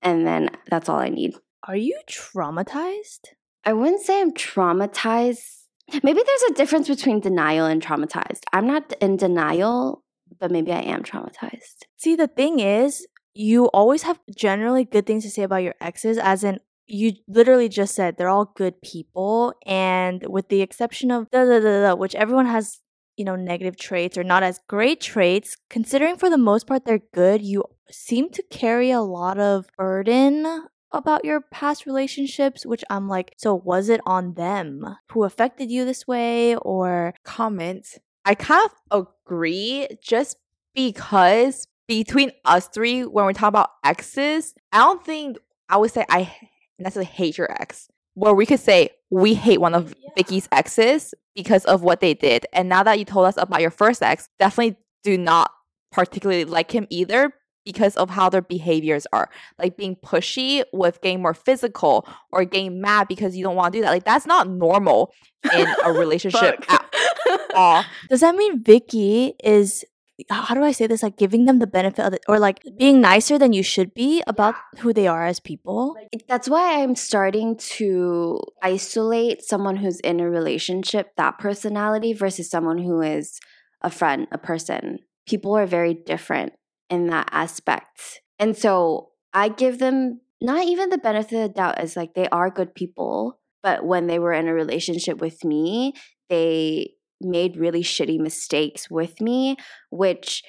And 0.01 0.25
then 0.25 0.49
that's 0.69 0.87
all 0.87 0.99
I 0.99 1.09
need. 1.09 1.33
Are 1.67 1.75
you 1.75 1.99
traumatized? 2.09 3.25
I 3.65 3.73
wouldn't 3.73 4.01
say 4.01 4.21
I'm 4.21 4.33
traumatized. 4.33 5.63
Maybe 6.03 6.21
there's 6.25 6.51
a 6.51 6.53
difference 6.53 6.87
between 6.87 7.19
denial 7.19 7.65
and 7.65 7.81
traumatized. 7.81 8.41
I'm 8.53 8.67
not 8.67 8.93
in 9.01 9.17
denial, 9.17 10.03
but 10.39 10.51
maybe 10.51 10.71
I 10.71 10.81
am 10.81 11.03
traumatized. 11.03 11.83
See, 11.97 12.15
the 12.15 12.27
thing 12.27 12.59
is, 12.59 13.05
you 13.33 13.65
always 13.67 14.03
have 14.03 14.19
generally 14.35 14.85
good 14.85 15.05
things 15.05 15.23
to 15.23 15.29
say 15.29 15.43
about 15.43 15.63
your 15.63 15.75
exes, 15.81 16.17
as 16.17 16.43
in, 16.43 16.59
you 16.85 17.13
literally 17.27 17.69
just 17.69 17.95
said 17.95 18.17
they're 18.17 18.29
all 18.29 18.51
good 18.55 18.81
people. 18.81 19.53
And 19.65 20.25
with 20.27 20.49
the 20.49 20.61
exception 20.61 21.11
of 21.11 21.29
da 21.31 21.45
da 21.45 21.59
da 21.59 21.81
da, 21.81 21.95
which 21.95 22.15
everyone 22.15 22.45
has, 22.45 22.79
you 23.17 23.25
know, 23.25 23.35
negative 23.35 23.77
traits 23.77 24.17
or 24.17 24.23
not 24.23 24.43
as 24.43 24.59
great 24.67 25.01
traits, 25.01 25.57
considering 25.69 26.17
for 26.17 26.29
the 26.29 26.37
most 26.37 26.67
part 26.67 26.85
they're 26.85 27.01
good, 27.13 27.41
you 27.41 27.63
seem 27.89 28.29
to 28.31 28.43
carry 28.49 28.91
a 28.91 29.01
lot 29.01 29.39
of 29.39 29.67
burden 29.77 30.67
about 30.91 31.25
your 31.25 31.41
past 31.41 31.85
relationships, 31.85 32.65
which 32.65 32.83
I'm 32.89 33.07
like, 33.07 33.33
so 33.37 33.55
was 33.55 33.89
it 33.89 34.01
on 34.05 34.35
them 34.35 34.97
who 35.11 35.23
affected 35.23 35.71
you 35.71 35.85
this 35.85 36.07
way 36.07 36.55
or 36.57 37.15
comment. 37.23 37.97
I 38.25 38.35
kind 38.35 38.69
of 38.91 39.05
agree 39.25 39.87
just 40.01 40.37
because 40.75 41.67
between 42.03 42.31
us 42.45 42.67
three, 42.67 43.03
when 43.05 43.25
we 43.25 43.33
talk 43.33 43.49
about 43.49 43.69
exes, 43.83 44.53
I 44.71 44.79
don't 44.79 45.03
think 45.03 45.37
I 45.69 45.77
would 45.77 45.91
say 45.91 46.05
I 46.09 46.33
necessarily 46.79 47.05
hate 47.11 47.37
your 47.37 47.51
ex. 47.51 47.89
Where 48.15 48.33
we 48.33 48.45
could 48.45 48.59
say 48.59 48.89
we 49.09 49.33
hate 49.33 49.59
one 49.61 49.73
of 49.73 49.93
Yeah. 49.99 50.09
Vicky's 50.15 50.47
exes 50.51 51.13
because 51.35 51.65
of 51.65 51.81
what 51.81 51.99
they 51.99 52.13
did. 52.13 52.45
And 52.53 52.69
now 52.69 52.83
that 52.83 52.99
you 52.99 53.05
told 53.05 53.25
us 53.25 53.35
about 53.37 53.61
your 53.61 53.71
first 53.71 54.01
ex, 54.03 54.29
definitely 54.39 54.77
do 55.03 55.17
not 55.17 55.51
particularly 55.91 56.45
like 56.45 56.71
him 56.71 56.87
either 56.89 57.33
because 57.65 57.95
of 57.95 58.09
how 58.09 58.29
their 58.29 58.41
behaviors 58.41 59.07
are. 59.13 59.29
Like 59.57 59.77
being 59.77 59.95
pushy 59.95 60.63
with 60.73 61.01
getting 61.01 61.21
more 61.21 61.33
physical 61.33 62.07
or 62.31 62.43
getting 62.45 62.81
mad 62.81 63.07
because 63.07 63.35
you 63.37 63.43
don't 63.43 63.55
want 63.55 63.73
to 63.73 63.79
do 63.79 63.83
that. 63.83 63.91
Like 63.91 64.03
that's 64.03 64.25
not 64.27 64.47
normal 64.49 65.11
in 65.55 65.67
a 65.85 65.91
relationship 65.93 66.63
at 66.69 66.85
all. 67.55 67.83
does 68.09 68.19
that 68.21 68.35
mean 68.35 68.61
Vicky 68.63 69.33
is 69.43 69.85
how 70.29 70.53
do 70.53 70.63
I 70.63 70.71
say 70.71 70.87
this? 70.87 71.03
Like 71.03 71.17
giving 71.17 71.45
them 71.45 71.59
the 71.59 71.67
benefit 71.67 72.05
of 72.05 72.11
the, 72.11 72.19
or 72.27 72.39
like 72.39 72.61
being 72.77 73.01
nicer 73.01 73.37
than 73.37 73.53
you 73.53 73.63
should 73.63 73.93
be 73.93 74.23
about 74.27 74.55
who 74.79 74.93
they 74.93 75.07
are 75.07 75.25
as 75.25 75.39
people? 75.39 75.95
That's 76.27 76.47
why 76.47 76.81
I'm 76.81 76.95
starting 76.95 77.57
to 77.77 78.39
isolate 78.61 79.41
someone 79.43 79.77
who's 79.77 79.99
in 79.99 80.19
a 80.19 80.29
relationship, 80.29 81.11
that 81.17 81.39
personality, 81.39 82.13
versus 82.13 82.49
someone 82.49 82.77
who 82.77 83.01
is 83.01 83.39
a 83.81 83.89
friend, 83.89 84.27
a 84.31 84.37
person. 84.37 84.99
People 85.27 85.57
are 85.57 85.65
very 85.65 85.93
different 85.93 86.53
in 86.89 87.07
that 87.07 87.29
aspect. 87.31 88.21
And 88.37 88.55
so 88.55 89.09
I 89.33 89.49
give 89.49 89.79
them 89.79 90.21
not 90.41 90.65
even 90.65 90.89
the 90.89 90.97
benefit 90.97 91.33
of 91.33 91.41
the 91.41 91.53
doubt 91.53 91.79
as 91.79 91.95
like 91.95 92.13
they 92.13 92.27
are 92.27 92.51
good 92.51 92.75
people, 92.75 93.39
but 93.63 93.85
when 93.85 94.07
they 94.07 94.19
were 94.19 94.33
in 94.33 94.47
a 94.47 94.53
relationship 94.53 95.19
with 95.19 95.43
me, 95.43 95.93
they 96.29 96.91
made 97.21 97.57
really 97.57 97.83
shitty 97.83 98.19
mistakes 98.19 98.89
with 98.89 99.21
me, 99.21 99.57
which 99.89 100.43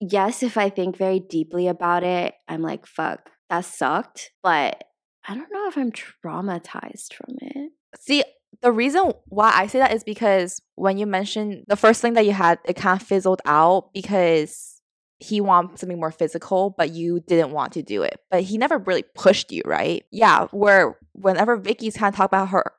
yes, 0.00 0.42
if 0.42 0.56
I 0.56 0.70
think 0.70 0.96
very 0.96 1.20
deeply 1.20 1.68
about 1.68 2.04
it, 2.04 2.34
I'm 2.48 2.62
like, 2.62 2.86
fuck, 2.86 3.30
that 3.48 3.64
sucked. 3.64 4.32
But 4.42 4.82
I 5.26 5.34
don't 5.34 5.52
know 5.52 5.68
if 5.68 5.76
I'm 5.76 5.92
traumatized 5.92 7.14
from 7.14 7.36
it. 7.40 7.72
See, 7.98 8.24
the 8.62 8.72
reason 8.72 9.12
why 9.26 9.52
I 9.54 9.66
say 9.66 9.78
that 9.78 9.92
is 9.92 10.04
because 10.04 10.60
when 10.74 10.98
you 10.98 11.06
mentioned 11.06 11.64
the 11.68 11.76
first 11.76 12.00
thing 12.00 12.14
that 12.14 12.26
you 12.26 12.32
had, 12.32 12.58
it 12.64 12.76
kind 12.76 13.00
of 13.00 13.06
fizzled 13.06 13.42
out 13.44 13.92
because 13.92 14.80
he 15.18 15.40
wanted 15.40 15.78
something 15.78 16.00
more 16.00 16.10
physical, 16.10 16.74
but 16.76 16.90
you 16.90 17.20
didn't 17.20 17.52
want 17.52 17.74
to 17.74 17.82
do 17.82 18.02
it. 18.02 18.18
But 18.30 18.42
he 18.42 18.56
never 18.56 18.78
really 18.78 19.04
pushed 19.14 19.52
you, 19.52 19.62
right? 19.66 20.04
Yeah, 20.10 20.46
where 20.50 20.96
whenever 21.12 21.56
Vicky's 21.56 21.96
kind 21.96 22.12
of 22.12 22.16
talk 22.16 22.26
about 22.26 22.48
her 22.48 22.72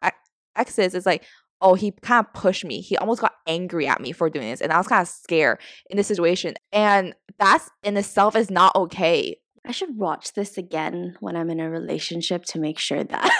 exes, 0.55 0.95
it's 0.95 1.05
like, 1.05 1.23
oh, 1.61 1.75
he 1.75 1.91
kind 1.91 2.25
of 2.25 2.33
pushed 2.33 2.65
me. 2.65 2.81
He 2.81 2.97
almost 2.97 3.21
got 3.21 3.35
angry 3.47 3.87
at 3.87 4.01
me 4.01 4.11
for 4.11 4.29
doing 4.29 4.49
this. 4.49 4.61
And 4.61 4.71
I 4.71 4.77
was 4.77 4.87
kind 4.87 5.01
of 5.01 5.07
scared 5.07 5.59
in 5.89 5.97
this 5.97 6.07
situation. 6.07 6.55
And 6.71 7.13
that's 7.37 7.69
in 7.83 7.97
itself 7.97 8.35
is 8.35 8.49
not 8.49 8.75
okay. 8.75 9.37
I 9.65 9.71
should 9.71 9.95
watch 9.95 10.33
this 10.33 10.57
again 10.57 11.15
when 11.19 11.35
I'm 11.35 11.49
in 11.51 11.59
a 11.59 11.69
relationship 11.69 12.45
to 12.45 12.59
make 12.59 12.79
sure 12.79 13.03
that. 13.03 13.31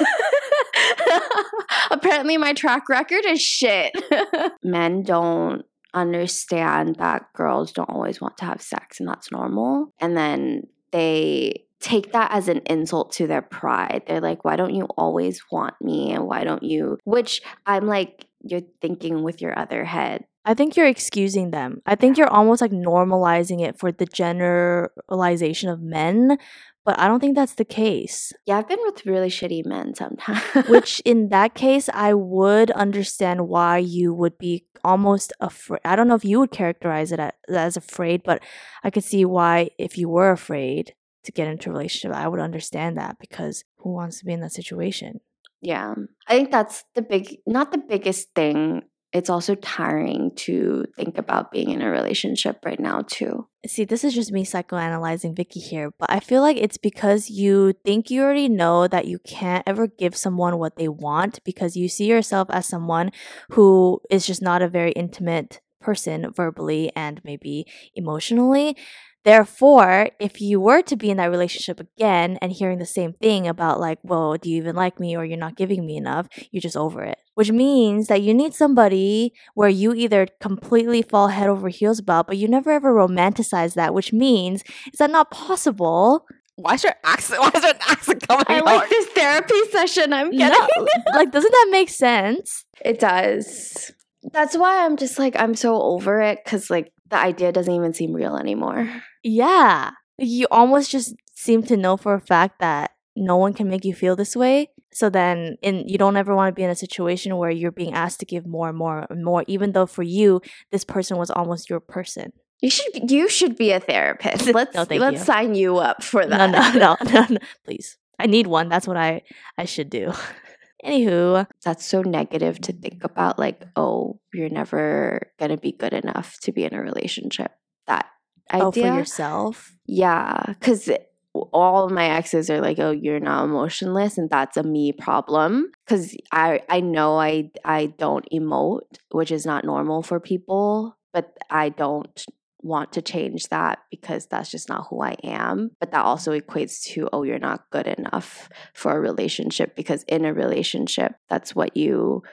Apparently, 1.91 2.37
my 2.37 2.53
track 2.53 2.89
record 2.89 3.25
is 3.25 3.41
shit. 3.41 3.91
Men 4.63 5.03
don't 5.03 5.65
understand 5.93 6.95
that 6.97 7.25
girls 7.33 7.71
don't 7.71 7.89
always 7.89 8.21
want 8.21 8.37
to 8.37 8.45
have 8.45 8.61
sex 8.61 8.99
and 8.99 9.09
that's 9.09 9.31
normal. 9.31 9.93
And 9.99 10.15
then 10.15 10.63
they 10.91 11.65
take 11.81 12.11
that 12.13 12.31
as 12.31 12.47
an 12.47 12.61
insult 12.67 13.11
to 13.13 13.27
their 13.27 13.41
pride. 13.41 14.03
They're 14.07 14.21
like, 14.21 14.45
why 14.45 14.55
don't 14.55 14.73
you 14.73 14.85
always 14.97 15.41
want 15.51 15.75
me? 15.81 16.11
And 16.11 16.25
why 16.25 16.43
don't 16.43 16.63
you? 16.63 16.97
Which 17.03 17.41
I'm 17.65 17.87
like, 17.87 18.27
you're 18.43 18.61
thinking 18.81 19.23
with 19.23 19.41
your 19.41 19.57
other 19.57 19.85
head. 19.85 20.25
I 20.43 20.55
think 20.55 20.75
you're 20.75 20.87
excusing 20.87 21.51
them. 21.51 21.81
I 21.85 21.95
think 21.95 22.17
you're 22.17 22.27
almost 22.27 22.61
like 22.61 22.71
normalizing 22.71 23.61
it 23.61 23.77
for 23.77 23.91
the 23.91 24.07
generalization 24.07 25.69
of 25.69 25.81
men, 25.81 26.39
but 26.83 26.97
I 26.97 27.07
don't 27.07 27.19
think 27.19 27.35
that's 27.35 27.53
the 27.53 27.65
case. 27.65 28.33
Yeah, 28.47 28.57
I've 28.57 28.67
been 28.67 28.79
with 28.81 29.05
really 29.05 29.29
shitty 29.29 29.65
men 29.67 29.93
sometimes. 29.93 30.41
Which 30.67 30.99
in 31.01 31.29
that 31.29 31.53
case, 31.53 31.89
I 31.93 32.15
would 32.15 32.71
understand 32.71 33.47
why 33.47 33.77
you 33.77 34.15
would 34.15 34.39
be 34.39 34.65
almost 34.83 35.31
afraid. 35.39 35.81
I 35.85 35.95
don't 35.95 36.07
know 36.07 36.15
if 36.15 36.25
you 36.25 36.39
would 36.39 36.49
characterize 36.49 37.11
it 37.11 37.19
as 37.47 37.77
afraid, 37.77 38.23
but 38.25 38.41
I 38.83 38.89
could 38.89 39.03
see 39.03 39.25
why 39.25 39.69
if 39.77 39.95
you 39.95 40.09
were 40.09 40.31
afraid 40.31 40.95
to 41.23 41.31
get 41.31 41.47
into 41.47 41.69
a 41.69 41.73
relationship, 41.73 42.15
I 42.15 42.27
would 42.27 42.39
understand 42.39 42.97
that 42.97 43.17
because 43.19 43.63
who 43.77 43.93
wants 43.93 44.19
to 44.19 44.25
be 44.25 44.33
in 44.33 44.41
that 44.41 44.53
situation? 44.53 45.19
Yeah. 45.61 45.93
I 46.27 46.35
think 46.35 46.51
that's 46.51 46.83
the 46.95 47.01
big, 47.01 47.37
not 47.45 47.71
the 47.71 47.77
biggest 47.77 48.33
thing. 48.33 48.83
It's 49.13 49.29
also 49.29 49.55
tiring 49.55 50.31
to 50.37 50.85
think 50.95 51.17
about 51.17 51.51
being 51.51 51.69
in 51.69 51.81
a 51.81 51.89
relationship 51.89 52.59
right 52.63 52.79
now, 52.79 53.01
too. 53.01 53.45
See, 53.67 53.83
this 53.83 54.05
is 54.05 54.15
just 54.15 54.31
me 54.31 54.45
psychoanalyzing 54.45 55.35
Vicky 55.35 55.59
here, 55.59 55.91
but 55.99 56.09
I 56.09 56.21
feel 56.21 56.41
like 56.41 56.55
it's 56.55 56.77
because 56.77 57.29
you 57.29 57.73
think 57.83 58.09
you 58.09 58.23
already 58.23 58.47
know 58.47 58.87
that 58.87 59.07
you 59.07 59.19
can't 59.19 59.65
ever 59.67 59.85
give 59.87 60.15
someone 60.15 60.57
what 60.57 60.77
they 60.77 60.87
want 60.87 61.43
because 61.43 61.75
you 61.75 61.89
see 61.89 62.05
yourself 62.05 62.47
as 62.51 62.65
someone 62.65 63.11
who 63.49 63.99
is 64.09 64.25
just 64.25 64.41
not 64.41 64.61
a 64.61 64.69
very 64.69 64.93
intimate 64.93 65.59
person 65.81 66.31
verbally 66.31 66.91
and 66.95 67.19
maybe 67.25 67.65
emotionally. 67.95 68.77
Therefore, 69.23 70.09
if 70.19 70.41
you 70.41 70.59
were 70.59 70.81
to 70.81 70.95
be 70.95 71.11
in 71.11 71.17
that 71.17 71.29
relationship 71.29 71.79
again 71.79 72.39
and 72.41 72.51
hearing 72.51 72.79
the 72.79 72.85
same 72.85 73.13
thing 73.13 73.47
about, 73.47 73.79
like, 73.79 73.99
well, 74.03 74.35
do 74.35 74.49
you 74.49 74.57
even 74.57 74.75
like 74.75 74.99
me 74.99 75.15
or 75.15 75.23
you're 75.23 75.37
not 75.37 75.55
giving 75.55 75.85
me 75.85 75.95
enough, 75.95 76.27
you're 76.51 76.61
just 76.61 76.77
over 76.77 77.03
it. 77.03 77.19
Which 77.35 77.51
means 77.51 78.07
that 78.07 78.21
you 78.21 78.33
need 78.33 78.53
somebody 78.53 79.33
where 79.53 79.69
you 79.69 79.93
either 79.93 80.27
completely 80.41 81.01
fall 81.01 81.27
head 81.29 81.47
over 81.47 81.69
heels 81.69 81.99
about, 81.99 82.27
but 82.27 82.37
you 82.37 82.47
never 82.47 82.71
ever 82.71 82.93
romanticize 82.93 83.75
that, 83.75 83.93
which 83.93 84.11
means 84.11 84.63
is 84.91 84.97
that 84.99 85.11
not 85.11 85.31
possible? 85.31 86.25
Why 86.55 86.73
is 86.73 86.83
your 86.83 86.95
accent? 87.03 87.41
Why 87.41 87.51
is 87.55 87.63
your 87.63 87.73
accent 87.89 88.27
coming 88.27 88.45
I 88.47 88.57
out? 88.57 88.65
like 88.65 88.89
this 88.89 89.07
therapy 89.07 89.59
session 89.71 90.13
I'm 90.13 90.31
getting. 90.31 90.59
No, 90.59 90.87
like, 91.13 91.31
doesn't 91.31 91.51
that 91.51 91.67
make 91.71 91.89
sense? 91.89 92.65
It 92.83 92.99
does. 92.99 93.91
That's 94.31 94.57
why 94.57 94.85
I'm 94.85 94.97
just 94.97 95.17
like, 95.17 95.35
I'm 95.39 95.55
so 95.55 95.81
over 95.81 96.21
it 96.21 96.39
because, 96.43 96.69
like, 96.69 96.91
the 97.11 97.17
idea 97.17 97.51
doesn't 97.51 97.73
even 97.73 97.93
seem 97.93 98.13
real 98.13 98.35
anymore. 98.37 98.89
Yeah. 99.23 99.91
You 100.17 100.47
almost 100.51 100.89
just 100.91 101.15
seem 101.35 101.63
to 101.63 101.77
know 101.77 101.97
for 101.97 102.13
a 102.15 102.19
fact 102.21 102.59
that 102.59 102.91
no 103.15 103.37
one 103.37 103.53
can 103.53 103.67
make 103.69 103.85
you 103.85 103.93
feel 103.93 104.15
this 104.15 104.35
way. 104.35 104.69
So 104.93 105.09
then 105.09 105.57
in 105.61 105.87
you 105.87 105.97
don't 105.97 106.17
ever 106.17 106.35
want 106.35 106.49
to 106.49 106.57
be 106.59 106.63
in 106.63 106.69
a 106.69 106.75
situation 106.75 107.37
where 107.37 107.49
you're 107.51 107.71
being 107.71 107.93
asked 107.93 108.19
to 108.21 108.25
give 108.25 108.45
more 108.45 108.69
and 108.69 108.77
more 108.77 109.05
and 109.09 109.23
more, 109.23 109.43
even 109.47 109.71
though 109.73 109.85
for 109.85 110.03
you, 110.03 110.41
this 110.71 110.83
person 110.83 111.17
was 111.17 111.29
almost 111.31 111.69
your 111.69 111.79
person. 111.79 112.33
You 112.61 112.69
should 112.69 112.91
be, 112.93 113.15
you 113.15 113.27
should 113.29 113.55
be 113.57 113.71
a 113.71 113.79
therapist. 113.79 114.45
Let's 114.53 114.75
No, 114.75 114.85
let's 114.89 115.19
you. 115.19 115.25
sign 115.25 115.55
you 115.55 115.77
up 115.77 116.03
for 116.03 116.21
No, 116.23 116.37
that. 116.37 116.75
no, 116.75 116.95
no, 117.05 117.11
no, 117.11 117.25
no. 117.29 117.37
Please. 117.65 117.97
I 118.19 118.27
need 118.27 118.47
one. 118.47 118.69
That's 118.69 118.87
what 118.87 118.97
I 118.97 119.23
I 119.57 119.65
should 119.65 119.89
do. 119.89 120.13
Anywho, 120.85 121.47
That's 121.63 121.85
so 121.85 122.01
negative 122.01 122.59
to 122.61 122.73
think 122.73 122.99
mm. 122.99 123.05
about. 123.05 123.37
Like, 123.37 123.63
oh, 123.75 124.19
you're 124.33 124.49
never 124.49 125.31
gonna 125.39 125.57
be 125.57 125.71
good 125.71 125.93
enough 125.93 126.37
to 126.41 126.51
be 126.51 126.63
in 126.63 126.73
a 126.73 126.81
relationship. 126.81 127.51
That 127.87 128.07
idea. 128.51 128.65
oh, 128.65 128.71
for 128.71 128.99
yourself. 128.99 129.75
Yeah, 129.85 130.43
because 130.47 130.89
all 131.33 131.85
of 131.85 131.91
my 131.91 132.09
exes 132.09 132.49
are 132.49 132.61
like, 132.61 132.79
"Oh, 132.79 132.91
you're 132.91 133.19
not 133.19 133.45
emotionless," 133.45 134.17
and 134.17 134.29
that's 134.29 134.57
a 134.57 134.63
me 134.63 134.91
problem. 134.91 135.71
Because 135.85 136.15
I 136.31 136.61
I 136.69 136.81
know 136.81 137.17
I 137.19 137.51
I 137.63 137.87
don't 137.97 138.27
emote, 138.33 138.97
which 139.11 139.31
is 139.31 139.45
not 139.45 139.65
normal 139.65 140.01
for 140.01 140.19
people, 140.19 140.97
but 141.13 141.37
I 141.49 141.69
don't 141.69 142.25
want 142.63 142.93
to 142.93 143.01
change 143.01 143.47
that 143.49 143.79
because 143.89 144.27
that's 144.27 144.51
just 144.51 144.69
not 144.69 144.87
who 144.89 145.01
I 145.01 145.15
am. 145.23 145.71
But 145.79 145.91
that 145.91 146.05
also 146.05 146.37
equates 146.37 146.83
to, 146.93 147.09
oh, 147.11 147.23
you're 147.23 147.39
not 147.39 147.69
good 147.71 147.87
enough 147.87 148.49
for 148.73 148.95
a 148.95 148.99
relationship 148.99 149.75
because 149.75 150.03
in 150.03 150.25
a 150.25 150.33
relationship, 150.33 151.13
that's 151.29 151.55
what 151.55 151.75
you 151.75 152.23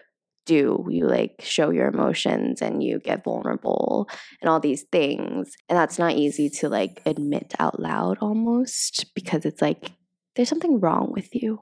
do. 0.47 0.87
You 0.89 1.07
like 1.07 1.41
show 1.41 1.71
your 1.71 1.89
emotions 1.89 2.63
and 2.63 2.83
you 2.83 2.99
get 2.99 3.23
vulnerable 3.23 4.09
and 4.41 4.49
all 4.49 4.61
these 4.61 4.85
things. 4.91 5.55
And 5.69 5.79
that's 5.79 5.99
not 5.99 6.13
easy 6.13 6.49
to 6.51 6.69
like 6.69 7.03
admit 7.07 7.55
out 7.59 7.79
loud 7.79 8.19
almost 8.21 9.15
because 9.15 9.45
it's 9.45 9.63
like 9.63 9.93
there's 10.35 10.49
something 10.49 10.81
wrong 10.81 11.13
with 11.13 11.35
you. 11.35 11.61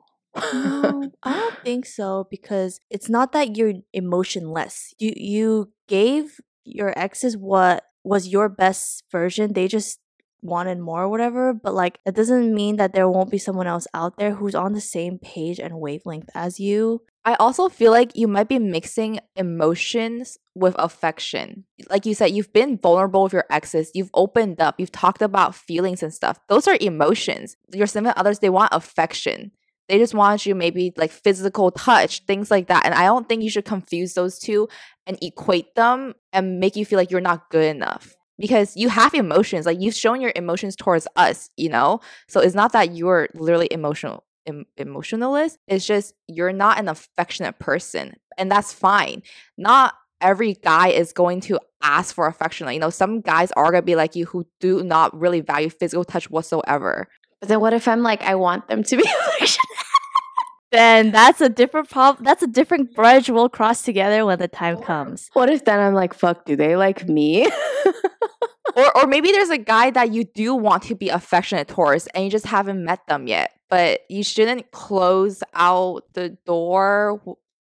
No, 0.53 1.11
I 1.23 1.33
don't 1.33 1.59
think 1.65 1.87
so 1.87 2.27
because 2.31 2.81
it's 2.91 3.09
not 3.09 3.33
that 3.33 3.57
you're 3.57 3.75
emotionless. 3.93 4.95
You 4.99 5.13
you 5.17 5.73
gave 5.89 6.41
your 6.65 6.97
exes 6.99 7.37
what 7.37 7.85
was 8.07 8.29
your 8.29 8.49
best 8.49 9.03
version. 9.11 9.53
They 9.53 9.67
just 9.67 9.99
wanted 10.41 10.79
more 10.79 11.03
or 11.03 11.09
whatever, 11.09 11.53
but 11.53 11.75
like 11.75 11.99
that 12.05 12.15
doesn't 12.15 12.55
mean 12.55 12.77
that 12.77 12.93
there 12.93 13.09
won't 13.09 13.31
be 13.31 13.39
someone 13.39 13.67
else 13.67 13.87
out 13.93 14.17
there 14.17 14.35
who's 14.35 14.55
on 14.55 14.73
the 14.73 14.81
same 14.81 15.19
page 15.19 15.59
and 15.59 15.81
wavelength 15.81 16.31
as 16.35 16.61
you. 16.61 17.03
I 17.25 17.35
also 17.35 17.69
feel 17.69 17.91
like 17.91 18.17
you 18.17 18.29
might 18.29 18.49
be 18.49 18.61
mixing 18.61 19.19
emotions 19.35 20.39
with 20.55 20.77
affection. 20.79 21.65
Like 21.91 22.07
you 22.07 22.15
said, 22.15 22.31
you've 22.31 22.53
been 22.53 22.79
vulnerable 22.79 23.25
with 23.25 23.33
your 23.33 23.47
exes, 23.51 23.91
you've 23.93 24.11
opened 24.15 24.61
up, 24.61 24.77
you've 24.79 24.93
talked 24.93 25.23
about 25.23 25.57
feelings 25.57 26.05
and 26.05 26.15
stuff. 26.15 26.39
Those 26.49 26.69
are 26.69 26.79
emotions. 26.81 27.57
Your 27.75 27.89
significant 27.89 28.19
others, 28.19 28.39
they 28.39 28.51
want 28.51 28.69
affection. 28.73 29.51
They 29.89 29.99
just 29.99 30.15
want 30.15 30.47
you 30.47 30.55
maybe 30.55 30.93
like 30.97 31.11
physical 31.11 31.71
touch, 31.71 32.25
things 32.25 32.51
like 32.51 32.69
that. 32.69 32.85
And 32.85 32.95
I 32.95 33.05
don't 33.05 33.29
think 33.29 33.43
you 33.43 33.51
should 33.51 33.65
confuse 33.65 34.15
those 34.15 34.39
two 34.39 34.69
and 35.07 35.19
equate 35.23 35.75
them 35.75 36.15
and 36.33 36.59
make 36.59 36.77
you 36.77 36.85
feel 36.85 36.99
like 36.99 37.11
you're 37.11 37.21
not 37.21 37.51
good 37.51 37.65
enough 37.65 38.17
because 38.39 38.77
you 38.77 38.89
have 38.89 39.15
emotions. 39.15 39.67
Like 39.67 39.81
you've 39.81 39.95
shown 39.95 40.21
your 40.21 40.33
emotions 40.35 40.77
towards 40.77 41.07
us, 41.17 41.51
you 41.57 41.69
know? 41.69 42.01
So 42.29 42.41
it's 42.41 42.55
not 42.55 42.73
that 42.73 42.95
you're 42.95 43.29
literally 43.35 43.69
emotional 43.71 44.25
em- 44.47 44.67
emotionalist. 44.77 45.59
It's 45.69 45.87
just 45.87 46.15
you're 46.27 46.53
not 46.53 46.79
an 46.79 46.89
affectionate 46.89 47.59
person. 47.59 48.17
And 48.37 48.51
that's 48.51 48.73
fine. 48.73 49.23
Not 49.57 49.95
every 50.21 50.55
guy 50.55 50.89
is 50.89 51.13
going 51.13 51.41
to 51.43 51.61
ask 51.83 52.15
for 52.15 52.27
affection. 52.27 52.67
Like, 52.67 52.75
you 52.75 52.81
know, 52.81 52.91
some 52.91 53.21
guys 53.21 53.53
are 53.53 53.71
gonna 53.71 53.83
be 53.83 53.97
like 53.97 54.17
you 54.17 54.27
who 54.27 54.47
do 54.61 54.83
not 54.83 55.19
really 55.19 55.41
value 55.41 55.71
physical 55.71 56.05
touch 56.05 56.31
whatsoever. 56.31 57.09
But 57.41 57.49
then 57.49 57.61
what 57.61 57.75
if 57.75 57.87
I'm 57.87 58.03
like, 58.03 58.23
I 58.23 58.35
want 58.35 58.69
them 58.69 58.83
to 58.83 58.97
be 58.97 59.03
affectionate? 59.21 59.66
Then 60.77 61.11
that's 61.11 61.41
a 61.41 61.49
different 61.49 61.89
problem. 61.89 62.23
That's 62.23 62.43
a 62.43 62.47
different 62.47 62.95
bridge 62.95 63.31
we'll 63.31 63.49
cross 63.49 63.81
together 63.81 64.27
when 64.27 64.39
the 64.39 64.47
time 64.47 64.77
comes. 64.83 65.31
What 65.33 65.49
if 65.49 65.65
then 65.65 65.81
I'm 65.81 65.95
like, 65.95 66.13
fuck, 66.13 66.45
do 66.45 66.55
they 66.55 66.77
like 66.77 67.09
me? 67.09 67.47
or 68.77 68.99
or 68.99 69.07
maybe 69.07 69.33
there's 69.33 69.49
a 69.49 69.57
guy 69.57 69.91
that 69.93 70.13
you 70.13 70.25
do 70.25 70.55
want 70.55 70.83
to 70.85 70.95
be 70.95 71.09
affectionate 71.09 71.69
towards 71.69 72.09
and 72.09 72.25
you 72.25 72.31
just 72.31 72.45
haven't 72.45 72.85
met 72.85 73.07
them 73.07 73.27
yet. 73.27 73.53
But 73.71 74.01
you 74.11 74.23
shouldn't 74.23 74.71
close 74.71 75.43
out 75.55 76.05
the 76.13 76.37
door. 76.45 77.23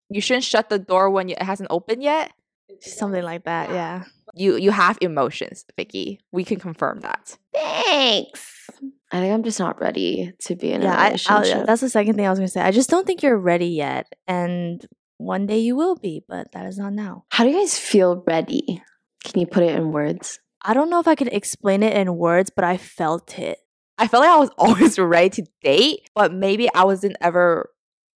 You 0.08 0.22
shouldn't 0.22 0.44
shut 0.44 0.70
the 0.70 0.78
door 0.78 1.10
when 1.10 1.28
it 1.28 1.42
hasn't 1.42 1.68
opened 1.70 2.02
yet. 2.02 2.32
Something 2.80 3.22
like 3.22 3.44
that, 3.44 3.68
yeah. 3.70 4.04
You 4.34 4.56
you 4.56 4.70
have 4.70 4.96
emotions, 5.02 5.66
Vicky. 5.76 6.20
We 6.32 6.44
can 6.44 6.58
confirm 6.58 7.00
that. 7.00 7.36
Thanks. 7.52 8.70
I 9.12 9.20
think 9.20 9.34
I'm 9.34 9.42
just 9.42 9.60
not 9.60 9.80
ready 9.80 10.32
to 10.40 10.56
be 10.56 10.72
in 10.72 10.82
yeah, 10.82 10.94
a 10.94 10.96
I, 10.96 11.00
oh, 11.00 11.04
relationship. 11.04 11.56
I'll, 11.58 11.66
that's 11.66 11.82
the 11.82 11.90
second 11.90 12.16
thing 12.16 12.26
I 12.26 12.30
was 12.30 12.38
gonna 12.38 12.48
say. 12.48 12.62
I 12.62 12.70
just 12.70 12.88
don't 12.88 13.06
think 13.06 13.22
you're 13.22 13.36
ready 13.36 13.66
yet, 13.66 14.10
and 14.26 14.84
one 15.18 15.46
day 15.46 15.58
you 15.58 15.76
will 15.76 15.96
be, 15.96 16.24
but 16.26 16.52
that 16.52 16.66
is 16.66 16.78
not 16.78 16.94
now. 16.94 17.24
How 17.30 17.44
do 17.44 17.50
you 17.50 17.58
guys 17.58 17.78
feel 17.78 18.24
ready? 18.26 18.82
Can 19.24 19.40
you 19.40 19.46
put 19.46 19.62
it 19.62 19.76
in 19.76 19.92
words? 19.92 20.40
I 20.62 20.74
don't 20.74 20.90
know 20.90 20.98
if 20.98 21.08
I 21.08 21.14
could 21.14 21.28
explain 21.28 21.82
it 21.82 21.94
in 21.94 22.16
words, 22.16 22.50
but 22.54 22.64
I 22.64 22.76
felt 22.76 23.38
it. 23.38 23.58
I 23.98 24.08
felt 24.08 24.22
like 24.22 24.32
I 24.32 24.38
was 24.38 24.50
always 24.58 24.98
ready 24.98 25.30
to 25.30 25.46
date, 25.62 26.08
but 26.14 26.32
maybe 26.32 26.68
I 26.74 26.84
wasn't 26.84 27.16
ever 27.20 27.70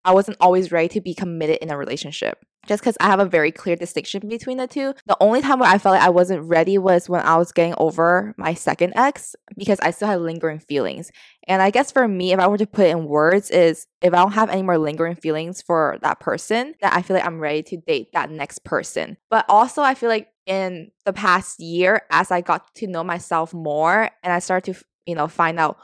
I 0.07 0.13
wasn't 0.13 0.37
always 0.41 0.71
ready 0.71 0.89
to 0.89 1.01
be 1.01 1.15
committed 1.15 1.59
in 1.59 1.71
a 1.71 1.77
relationship. 1.77 2.39
Just 2.69 2.83
because 2.83 2.97
I 3.01 3.07
have 3.07 3.21
a 3.21 3.27
very 3.27 3.53
clear 3.53 3.77
distinction 3.77 4.29
between 4.29 4.57
the 4.57 4.67
two. 4.67 4.95
The 5.07 5.17
only 5.21 5.41
time 5.41 5.61
where 5.61 5.71
I 5.71 5.79
felt 5.79 5.95
like 5.95 6.03
I 6.03 6.11
wasn't 6.11 6.43
ready 6.49 6.79
was 6.79 7.09
when 7.09 7.21
I 7.21 7.37
was 7.37 7.53
getting 7.53 7.75
over 7.79 8.35
my 8.37 8.55
second 8.55 8.95
ex 8.97 9.37
because 9.57 9.79
I 9.81 9.91
still 9.93 10.09
had 10.09 10.21
lingering 10.21 10.59
feelings. 10.59 11.13
And 11.47 11.63
I 11.63 11.71
guess 11.71 11.93
for 11.93 12.09
me, 12.09 12.33
if 12.33 12.41
I 12.41 12.49
were 12.49 12.59
to 12.59 12.67
put 12.67 12.87
it 12.87 12.91
in 12.91 13.05
words, 13.05 13.51
is 13.51 13.87
if 14.03 14.13
I 14.13 14.17
don't 14.17 14.33
have 14.33 14.51
any 14.51 14.63
more 14.63 14.79
lingering 14.79 15.15
feelings 15.15 15.63
for 15.63 15.99
that 16.03 16.19
person, 16.19 16.75
that 16.81 16.93
I 16.93 17.03
feel 17.03 17.17
like 17.17 17.27
I'm 17.27 17.39
ready 17.39 17.63
to 17.65 17.77
date 17.77 18.09
that 18.15 18.31
next 18.31 18.65
person. 18.65 19.17
But 19.31 19.45
also, 19.49 19.83
I 19.83 19.95
feel 19.95 20.09
like 20.09 20.29
in 20.47 20.91
the 21.05 21.13
past 21.13 21.61
year, 21.61 22.03
as 22.11 22.31
I 22.31 22.41
got 22.41 22.75
to 22.77 22.87
know 22.89 23.05
myself 23.05 23.55
more 23.55 24.11
and 24.23 24.33
I 24.33 24.41
started 24.41 24.75
to, 24.75 24.85
you 25.07 25.15
know, 25.15 25.29
find 25.29 25.61
out 25.61 25.79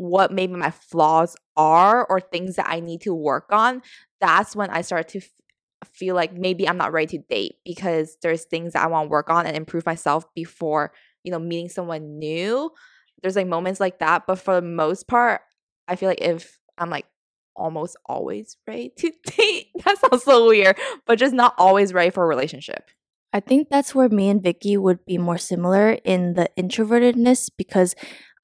what 0.00 0.32
maybe 0.32 0.54
my 0.54 0.70
flaws 0.70 1.36
are 1.58 2.06
or 2.06 2.20
things 2.20 2.56
that 2.56 2.66
I 2.66 2.80
need 2.80 3.02
to 3.02 3.12
work 3.12 3.48
on, 3.50 3.82
that's 4.18 4.56
when 4.56 4.70
I 4.70 4.80
start 4.80 5.08
to 5.08 5.18
f- 5.18 5.28
feel 5.92 6.14
like 6.14 6.32
maybe 6.32 6.66
I'm 6.66 6.78
not 6.78 6.92
ready 6.92 7.18
to 7.18 7.24
date 7.28 7.56
because 7.66 8.16
there's 8.22 8.44
things 8.44 8.72
that 8.72 8.82
I 8.82 8.86
want 8.86 9.06
to 9.06 9.10
work 9.10 9.28
on 9.28 9.44
and 9.44 9.54
improve 9.54 9.84
myself 9.84 10.24
before, 10.34 10.92
you 11.22 11.30
know, 11.30 11.38
meeting 11.38 11.68
someone 11.68 12.18
new. 12.18 12.70
There's 13.20 13.36
like 13.36 13.46
moments 13.46 13.78
like 13.78 13.98
that, 13.98 14.26
but 14.26 14.36
for 14.36 14.54
the 14.54 14.66
most 14.66 15.06
part, 15.06 15.42
I 15.86 15.96
feel 15.96 16.08
like 16.08 16.22
if 16.22 16.58
I'm 16.78 16.88
like 16.88 17.04
almost 17.54 17.98
always 18.06 18.56
ready 18.66 18.92
to 18.96 19.12
date, 19.26 19.66
that 19.84 19.98
sounds 19.98 20.24
so 20.24 20.48
weird, 20.48 20.78
but 21.06 21.18
just 21.18 21.34
not 21.34 21.54
always 21.58 21.92
ready 21.92 22.08
for 22.08 22.24
a 22.24 22.26
relationship. 22.26 22.90
I 23.34 23.40
think 23.40 23.68
that's 23.68 23.94
where 23.94 24.08
me 24.08 24.30
and 24.30 24.42
Vicky 24.42 24.78
would 24.78 25.04
be 25.04 25.18
more 25.18 25.38
similar 25.38 25.98
in 26.04 26.34
the 26.34 26.48
introvertedness 26.58 27.50
because 27.56 27.94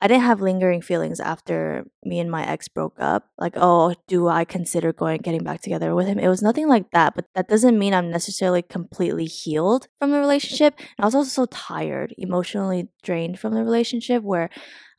I 0.01 0.09
didn't 0.09 0.25
have 0.25 0.43
lingering 0.43 0.83
feelings 0.83 1.21
after 1.21 1.87
me 2.05 2.19
and 2.19 2.31
my 2.31 2.47
ex 2.47 2.69
broke 2.69 2.97
up. 2.99 3.31
Like, 3.39 3.55
oh, 3.57 3.95
do 4.07 4.29
I 4.29 4.45
consider 4.45 4.93
going 4.93 5.23
getting 5.23 5.43
back 5.43 5.63
together 5.63 5.95
with 5.95 6.07
him? 6.07 6.19
It 6.19 6.29
was 6.29 6.43
nothing 6.43 6.69
like 6.69 6.91
that, 6.91 7.15
but 7.15 7.25
that 7.35 7.49
doesn't 7.49 7.79
mean 7.79 7.95
I'm 7.95 8.11
necessarily 8.11 8.61
completely 8.61 9.25
healed 9.25 9.89
from 9.99 10.11
the 10.11 10.19
relationship. 10.19 10.75
And 10.79 11.05
I 11.05 11.07
was 11.07 11.15
also 11.15 11.31
so 11.31 11.47
tired, 11.47 12.15
emotionally 12.19 12.89
drained 13.03 13.39
from 13.39 13.55
the 13.55 13.65
relationship 13.65 14.23
where 14.23 14.51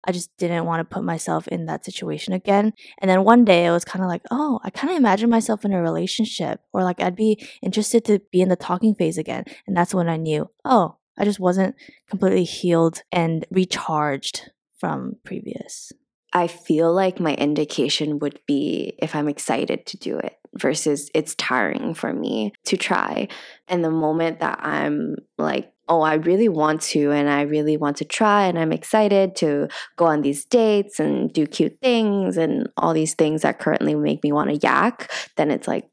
I 0.03 0.11
just 0.11 0.35
didn't 0.37 0.65
want 0.65 0.79
to 0.79 0.95
put 0.95 1.03
myself 1.03 1.47
in 1.47 1.65
that 1.65 1.85
situation 1.85 2.33
again. 2.33 2.73
And 2.99 3.09
then 3.09 3.23
one 3.23 3.45
day 3.45 3.65
it 3.65 3.71
was 3.71 3.85
kind 3.85 4.03
of 4.03 4.09
like, 4.09 4.21
oh, 4.31 4.59
I 4.63 4.71
kind 4.71 4.89
of 4.89 4.97
imagine 4.97 5.29
myself 5.29 5.63
in 5.63 5.73
a 5.73 5.81
relationship 5.81 6.61
or 6.73 6.83
like 6.83 7.01
I'd 7.01 7.15
be 7.15 7.45
interested 7.61 8.05
to 8.05 8.19
be 8.31 8.41
in 8.41 8.49
the 8.49 8.55
talking 8.55 8.95
phase 8.95 9.17
again. 9.17 9.43
And 9.67 9.75
that's 9.75 9.93
when 9.93 10.09
I 10.09 10.17
knew, 10.17 10.49
oh, 10.65 10.97
I 11.17 11.25
just 11.25 11.39
wasn't 11.39 11.75
completely 12.09 12.45
healed 12.45 13.03
and 13.11 13.45
recharged 13.51 14.49
from 14.79 15.15
previous. 15.23 15.91
I 16.33 16.47
feel 16.47 16.93
like 16.93 17.19
my 17.19 17.33
indication 17.35 18.19
would 18.19 18.39
be 18.45 18.93
if 18.99 19.15
I'm 19.15 19.29
excited 19.29 19.85
to 19.87 19.97
do 19.97 20.17
it 20.17 20.33
versus 20.53 21.09
it's 21.13 21.35
tiring 21.35 21.93
for 21.93 22.13
me 22.13 22.51
to 22.65 22.77
try. 22.77 23.27
And 23.67 23.83
the 23.83 23.91
moment 23.91 24.41
that 24.41 24.59
I'm 24.61 25.15
like, 25.37 25.71
oh, 25.87 26.01
I 26.01 26.15
really 26.15 26.49
want 26.49 26.81
to, 26.81 27.11
and 27.11 27.29
I 27.29 27.43
really 27.43 27.77
want 27.77 27.97
to 27.97 28.05
try, 28.05 28.47
and 28.47 28.59
I'm 28.59 28.73
excited 28.73 29.37
to 29.37 29.69
go 29.95 30.05
on 30.05 30.21
these 30.21 30.43
dates 30.43 30.99
and 30.99 31.31
do 31.31 31.47
cute 31.47 31.79
things 31.81 32.35
and 32.35 32.67
all 32.75 32.93
these 32.93 33.13
things 33.13 33.43
that 33.43 33.59
currently 33.59 33.95
make 33.95 34.21
me 34.21 34.33
want 34.33 34.49
to 34.49 34.57
yak, 34.57 35.09
then 35.37 35.49
it's 35.49 35.67
like, 35.67 35.87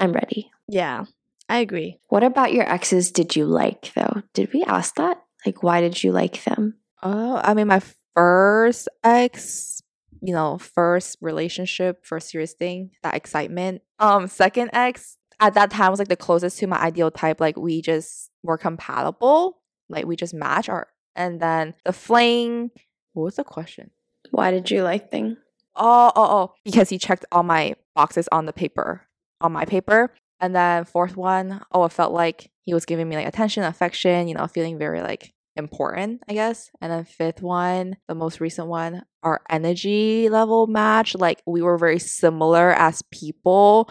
I'm 0.00 0.12
ready. 0.12 0.50
Yeah, 0.68 1.04
I 1.48 1.58
agree. 1.58 2.00
What 2.08 2.24
about 2.24 2.52
your 2.52 2.68
exes 2.68 3.12
did 3.12 3.36
you 3.36 3.46
like 3.46 3.92
though? 3.94 4.22
Did 4.34 4.52
we 4.52 4.64
ask 4.64 4.96
that? 4.96 5.22
Like, 5.46 5.62
why 5.62 5.80
did 5.80 6.02
you 6.02 6.10
like 6.10 6.42
them? 6.42 6.74
Oh, 7.02 7.40
I 7.42 7.54
mean, 7.54 7.68
my 7.68 7.80
first 8.16 8.88
ex, 9.04 9.82
you 10.22 10.32
know, 10.32 10.58
first 10.58 11.18
relationship, 11.20 12.04
first 12.04 12.30
serious 12.30 12.54
thing, 12.54 12.90
that 13.02 13.14
excitement. 13.14 13.82
Um, 13.98 14.26
second 14.26 14.70
ex 14.72 15.18
at 15.38 15.54
that 15.54 15.70
time 15.70 15.90
was 15.90 15.98
like 16.00 16.08
the 16.08 16.16
closest 16.16 16.58
to 16.58 16.66
my 16.66 16.78
ideal 16.78 17.10
type. 17.10 17.40
Like 17.40 17.56
we 17.56 17.82
just 17.82 18.30
were 18.42 18.58
compatible, 18.58 19.58
like 19.88 20.06
we 20.06 20.16
just 20.16 20.34
match 20.34 20.68
our. 20.68 20.88
And 21.14 21.40
then 21.40 21.74
the 21.84 21.92
fling. 21.92 22.70
What 23.12 23.24
was 23.24 23.36
the 23.36 23.44
question? 23.44 23.90
Why 24.30 24.50
did 24.50 24.70
you 24.70 24.82
like 24.82 25.10
thing? 25.10 25.36
Oh, 25.74 26.12
oh, 26.14 26.26
oh, 26.30 26.54
because 26.64 26.88
he 26.88 26.98
checked 26.98 27.24
all 27.32 27.42
my 27.42 27.74
boxes 27.94 28.28
on 28.32 28.46
the 28.46 28.52
paper, 28.52 29.02
on 29.40 29.52
my 29.52 29.64
paper. 29.64 30.12
And 30.40 30.54
then 30.54 30.84
fourth 30.84 31.16
one, 31.16 31.62
oh, 31.72 31.84
it 31.84 31.92
felt 31.92 32.12
like 32.12 32.50
he 32.62 32.74
was 32.74 32.84
giving 32.84 33.08
me 33.08 33.16
like 33.16 33.26
attention, 33.26 33.62
affection, 33.62 34.28
you 34.28 34.34
know, 34.34 34.46
feeling 34.46 34.78
very 34.78 35.00
like 35.00 35.32
important, 35.56 36.22
I 36.28 36.34
guess. 36.34 36.70
And 36.80 36.92
then 36.92 37.04
fifth 37.04 37.42
one, 37.42 37.96
the 38.08 38.14
most 38.14 38.40
recent 38.40 38.68
one, 38.68 39.02
our 39.22 39.40
energy 39.50 40.28
level 40.28 40.66
match. 40.66 41.14
Like 41.14 41.42
we 41.46 41.62
were 41.62 41.78
very 41.78 41.98
similar 41.98 42.72
as 42.72 43.02
people. 43.10 43.90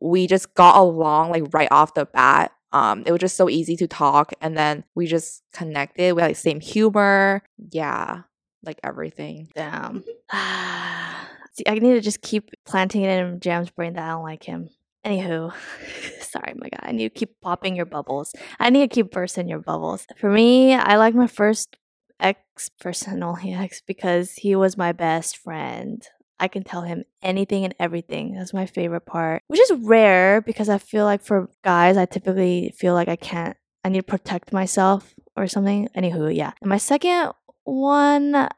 We 0.00 0.26
just 0.26 0.54
got 0.54 0.76
along 0.76 1.30
like 1.30 1.44
right 1.52 1.68
off 1.70 1.94
the 1.94 2.06
bat. 2.06 2.52
Um, 2.72 3.02
it 3.06 3.12
was 3.12 3.20
just 3.20 3.36
so 3.36 3.48
easy 3.48 3.76
to 3.76 3.88
talk, 3.88 4.32
and 4.42 4.56
then 4.56 4.84
we 4.94 5.06
just 5.06 5.42
connected. 5.52 6.14
We 6.14 6.20
had 6.20 6.28
like 6.28 6.36
same 6.36 6.60
humor. 6.60 7.42
Yeah, 7.70 8.22
like 8.62 8.78
everything. 8.84 9.48
Damn. 9.54 10.04
See, 11.52 11.64
I 11.66 11.74
need 11.74 11.94
to 11.94 12.00
just 12.00 12.20
keep 12.20 12.50
planting 12.66 13.02
it 13.02 13.18
in 13.18 13.40
Jam's 13.40 13.70
brain 13.70 13.94
that 13.94 14.04
I 14.04 14.10
don't 14.10 14.22
like 14.22 14.44
him. 14.44 14.68
Anywho, 15.04 15.52
sorry, 16.20 16.54
my 16.56 16.68
God. 16.68 16.80
I 16.82 16.92
need 16.92 17.12
to 17.12 17.18
keep 17.18 17.40
popping 17.40 17.76
your 17.76 17.86
bubbles. 17.86 18.32
I 18.58 18.70
need 18.70 18.90
to 18.90 18.94
keep 18.94 19.10
bursting 19.10 19.48
your 19.48 19.60
bubbles. 19.60 20.06
For 20.16 20.30
me, 20.30 20.74
I 20.74 20.96
like 20.96 21.14
my 21.14 21.26
first 21.26 21.76
ex 22.20 22.68
person, 22.80 23.22
only 23.22 23.54
ex, 23.54 23.80
because 23.80 24.34
he 24.34 24.56
was 24.56 24.76
my 24.76 24.92
best 24.92 25.38
friend. 25.38 26.02
I 26.40 26.48
can 26.48 26.62
tell 26.62 26.82
him 26.82 27.04
anything 27.22 27.64
and 27.64 27.74
everything. 27.80 28.34
That's 28.34 28.54
my 28.54 28.66
favorite 28.66 29.06
part, 29.06 29.42
which 29.48 29.60
is 29.60 29.72
rare 29.72 30.40
because 30.40 30.68
I 30.68 30.78
feel 30.78 31.04
like 31.04 31.22
for 31.22 31.48
guys, 31.64 31.96
I 31.96 32.06
typically 32.06 32.72
feel 32.76 32.94
like 32.94 33.08
I 33.08 33.16
can't, 33.16 33.56
I 33.84 33.88
need 33.88 34.00
to 34.00 34.04
protect 34.04 34.52
myself 34.52 35.14
or 35.36 35.48
something. 35.48 35.88
Anywho, 35.96 36.34
yeah. 36.34 36.52
And 36.60 36.68
my 36.68 36.78
second 36.78 37.32
one 37.64 38.48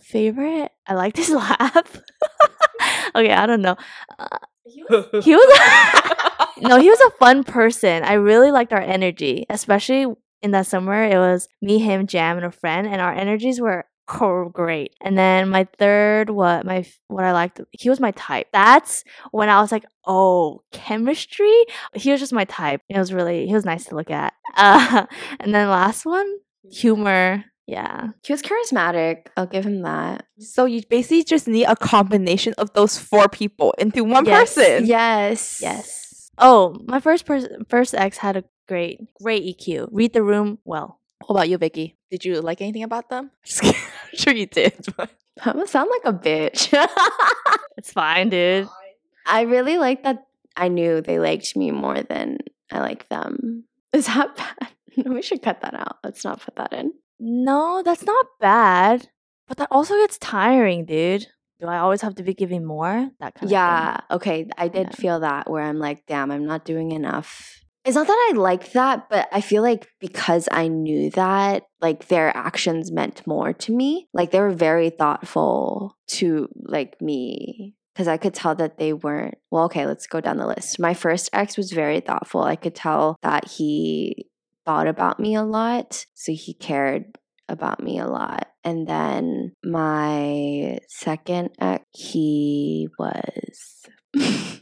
favorite, 0.00 0.70
I 0.86 0.94
like 0.94 1.14
this 1.14 1.30
laugh. 1.30 2.00
okay, 3.16 3.32
I 3.32 3.46
don't 3.46 3.62
know. 3.62 3.76
Uh, 4.16 4.38
he 4.64 4.84
was, 4.88 5.06
he 5.24 5.34
was 5.34 6.48
no, 6.60 6.80
he 6.80 6.90
was 6.90 7.00
a 7.00 7.10
fun 7.18 7.44
person. 7.44 8.02
I 8.02 8.14
really 8.14 8.50
liked 8.50 8.72
our 8.72 8.80
energy, 8.80 9.46
especially 9.48 10.06
in 10.42 10.50
that 10.52 10.66
summer. 10.66 11.04
It 11.04 11.18
was 11.18 11.48
me, 11.62 11.78
him, 11.78 12.06
Jam, 12.06 12.36
and 12.36 12.46
a 12.46 12.50
friend, 12.50 12.86
and 12.86 13.00
our 13.00 13.12
energies 13.12 13.60
were 13.60 13.86
great. 14.06 14.94
And 15.00 15.16
then 15.16 15.48
my 15.48 15.66
third, 15.78 16.30
what 16.30 16.64
my 16.66 16.86
what 17.08 17.24
I 17.24 17.32
liked, 17.32 17.60
he 17.70 17.88
was 17.88 18.00
my 18.00 18.10
type. 18.12 18.48
That's 18.52 19.04
when 19.30 19.48
I 19.48 19.60
was 19.60 19.72
like, 19.72 19.84
oh, 20.06 20.62
chemistry. 20.72 21.64
He 21.94 22.10
was 22.10 22.20
just 22.20 22.32
my 22.32 22.44
type. 22.44 22.82
It 22.88 22.98
was 22.98 23.12
really 23.12 23.46
he 23.46 23.54
was 23.54 23.64
nice 23.64 23.86
to 23.86 23.96
look 23.96 24.10
at. 24.10 24.34
Uh, 24.56 25.06
and 25.40 25.54
then 25.54 25.68
last 25.68 26.04
one, 26.04 26.26
humor. 26.70 27.44
Yeah. 27.66 28.08
He 28.24 28.32
was 28.32 28.42
charismatic. 28.42 29.26
I'll 29.36 29.46
give 29.46 29.64
him 29.64 29.82
that. 29.82 30.20
Mm-hmm. 30.22 30.42
So 30.42 30.64
you 30.66 30.82
basically 30.88 31.24
just 31.24 31.48
need 31.48 31.64
a 31.64 31.76
combination 31.76 32.52
of 32.58 32.72
those 32.74 32.98
four 32.98 33.28
people 33.28 33.74
into 33.78 34.04
one 34.04 34.24
Yes. 34.26 34.54
person. 34.54 34.86
Yes. 34.86 35.60
Yes. 35.62 36.30
Oh, 36.36 36.76
my 36.86 37.00
first 37.00 37.24
person, 37.26 37.64
first 37.68 37.94
ex 37.94 38.18
had 38.18 38.36
a 38.36 38.44
great, 38.68 39.00
great 39.22 39.44
EQ. 39.44 39.88
Read 39.92 40.12
the 40.12 40.22
room 40.22 40.58
well. 40.64 41.00
What 41.26 41.36
about 41.36 41.48
you, 41.48 41.56
Vicky? 41.58 41.96
Did 42.10 42.24
you 42.24 42.40
like 42.40 42.60
anything 42.60 42.82
about 42.82 43.08
them? 43.08 43.30
I'm 43.62 43.72
sure 44.14 44.34
you 44.34 44.46
did. 44.46 44.74
But 44.96 45.10
I'm 45.46 45.54
gonna 45.54 45.66
sound 45.66 45.90
like 45.90 46.14
a 46.14 46.16
bitch. 46.16 46.70
It's 47.76 47.90
fine, 47.92 48.30
dude. 48.30 48.68
I 49.26 49.42
really 49.42 49.78
like 49.78 50.04
that 50.04 50.26
I 50.56 50.68
knew 50.68 51.00
they 51.00 51.18
liked 51.18 51.56
me 51.56 51.72
more 51.72 52.02
than 52.02 52.38
I 52.70 52.78
like 52.80 53.08
them. 53.08 53.64
Is 53.92 54.06
that 54.06 54.36
bad? 54.36 54.68
we 55.10 55.22
should 55.22 55.42
cut 55.42 55.60
that 55.62 55.74
out. 55.74 55.98
Let's 56.04 56.24
not 56.24 56.40
put 56.40 56.54
that 56.56 56.72
in. 56.72 56.92
No, 57.26 57.82
that's 57.82 58.04
not 58.04 58.26
bad. 58.38 59.08
But 59.48 59.56
that 59.56 59.68
also 59.70 59.94
gets 59.96 60.18
tiring, 60.18 60.84
dude. 60.84 61.26
Do 61.60 61.66
I 61.66 61.78
always 61.78 62.02
have 62.02 62.16
to 62.16 62.22
be 62.22 62.34
giving 62.34 62.64
more? 62.64 63.10
That 63.20 63.34
kind 63.34 63.44
of 63.44 63.50
Yeah. 63.50 64.00
Okay. 64.10 64.48
I 64.58 64.68
did 64.68 64.88
Yeah. 64.88 64.96
feel 64.96 65.20
that 65.20 65.48
where 65.50 65.62
I'm 65.62 65.78
like, 65.78 66.04
damn, 66.06 66.30
I'm 66.30 66.44
not 66.44 66.64
doing 66.66 66.92
enough. 66.92 67.60
It's 67.86 67.94
not 67.96 68.06
that 68.06 68.30
I 68.32 68.36
like 68.36 68.72
that, 68.72 69.08
but 69.08 69.28
I 69.32 69.40
feel 69.40 69.62
like 69.62 69.88
because 70.00 70.48
I 70.50 70.68
knew 70.68 71.10
that, 71.10 71.64
like 71.80 72.08
their 72.08 72.34
actions 72.36 72.90
meant 72.92 73.26
more 73.26 73.52
to 73.52 73.72
me. 73.74 74.08
Like 74.12 74.30
they 74.30 74.40
were 74.40 74.50
very 74.50 74.90
thoughtful 74.90 75.96
to 76.08 76.48
like 76.54 77.00
me. 77.00 77.74
Cause 77.96 78.08
I 78.08 78.16
could 78.16 78.34
tell 78.34 78.56
that 78.56 78.76
they 78.78 78.92
weren't 78.92 79.36
well, 79.50 79.64
okay, 79.66 79.86
let's 79.86 80.06
go 80.08 80.20
down 80.20 80.38
the 80.38 80.46
list. 80.46 80.80
My 80.80 80.94
first 80.94 81.30
ex 81.32 81.56
was 81.56 81.70
very 81.72 82.00
thoughtful. 82.00 82.42
I 82.42 82.56
could 82.56 82.74
tell 82.74 83.16
that 83.22 83.46
he 83.46 84.28
thought 84.64 84.86
about 84.86 85.20
me 85.20 85.34
a 85.34 85.42
lot. 85.42 86.06
So 86.14 86.32
he 86.32 86.54
cared 86.54 87.18
about 87.48 87.82
me 87.82 87.98
a 87.98 88.06
lot. 88.06 88.48
And 88.64 88.86
then 88.86 89.52
my 89.62 90.78
second 90.88 91.50
ex, 91.60 91.84
he 91.92 92.88
was 92.98 93.86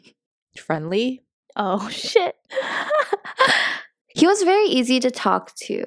friendly. 0.58 1.24
Oh 1.56 1.88
shit. 1.88 2.34
he 4.14 4.26
was 4.26 4.42
very 4.42 4.66
easy 4.66 4.98
to 5.00 5.10
talk 5.10 5.54
to. 5.66 5.86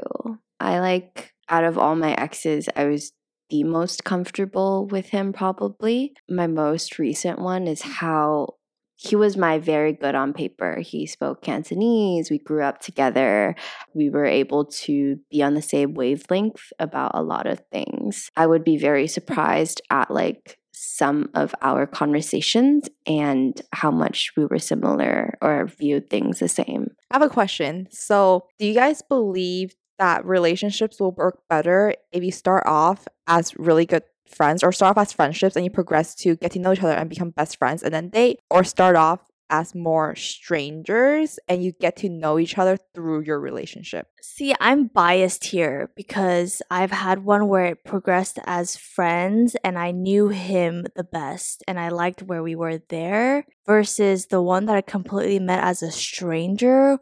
I 0.60 0.80
like 0.80 1.34
out 1.50 1.64
of 1.64 1.78
all 1.78 1.96
my 1.96 2.14
exes, 2.14 2.70
I 2.76 2.86
was 2.86 3.12
the 3.50 3.64
most 3.64 4.04
comfortable 4.04 4.88
with 4.88 5.08
him 5.08 5.34
probably. 5.34 6.14
My 6.30 6.48
most 6.48 6.98
recent 6.98 7.40
one 7.40 7.68
is 7.68 7.82
how 7.82 8.55
he 8.96 9.16
was 9.16 9.38
my 9.38 9.60
very 9.60 9.94
good 9.94 10.16
on 10.16 10.34
paper. 10.34 10.80
He 10.80 11.06
spoke 11.06 11.42
Cantonese. 11.42 12.30
We 12.30 12.40
grew 12.40 12.64
up 12.64 12.80
together. 12.80 13.56
We 13.94 14.10
were 14.10 14.26
able 14.26 14.66
to 14.66 15.18
be 15.30 15.44
on 15.44 15.54
the 15.54 15.62
same 15.62 15.94
wavelength 15.94 16.72
about 16.80 17.12
a 17.14 17.24
lot 17.24 17.46
of 17.46 17.62
things. 17.72 18.32
I 18.36 18.48
would 18.48 18.64
be 18.64 18.78
very 18.78 19.08
surprised 19.08 19.82
at 19.90 20.10
like 20.10 20.58
some 20.74 21.30
of 21.34 21.56
our 21.62 21.88
conversations 21.88 22.90
and 23.06 23.62
how 23.72 23.92
much 23.92 24.32
we 24.36 24.46
were 24.46 24.60
similar 24.60 25.38
or 25.42 25.68
viewed 25.68 26.10
things 26.10 26.40
the 26.40 26.48
same. 26.48 26.88
I 27.12 27.16
have 27.16 27.22
a 27.22 27.30
question. 27.30 27.88
So, 27.92 28.48
do 28.60 28.66
you 28.66 28.74
guys 28.74 29.02
believe 29.02 29.76
that 30.00 30.26
relationships 30.26 31.00
will 31.00 31.12
work 31.12 31.40
better 31.50 31.94
if 32.12 32.24
you 32.24 32.32
start 32.32 32.64
off 32.66 33.08
as 33.28 33.56
really 33.58 33.86
good 33.86 34.04
friends 34.28 34.64
or 34.64 34.72
start 34.72 34.98
off 34.98 35.02
as 35.02 35.14
friendships 35.14 35.56
and 35.56 35.66
you 35.66 35.72
progress 35.72 36.16
to 36.16 36.36
get 36.36 36.52
to 36.52 36.60
know 36.60 36.74
each 36.74 36.84
other 36.84 36.94
and 36.94 37.10
become 37.10 37.30
best 37.30 37.58
friends 37.58 37.84
and 37.84 37.94
then 37.94 38.10
date 38.10 38.40
or 38.50 38.64
start 38.64 38.96
off 38.96 39.20
as 39.50 39.76
more 39.76 40.16
strangers 40.16 41.40
and 41.48 41.64
you 41.64 41.72
get 41.72 41.96
to 41.98 42.10
know 42.10 42.40
each 42.40 42.58
other 42.58 42.78
through 42.94 43.22
your 43.22 43.40
relationship? 43.40 44.08
See, 44.22 44.54
I'm 44.60 44.88
biased 44.88 45.46
here 45.46 45.92
because 45.96 46.62
I've 46.72 46.92
had 46.92 47.24
one 47.24 47.48
where 47.48 47.66
it 47.66 47.84
progressed 47.84 48.40
as 48.46 48.76
friends 48.76 49.56
and 49.64 49.78
I 49.78 49.92
knew 49.92 50.30
him 50.30 50.86
the 50.96 51.04
best 51.04 51.64
and 51.68 51.80
I 51.80 51.90
liked 51.90 52.24
where 52.24 52.44
we 52.44 52.56
were 52.56 52.80
there 52.90 53.46
versus 53.66 54.28
the 54.28 54.42
one 54.42 54.66
that 54.66 54.76
I 54.76 54.82
completely 54.82 55.40
met 55.40 55.64
as 55.64 55.84
a 55.84 55.92
stranger 55.92 57.00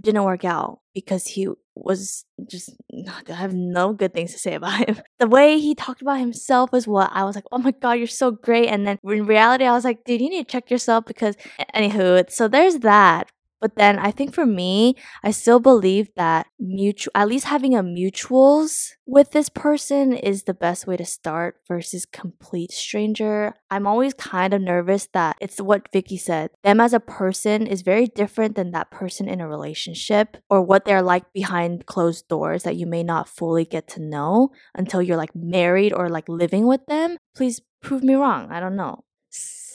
didn't 0.00 0.24
work 0.24 0.44
out 0.44 0.80
because 0.94 1.26
he 1.26 1.48
was 1.76 2.24
just 2.48 2.70
I 3.28 3.32
have 3.32 3.54
no 3.54 3.92
good 3.92 4.14
things 4.14 4.32
to 4.32 4.38
say 4.38 4.54
about 4.54 4.84
him. 4.88 5.00
The 5.18 5.26
way 5.26 5.58
he 5.58 5.74
talked 5.74 6.02
about 6.02 6.18
himself 6.18 6.72
was 6.72 6.86
what 6.86 7.10
I 7.12 7.24
was 7.24 7.34
like, 7.36 7.44
"Oh 7.52 7.58
my 7.58 7.72
god, 7.72 7.92
you're 7.92 8.06
so 8.06 8.30
great." 8.32 8.68
And 8.68 8.86
then 8.86 8.98
in 9.04 9.26
reality, 9.26 9.64
I 9.64 9.72
was 9.72 9.84
like, 9.84 10.04
"Dude, 10.04 10.20
you 10.20 10.30
need 10.30 10.48
to 10.48 10.52
check 10.52 10.70
yourself 10.70 11.04
because 11.06 11.36
anywho, 11.74 12.30
so 12.30 12.48
there's 12.48 12.78
that." 12.80 13.30
But 13.64 13.76
then 13.76 13.98
I 13.98 14.10
think 14.10 14.34
for 14.34 14.44
me, 14.44 14.94
I 15.22 15.30
still 15.30 15.58
believe 15.58 16.10
that 16.16 16.48
mutual, 16.60 17.12
at 17.14 17.28
least 17.28 17.46
having 17.46 17.74
a 17.74 17.82
mutuals 17.82 18.90
with 19.06 19.30
this 19.30 19.48
person 19.48 20.12
is 20.12 20.42
the 20.42 20.52
best 20.52 20.86
way 20.86 20.98
to 20.98 21.04
start 21.06 21.56
versus 21.66 22.04
complete 22.04 22.72
stranger. 22.72 23.54
I'm 23.70 23.86
always 23.86 24.12
kind 24.12 24.52
of 24.52 24.60
nervous 24.60 25.08
that 25.14 25.38
it's 25.40 25.62
what 25.62 25.88
Vicky 25.90 26.18
said. 26.18 26.50
Them 26.62 26.78
as 26.78 26.92
a 26.92 27.00
person 27.00 27.66
is 27.66 27.80
very 27.80 28.06
different 28.06 28.54
than 28.54 28.72
that 28.72 28.90
person 28.90 29.30
in 29.30 29.40
a 29.40 29.48
relationship 29.48 30.36
or 30.50 30.60
what 30.60 30.84
they're 30.84 31.00
like 31.00 31.32
behind 31.32 31.86
closed 31.86 32.28
doors 32.28 32.64
that 32.64 32.76
you 32.76 32.84
may 32.84 33.02
not 33.02 33.30
fully 33.30 33.64
get 33.64 33.88
to 33.88 34.02
know 34.02 34.50
until 34.74 35.00
you're 35.00 35.16
like 35.16 35.34
married 35.34 35.94
or 35.94 36.10
like 36.10 36.28
living 36.28 36.66
with 36.66 36.84
them. 36.84 37.16
Please 37.34 37.62
prove 37.80 38.04
me 38.04 38.12
wrong. 38.12 38.52
I 38.52 38.60
don't 38.60 38.76
know. 38.76 39.04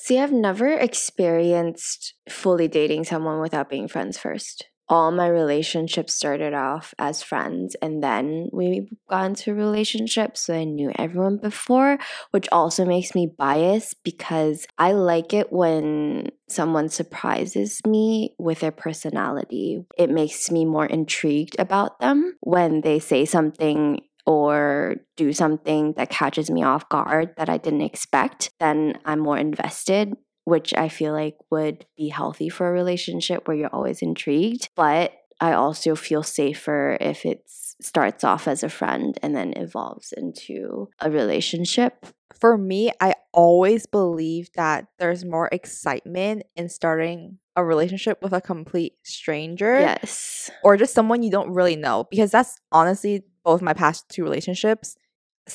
See, 0.09 0.17
I've 0.17 0.31
never 0.31 0.69
experienced 0.69 2.15
fully 2.27 2.67
dating 2.67 3.03
someone 3.03 3.41
without 3.41 3.69
being 3.69 3.87
friends 3.87 4.17
first. 4.17 4.65
All 4.87 5.11
my 5.11 5.27
relationships 5.27 6.15
started 6.15 6.55
off 6.55 6.95
as 6.97 7.21
friends, 7.21 7.75
and 7.79 8.01
then 8.01 8.49
we 8.51 8.89
got 9.07 9.27
into 9.27 9.53
relationships. 9.53 10.47
So 10.47 10.55
I 10.55 10.63
knew 10.63 10.91
everyone 10.97 11.37
before, 11.37 11.99
which 12.31 12.47
also 12.51 12.85
makes 12.85 13.13
me 13.13 13.27
biased 13.27 14.03
because 14.03 14.65
I 14.79 14.93
like 14.93 15.31
it 15.31 15.53
when 15.53 16.31
someone 16.47 16.89
surprises 16.89 17.79
me 17.85 18.33
with 18.39 18.61
their 18.61 18.71
personality. 18.71 19.85
It 19.95 20.09
makes 20.09 20.49
me 20.49 20.65
more 20.65 20.87
intrigued 20.87 21.55
about 21.59 21.99
them 21.99 22.35
when 22.41 22.81
they 22.81 22.97
say 22.97 23.25
something 23.25 23.99
or 24.29 24.97
do 25.17 25.33
something 25.33 25.93
that 25.93 26.11
catches 26.11 26.51
me 26.51 26.61
off 26.61 26.87
guard 26.87 27.33
that 27.37 27.49
I 27.49 27.57
didn't 27.57 27.81
expect, 27.81 28.51
then 28.59 28.99
I'm 29.03 29.17
more 29.21 29.39
invested, 29.39 30.13
which 30.43 30.71
I 30.75 30.87
feel 30.87 31.13
like 31.13 31.35
would 31.49 31.87
be 31.97 32.09
healthy 32.09 32.47
for 32.47 32.69
a 32.69 32.71
relationship 32.71 33.47
where 33.47 33.57
you're 33.57 33.73
always 33.73 34.03
intrigued. 34.03 34.69
But 34.75 35.13
I 35.41 35.53
also 35.53 35.95
feel 35.95 36.21
safer 36.21 36.95
if 37.01 37.25
it 37.25 37.41
starts 37.47 38.23
off 38.23 38.47
as 38.47 38.61
a 38.61 38.69
friend 38.69 39.17
and 39.23 39.35
then 39.35 39.53
evolves 39.57 40.11
into 40.11 40.89
a 40.99 41.09
relationship. 41.09 42.05
For 42.39 42.55
me, 42.55 42.91
I 43.01 43.15
always 43.33 43.87
believe 43.87 44.51
that 44.53 44.89
there's 44.99 45.25
more 45.25 45.49
excitement 45.51 46.43
in 46.55 46.69
starting 46.69 47.39
a 47.55 47.65
relationship 47.65 48.21
with 48.21 48.33
a 48.33 48.41
complete 48.41 48.93
stranger. 49.03 49.79
Yes. 49.79 50.51
or 50.63 50.77
just 50.77 50.93
someone 50.93 51.23
you 51.23 51.31
don't 51.31 51.51
really 51.51 51.75
know 51.75 52.05
because 52.11 52.29
that's 52.29 52.59
honestly 52.71 53.23
both 53.49 53.61
my 53.63 53.73
past 53.73 54.07
two 54.09 54.23
relationships. 54.23 54.95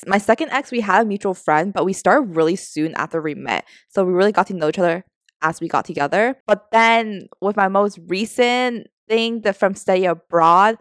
My 0.05 0.18
second 0.18 0.51
ex 0.51 0.72
we 0.72 0.80
had 0.80 1.03
a 1.03 1.05
mutual 1.05 1.34
friend 1.34 1.72
but 1.72 1.84
we 1.84 1.92
started 1.92 2.34
really 2.34 2.57
soon 2.57 2.92
after 2.97 3.22
we 3.22 3.34
met. 3.34 3.64
So 3.90 4.05
we 4.05 4.12
really 4.12 4.32
got 4.32 4.49
to 4.49 4.55
know 4.55 4.68
each 4.68 4.80
other 4.80 5.05
as 5.42 5.61
we 5.61 5.68
got 5.68 5.84
together. 5.84 6.36
But 6.49 6.66
then 6.72 7.28
with 7.40 7.57
my 7.57 7.68
most 7.68 8.01
recent 8.09 8.88
thing 9.09 9.42
that 9.42 9.57
from 9.57 9.74
study 9.74 10.07
abroad 10.07 10.78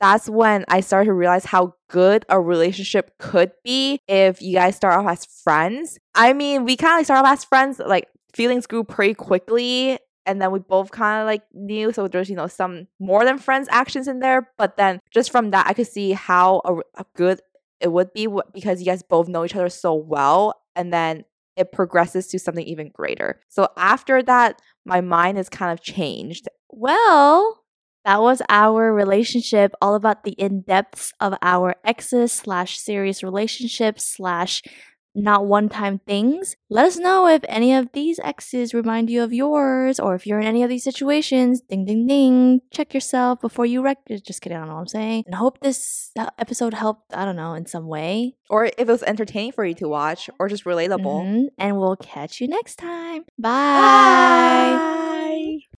that's 0.00 0.28
when 0.28 0.64
I 0.68 0.80
started 0.80 1.06
to 1.06 1.12
realize 1.14 1.44
how 1.44 1.74
good 1.88 2.24
a 2.28 2.40
relationship 2.40 3.12
could 3.18 3.52
be 3.64 4.00
if 4.08 4.40
you 4.40 4.54
guys 4.54 4.76
start 4.76 4.98
off 4.98 5.10
as 5.10 5.26
friends. 5.44 5.98
I 6.14 6.32
mean, 6.32 6.64
we 6.64 6.76
kind 6.76 6.94
of 6.94 6.98
like 7.00 7.04
start 7.04 7.24
off 7.24 7.32
as 7.32 7.44
friends, 7.44 7.78
like 7.78 8.08
feelings 8.34 8.66
grew 8.66 8.82
pretty 8.82 9.12
quickly 9.14 9.98
and 10.26 10.40
then 10.40 10.50
we 10.50 10.58
both 10.58 10.90
kind 10.90 11.20
of 11.20 11.26
like 11.26 11.42
knew 11.52 11.92
so 11.92 12.06
there's 12.08 12.30
you 12.30 12.36
know 12.36 12.46
some 12.46 12.86
more 12.98 13.24
than 13.24 13.38
friends 13.38 13.68
actions 13.70 14.06
in 14.06 14.20
there 14.20 14.50
but 14.58 14.76
then 14.76 15.00
just 15.10 15.30
from 15.30 15.50
that 15.50 15.66
i 15.66 15.72
could 15.72 15.86
see 15.86 16.12
how 16.12 16.60
a, 16.64 17.00
a 17.00 17.04
good 17.16 17.40
it 17.80 17.90
would 17.90 18.12
be 18.12 18.28
because 18.52 18.80
you 18.80 18.86
guys 18.86 19.02
both 19.02 19.28
know 19.28 19.44
each 19.44 19.56
other 19.56 19.68
so 19.68 19.94
well 19.94 20.62
and 20.76 20.92
then 20.92 21.24
it 21.56 21.72
progresses 21.72 22.26
to 22.28 22.38
something 22.38 22.66
even 22.66 22.88
greater. 22.88 23.40
So 23.48 23.68
after 23.76 24.22
that, 24.22 24.60
my 24.84 25.00
mind 25.00 25.38
is 25.38 25.48
kind 25.48 25.72
of 25.72 25.82
changed. 25.82 26.48
Well, 26.70 27.62
that 28.04 28.22
was 28.22 28.40
our 28.48 28.94
relationship, 28.94 29.72
all 29.82 29.94
about 29.94 30.24
the 30.24 30.32
in 30.32 30.62
depths 30.62 31.12
of 31.20 31.34
our 31.42 31.76
exes 31.84 32.32
slash 32.32 32.78
serious 32.78 33.22
relationships 33.22 34.04
slash 34.16 34.62
not 35.14 35.46
one 35.46 35.68
time 35.68 35.98
things. 36.06 36.56
Let 36.68 36.86
us 36.86 36.96
know 36.96 37.26
if 37.26 37.42
any 37.48 37.74
of 37.74 37.88
these 37.92 38.20
exes 38.20 38.72
remind 38.72 39.10
you 39.10 39.22
of 39.22 39.32
yours 39.32 39.98
or 39.98 40.14
if 40.14 40.26
you're 40.26 40.38
in 40.40 40.46
any 40.46 40.62
of 40.62 40.68
these 40.70 40.84
situations. 40.84 41.60
Ding, 41.62 41.84
ding, 41.84 42.06
ding. 42.06 42.60
Check 42.72 42.94
yourself 42.94 43.40
before 43.40 43.66
you 43.66 43.82
wreck. 43.82 43.98
Just 44.24 44.40
kidding, 44.40 44.56
I 44.56 44.60
don't 44.60 44.68
know 44.68 44.74
what 44.74 44.80
I'm 44.82 44.86
saying. 44.88 45.24
And 45.26 45.34
I 45.34 45.38
hope 45.38 45.60
this 45.60 46.10
uh, 46.18 46.28
episode 46.38 46.74
helped, 46.74 47.14
I 47.14 47.24
don't 47.24 47.36
know, 47.36 47.54
in 47.54 47.66
some 47.66 47.86
way. 47.86 48.36
Or 48.48 48.66
if 48.66 48.74
it 48.78 48.86
was 48.86 49.02
entertaining 49.02 49.52
for 49.52 49.64
you 49.64 49.74
to 49.74 49.88
watch 49.88 50.30
or 50.38 50.48
just 50.48 50.64
relatable. 50.64 51.00
Mhm. 51.24 51.44
And 51.58 51.78
we'll 51.78 51.96
catch 51.96 52.40
you 52.40 52.48
next 52.48 52.76
time. 52.76 53.22
Bye. 53.38 54.76
Bye. 54.78 55.19